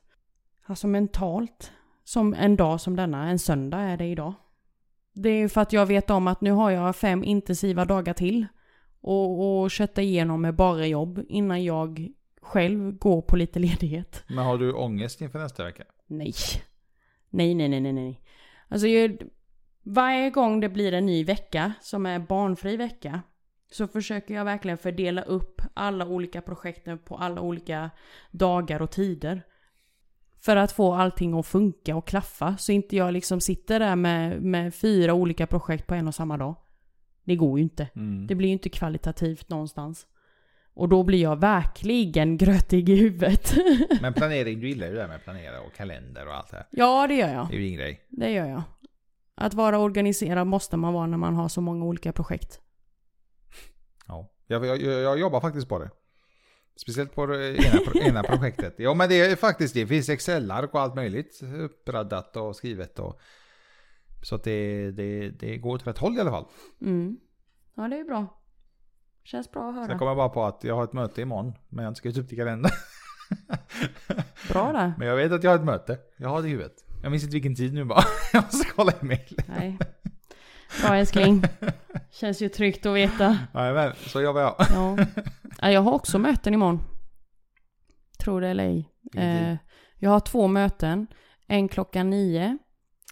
alltså 0.67 0.87
mentalt, 0.87 1.73
som 2.05 2.35
en 2.35 2.57
dag 2.57 2.81
som 2.81 2.97
denna, 2.97 3.29
en 3.29 3.39
söndag 3.39 3.79
är 3.79 3.97
det 3.97 4.07
idag. 4.07 4.35
Det 5.13 5.29
är 5.29 5.49
för 5.49 5.61
att 5.61 5.73
jag 5.73 5.87
vet 5.87 6.11
om 6.11 6.27
att 6.27 6.41
nu 6.41 6.51
har 6.51 6.71
jag 6.71 6.97
fem 6.97 7.25
intensiva 7.25 7.85
dagar 7.85 8.15
till 8.15 8.47
och, 9.01 9.63
och 9.63 9.71
kötta 9.71 10.03
igenom 10.03 10.43
med 10.43 10.55
bara 10.55 10.87
jobb 10.87 11.25
innan 11.29 11.65
jag 11.65 12.09
själv 12.43 12.93
går 12.93 13.23
på 13.23 13.37
lite 13.37 13.59
ledighet. 13.59 14.25
Men 14.29 14.45
har 14.45 14.59
du 14.59 14.73
ångest 14.73 15.21
inför 15.21 15.39
nästa 15.39 15.65
vecka? 15.65 15.85
Nej. 16.07 16.35
Nej, 17.31 17.55
nej, 17.55 17.69
nej, 17.69 17.81
nej, 17.81 17.93
nej. 17.93 18.21
Alltså 18.69 18.87
jag, 18.87 19.23
varje 19.83 20.31
gång 20.31 20.61
det 20.61 20.69
blir 20.69 20.93
en 20.93 21.07
ny 21.07 21.25
vecka 21.25 21.73
som 21.81 22.07
är 22.07 22.19
barnfri 22.19 22.77
vecka 22.77 23.23
så 23.73 23.89
försöker 23.89 24.35
jag 24.35 24.45
verkligen 24.45 24.79
fördela 24.79 25.23
upp 25.23 25.61
alla 25.75 26.07
olika 26.07 26.43
projekten 26.43 26.99
på 26.99 27.17
alla 27.17 27.41
olika 27.41 27.91
dagar 28.31 28.83
och 28.83 28.91
tider. 28.91 29.43
För 30.45 30.57
att 30.57 30.73
få 30.73 30.95
allting 30.95 31.39
att 31.39 31.47
funka 31.47 31.97
och 31.97 32.07
klaffa 32.07 32.57
så 32.57 32.73
inte 32.73 32.97
jag 32.97 33.13
liksom 33.13 33.41
sitter 33.41 33.81
där 33.81 33.97
med, 33.97 34.43
med 34.43 34.75
fyra 34.75 35.15
olika 35.15 35.47
projekt 35.47 35.87
på 35.87 35.95
en 35.95 36.09
och 36.09 36.15
samma 36.15 36.37
dag. 36.37 36.55
Det 37.25 37.37
går 37.37 37.59
ju 37.59 37.63
inte. 37.63 37.89
Mm. 37.97 38.27
Det 38.27 38.35
blir 38.35 38.49
ju 38.49 38.53
inte 38.53 38.69
kvalitativt 38.69 39.49
någonstans. 39.49 40.07
Och 40.75 40.89
då 40.89 41.03
blir 41.03 41.23
jag 41.23 41.41
verkligen 41.41 42.37
grötig 42.37 42.89
i 42.89 42.97
huvudet. 42.97 43.55
Men 44.01 44.15
planering, 44.15 44.61
du 44.61 44.69
gillar 44.69 44.87
ju 44.87 44.93
det 44.93 44.99
där 44.99 45.09
med 45.09 45.25
planera 45.25 45.61
och 45.61 45.75
kalender 45.75 46.27
och 46.27 46.35
allt 46.35 46.51
det 46.51 46.57
här. 46.57 46.67
ja, 46.71 47.07
det 47.07 47.15
gör 47.15 47.33
jag. 47.33 47.49
Det 47.49 47.55
är 47.55 47.59
ju 47.59 47.65
din 47.65 47.77
grej. 47.77 48.07
Det 48.09 48.31
gör 48.31 48.47
jag. 48.47 48.63
Att 49.35 49.55
vara 49.55 49.79
organiserad 49.79 50.47
måste 50.47 50.77
man 50.77 50.93
vara 50.93 51.07
när 51.07 51.19
man 51.19 51.35
har 51.35 51.49
så 51.49 51.61
många 51.61 51.85
olika 51.85 52.13
projekt. 52.13 52.61
Ja. 54.09 54.31
Jag, 54.47 54.67
jag, 54.67 54.83
jag 54.83 55.19
jobbar 55.19 55.41
faktiskt 55.41 55.69
på 55.69 55.79
det. 55.79 55.91
Speciellt 56.77 57.15
på 57.15 57.25
ena, 57.25 58.01
ena 58.07 58.23
projektet. 58.23 58.75
Ja 58.79 58.95
men 58.95 59.09
det 59.09 59.21
är 59.21 59.37
faktiskt 59.37 59.75
det. 59.75 59.81
Det 59.81 59.87
finns 59.87 60.09
Excel-ark 60.09 60.75
och 60.75 60.81
allt 60.81 60.95
möjligt 60.95 61.41
uppraddat 61.43 62.37
och 62.37 62.57
skrivet. 62.57 62.99
Och, 62.99 63.21
så 64.23 64.35
att 64.35 64.45
det, 64.45 64.91
det, 64.91 65.31
det 65.31 65.57
går 65.57 65.75
åt 65.75 65.87
rätt 65.87 65.99
håll 65.99 66.17
i 66.17 66.21
alla 66.21 66.31
fall. 66.31 66.47
Mm. 66.81 67.17
Ja, 67.75 67.89
det 67.89 67.97
är 67.97 68.05
bra. 68.05 68.41
Känns 69.25 69.51
bra 69.51 69.69
att 69.69 69.75
Sen 69.75 69.83
höra. 69.83 69.99
kommer 69.99 70.11
jag 70.11 70.17
bara 70.17 70.29
på 70.29 70.45
att 70.45 70.65
jag 70.65 70.75
har 70.75 70.85
ett 70.85 70.93
möte 70.93 71.23
imorgon. 71.23 71.53
Men 71.69 71.77
jag 71.79 71.85
har 71.85 71.89
inte 71.89 71.99
skrivit 71.99 72.19
upp 72.19 72.29
det 72.29 72.35
i 72.35 72.39
kalendern. 72.39 72.73
Bra 74.49 74.73
där. 74.73 74.95
Men 74.99 75.09
jag 75.09 75.17
vet 75.17 75.33
att 75.33 75.45
jag 75.45 75.51
har 75.51 75.59
ett 75.59 75.65
möte. 75.65 75.99
Jag 76.17 76.29
har 76.29 76.43
det 76.43 76.49
i 76.49 76.51
huvudet. 76.51 76.85
Jag 77.03 77.11
minns 77.11 77.23
inte 77.23 77.33
vilken 77.35 77.55
tid 77.55 77.75
nu 77.75 77.85
bara. 77.85 78.05
Jag 78.33 78.45
måste 78.45 78.69
kolla 78.77 78.93
i 79.03 79.05
mail. 79.05 79.37
Nej. 79.47 79.79
Bra 80.83 80.97
älskling. 80.97 81.43
Känns 82.11 82.43
ju 82.43 82.49
tryggt 82.49 82.87
att 82.87 82.95
veta. 82.97 83.39
men 83.53 83.93
så 83.97 84.21
jobbar 84.21 84.41
jag. 84.41 84.55
Ja. 84.59 84.97
Ja. 85.69 85.73
Jag 85.73 85.81
har 85.81 85.93
också 85.93 86.19
möten 86.19 86.55
imorgon. 86.55 86.81
Tror 88.19 88.41
det 88.41 88.49
eller 88.49 88.65
ej. 88.65 88.91
Eh, 89.17 89.57
jag 89.99 90.11
har 90.11 90.21
två 90.21 90.47
möten. 90.47 91.07
En 91.47 91.69
klockan 91.69 92.11
nio 92.11 92.59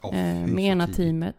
Åh, 0.02 0.18
eh, 0.18 0.46
med 0.46 0.64
ena 0.64 0.86
teamet. 0.86 1.36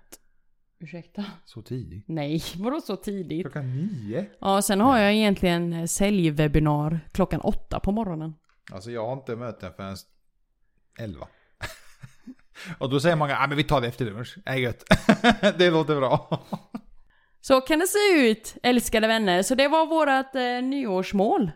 Ursäkta? 0.79 1.25
Så 1.45 1.61
tidigt? 1.61 2.05
Nej, 2.07 2.43
vadå 2.57 2.81
så 2.81 2.95
tidigt? 2.95 3.41
Klockan 3.41 3.75
nio? 3.75 4.25
Ja, 4.39 4.61
sen 4.61 4.81
har 4.81 4.99
jag 4.99 5.13
egentligen 5.13 5.73
eh, 5.73 5.85
säljwebinar 5.85 6.99
klockan 7.11 7.41
åtta 7.41 7.79
på 7.79 7.91
morgonen. 7.91 8.33
Alltså 8.71 8.91
jag 8.91 9.05
har 9.05 9.13
inte 9.13 9.35
möten 9.35 9.73
förrän 9.73 9.95
11. 10.99 11.27
Och 12.77 12.89
då 12.89 12.99
säger 12.99 13.15
många, 13.15 13.37
ah, 13.37 13.47
men 13.47 13.57
vi 13.57 13.63
tar 13.63 13.81
det 13.81 13.87
efter 13.87 14.05
lunch. 14.05 14.37
Nej 14.45 14.61
gött. 14.61 14.83
det 15.57 15.69
låter 15.69 15.95
bra. 15.95 16.43
Så 17.45 17.61
kan 17.61 17.79
det 17.79 17.87
se 17.87 18.29
ut, 18.29 18.55
älskade 18.63 19.07
vänner. 19.07 19.41
Så 19.41 19.55
det 19.55 19.67
var 19.67 19.85
vårat 19.85 20.35
eh, 20.35 20.61
nyårsmål. 20.69 21.51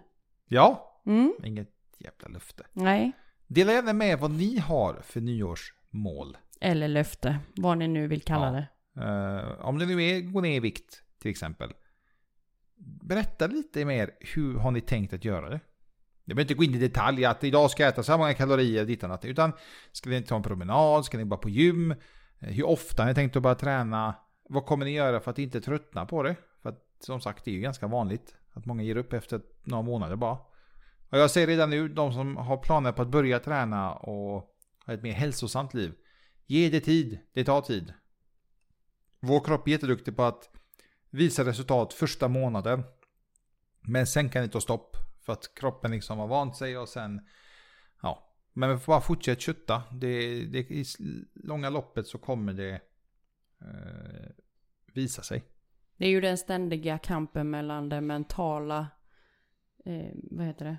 ja, 0.48 0.84
Mm, 1.06 1.34
inget 1.44 1.70
jävla 2.00 2.28
löfte. 2.28 2.64
nej. 2.74 3.12
Dela 3.48 3.72
gärna 3.74 3.94
med 3.94 4.20
vad 4.20 4.32
ni 4.32 4.58
har 4.60 5.02
för 5.04 5.22
nyårsmål. 5.22 6.38
Eller 6.62 6.88
löfte, 6.88 7.40
vad 7.56 7.78
ni 7.78 7.88
nu 7.88 8.08
vill 8.08 8.22
kalla 8.22 8.46
Ja. 8.46 8.52
det. 8.52 9.48
Eh, 9.60 9.66
om 9.66 9.80
det 9.80 9.86
nu 9.86 10.04
är 10.04 10.22
gå 10.22 10.42
ner 10.42 10.56
i 10.56 10.60
vikt 10.60 11.02
till 11.22 11.32
exempel. 11.32 11.74
Berätta 13.02 13.48
lite 13.48 13.86
mer, 13.86 14.12
hur 14.20 14.58
har 14.58 14.72
ni 14.72 14.82
tänkt 14.82 15.14
att 15.14 15.26
göra 15.26 15.50
det? 15.50 15.60
Jag 16.26 16.36
behöver 16.36 16.42
inte 16.42 16.54
gå 16.54 16.64
in 16.64 16.76
i 16.76 16.78
detalj 16.78 17.26
att 17.26 17.44
idag 17.44 17.72
ska 17.72 17.84
jag 17.84 17.90
äta 17.90 18.04
så 18.04 18.12
här 18.12 18.20
många 18.20 18.34
kalorier 18.34 18.86
ditt 18.86 19.04
annat. 19.04 19.26
Utan 19.26 19.54
ska 19.92 20.10
ni 20.10 20.22
ta 20.22 20.36
en 20.36 20.44
promenad? 20.44 21.06
Ska 21.06 21.18
ni 21.18 21.26
bara 21.26 21.40
på 21.40 21.50
gym? 21.50 21.92
Eh, 21.92 21.98
Hur 22.40 22.64
ofta 22.66 23.04
har 23.04 23.08
ni 23.10 23.16
tänkt 23.16 23.36
att 23.36 23.44
börja 23.44 23.56
träna? 23.56 24.16
Vad 24.50 24.66
kommer 24.66 24.86
ni 24.86 24.91
göra 24.91 25.20
för 25.20 25.32
att 25.32 25.39
inte 25.39 25.62
tröttna 25.62 26.06
på 26.06 26.24
det? 26.24 26.36
För 26.62 26.70
att 26.70 26.84
som 27.00 27.22
sagt, 27.22 27.45
det 27.45 27.52
är 27.52 27.56
ju 27.56 27.62
ganska 27.62 27.88
vanligt 27.88 28.36
att 28.54 28.66
många 28.66 28.84
ger 28.84 28.98
upp 28.98 29.14
efter 29.14 29.41
några 29.64 29.84
månader 29.84 30.16
bara. 30.16 30.38
Och 31.10 31.18
jag 31.18 31.32
säger 31.32 31.48
redan 31.48 31.70
nu, 31.70 31.89
de 31.89 32.14
som 32.14 32.38
har 32.38 32.58
planer 32.58 32.91
på 32.91 33.02
att 33.02 33.08
börja 33.08 33.39
träna 33.39 33.93
och 33.93 34.56
ha 34.86 34.93
ett 34.93 35.04
mer 35.04 35.14
hälsosamt 35.14 35.74
liv. 35.74 35.93
Ge 36.45 36.70
det 36.70 36.80
tid, 36.80 37.20
det 37.34 37.43
tar 37.43 37.62
tid. 37.62 37.93
Vår 39.20 39.39
kropp 39.39 39.68
är 39.68 39.72
jätteduktig 39.72 40.16
på 40.16 40.24
att 40.24 40.50
visa 41.10 41.45
resultat 41.45 41.93
första 41.93 42.28
månaden. 42.28 42.84
Men 43.82 44.08
sen 44.08 44.30
kan 44.30 44.41
det 44.41 44.48
ta 44.48 44.62
stopp. 44.62 44.98
För 45.22 45.34
att 45.34 45.56
kroppen 45.56 45.91
liksom 45.91 46.20
har 46.20 46.28
vant 46.28 46.56
sig 46.56 46.78
och 46.78 46.89
sen... 46.89 47.22
Ja. 48.02 48.34
Men 48.54 48.70
vi 48.70 48.78
får 48.78 48.93
bara 48.93 49.02
fortsätta 49.02 49.41
kötta. 49.41 49.84
Det, 49.91 50.45
det, 50.45 50.60
I 50.60 50.86
långa 51.34 51.70
loppet 51.70 52.08
så 52.08 52.18
kommer 52.18 52.54
det 52.54 52.82
eh, 53.62 54.30
visa 54.93 55.22
sig. 55.22 55.43
Det 55.97 56.05
är 56.05 56.10
ju 56.10 56.22
den 56.22 56.38
ständiga 56.38 56.97
kampen 56.97 57.49
mellan 57.49 57.89
det 57.89 58.01
mentala 58.01 58.88
eh, 59.86 60.12
vad 60.32 60.45
heter 60.45 60.66
det? 60.66 60.78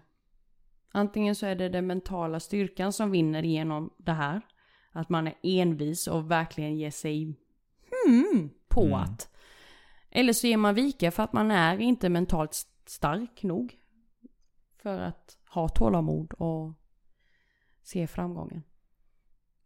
Antingen 0.92 1.34
så 1.34 1.46
är 1.46 1.54
det 1.54 1.68
den 1.68 1.86
mentala 1.86 2.40
styrkan 2.40 2.92
som 2.92 3.10
vinner 3.10 3.42
genom 3.42 3.94
det 3.96 4.12
här. 4.12 4.40
Att 4.92 5.08
man 5.08 5.26
är 5.26 5.34
envis 5.42 6.06
och 6.06 6.30
verkligen 6.30 6.76
ger 6.76 6.90
sig 6.90 7.24
hmm, 7.24 8.50
på 8.68 8.84
Mm. 8.84 8.94
att. 8.94 9.34
Eller 10.10 10.32
så 10.32 10.46
ger 10.46 10.56
man 10.56 10.74
vika 10.74 11.10
för 11.10 11.22
att 11.22 11.32
man 11.32 11.50
är 11.50 11.78
inte 11.78 12.08
mentalt 12.08 12.66
stark 12.86 13.42
nog. 13.42 13.76
För 14.82 15.00
att 15.00 15.38
ha 15.50 15.68
tålamod 15.68 16.32
och 16.32 16.72
se 17.82 18.06
framgången. 18.06 18.62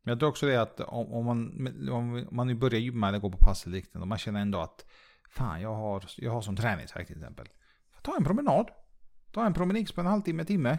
Men 0.03 0.13
jag 0.13 0.19
tror 0.19 0.29
också 0.29 0.47
det 0.47 0.57
att 0.63 0.81
om, 0.81 1.13
om, 1.13 1.25
man, 1.27 1.89
om 1.89 2.29
man 2.31 2.47
nu 2.47 2.55
börjar 2.55 2.81
gymma 2.81 3.09
eller 3.09 3.19
gå 3.19 3.31
på 3.31 3.39
pass 3.39 3.67
eller 3.67 3.77
liknande 3.77 4.03
och 4.03 4.09
man 4.09 4.19
känner 4.19 4.41
ändå 4.41 4.61
att 4.61 4.85
fan 5.31 5.61
jag 5.61 5.75
har, 5.75 6.05
jag 6.17 6.33
har 6.33 6.43
som 6.43 6.57
träningsvärk 6.57 7.07
till 7.07 7.17
exempel. 7.17 7.49
Ta 8.03 8.17
en 8.17 8.25
promenad. 8.25 8.71
Ta 9.33 9.47
en 9.47 9.55
promenix 9.55 9.93
på 9.93 10.01
en 10.01 10.07
halvtimme, 10.07 10.45
timme. 10.45 10.79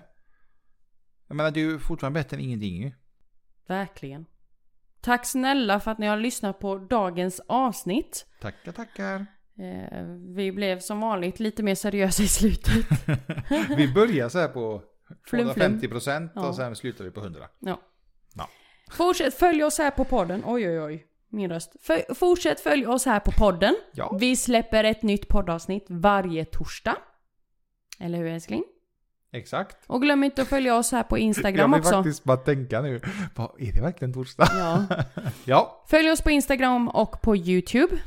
Jag 1.28 1.36
menar 1.36 1.51
det 1.51 1.59
är 1.59 1.65
ju 1.65 1.80
fortfarande 1.80 2.19
bättre 2.19 2.38
än 2.38 2.43
ingenting 2.43 2.76
ju. 2.84 2.91
Verkligen. 3.67 4.26
Tack 5.01 5.26
snälla 5.26 5.80
för 5.80 5.91
att 5.91 5.99
ni 5.99 6.07
har 6.07 6.17
lyssnat 6.17 6.59
på 6.59 6.78
dagens 6.78 7.41
avsnitt. 7.47 8.26
Tackar, 8.41 8.71
tackar. 8.71 9.26
Eh, 9.59 10.03
vi 10.36 10.51
blev 10.51 10.80
som 10.80 10.99
vanligt 10.99 11.39
lite 11.39 11.63
mer 11.63 11.76
seriösa 11.76 12.24
i 12.24 12.28
slutet. 12.28 12.74
vi 13.78 13.93
börjar 13.93 14.30
så 14.30 14.39
här 14.39 14.47
på 14.47 14.84
Flum, 15.26 15.53
flum. 15.53 15.80
250% 15.80 16.30
Ja. 16.36 16.47
och 16.47 16.55
sen 16.55 16.76
slutar 16.76 17.03
vi 17.05 17.11
på 17.11 17.19
100. 17.19 17.49
Ja. 17.59 17.82
Fortsätt 18.97 19.33
följa 19.33 19.65
oss 19.67 19.77
här 19.77 19.91
på 19.91 20.05
podden. 20.05 20.43
Oj, 20.45 20.69
oj, 20.69 20.79
oj. 20.81 21.05
Min 21.29 21.49
röst. 21.49 21.75
F- 21.89 22.17
fortsätt 22.17 22.59
följa 22.59 22.89
oss 22.91 23.05
här 23.05 23.19
på 23.19 23.31
podden. 23.31 23.75
Ja. 23.93 24.17
Vi 24.19 24.35
släpper 24.35 24.83
ett 24.83 25.03
nytt 25.03 25.27
poddavsnitt 25.27 25.85
varje 25.89 26.45
torsdag. 26.45 26.95
Eller 27.99 28.17
hur 28.17 28.27
älskling? 28.27 28.63
Exakt. 29.31 29.77
Och 29.87 30.01
glöm 30.01 30.23
inte 30.23 30.41
att 30.41 30.47
följa 30.47 30.75
oss 30.77 30.91
här 30.91 31.03
på 31.03 31.17
Jag 31.17 31.21
Instagram 31.23 31.71
vill 31.71 31.79
också. 31.79 31.91
faktiskt 31.91 32.23
bara 32.23 32.37
tänka 32.37 32.81
nu. 32.81 32.95
Är 33.59 33.73
det 33.73 33.81
verkligen 33.81 34.13
torsdag? 34.13 34.47
Ja. 34.51 34.85
ja. 35.45 35.83
Följ 35.89 36.11
oss 36.11 36.21
på 36.21 36.31
Instagram 36.31 36.87
och 36.89 37.21
på 37.21 37.35
YouTube. 37.35 37.97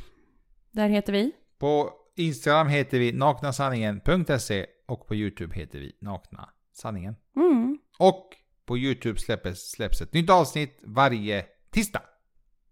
Där 0.71 0.89
heter 0.89 1.13
vi. 1.13 1.31
På 1.59 1.89
Instagram 2.15 2.67
heter 2.67 2.99
vi 2.99 3.11
naknasanningen.se 3.11 4.65
och 4.87 5.07
på 5.07 5.15
YouTube 5.15 5.55
heter 5.55 5.79
vi 5.79 5.97
Nakna 6.01 6.49
Sanningen. 6.73 7.15
Mm. 7.35 7.77
Och 7.99 8.29
på 8.67 8.77
YouTube 8.77 9.19
släpps, 9.19 9.71
släpps 9.71 10.01
ett 10.01 10.13
nytt 10.13 10.29
avsnitt 10.29 10.79
varje 10.83 11.45
tisdag. 11.71 12.01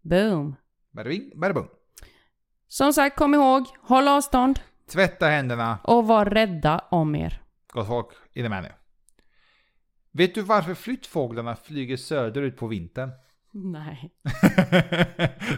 Boom. 0.01 0.55
Bada 0.91 1.09
bing, 1.09 1.39
bada 1.39 1.53
boom. 1.53 1.67
Som 2.67 2.93
sagt, 2.93 3.17
kom 3.17 3.33
ihåg, 3.33 3.65
håll 3.81 4.07
avstånd 4.07 4.59
Tvätta 4.91 5.27
händerna. 5.27 5.79
och 5.83 6.07
var 6.07 6.25
rädda 6.25 6.79
om 6.91 7.15
er. 7.15 7.41
Gott 7.67 7.87
folk, 7.87 8.07
ni 8.33 8.49
med 8.49 8.63
nu? 8.63 8.71
Vet 10.11 10.35
du 10.35 10.41
varför 10.41 10.73
flyttfåglarna 10.73 11.55
flyger 11.55 11.97
söderut 11.97 12.57
på 12.57 12.67
vintern? 12.67 13.11
Nej. 13.51 14.11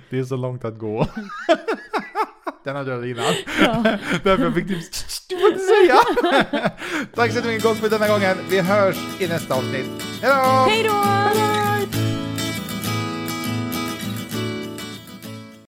det 0.10 0.20
är 0.20 0.24
så 0.24 0.36
långt 0.36 0.66
att 0.66 0.78
gå. 0.78 1.08
Den 2.64 2.76
har 2.76 2.84
dödat 2.84 3.06
innan. 3.06 3.34
Ja. 3.62 3.84
Därför 4.24 4.44
jag 4.44 4.54
fick 4.54 4.68
typ, 4.68 4.82
du 5.30 5.40
får 5.40 5.48
inte 5.48 5.60
säga. 5.60 5.96
Tack 7.16 7.32
så 7.32 7.70
gott 7.70 7.78
för 7.78 7.90
denna 7.90 8.08
gången. 8.08 8.38
Vi 8.50 8.62
hörs 8.62 9.22
i 9.22 9.28
nästa 9.28 9.56
avsnitt. 9.56 10.07
Hejdå! 10.22 10.66
Hej 10.68 10.84
då! 10.84 11.47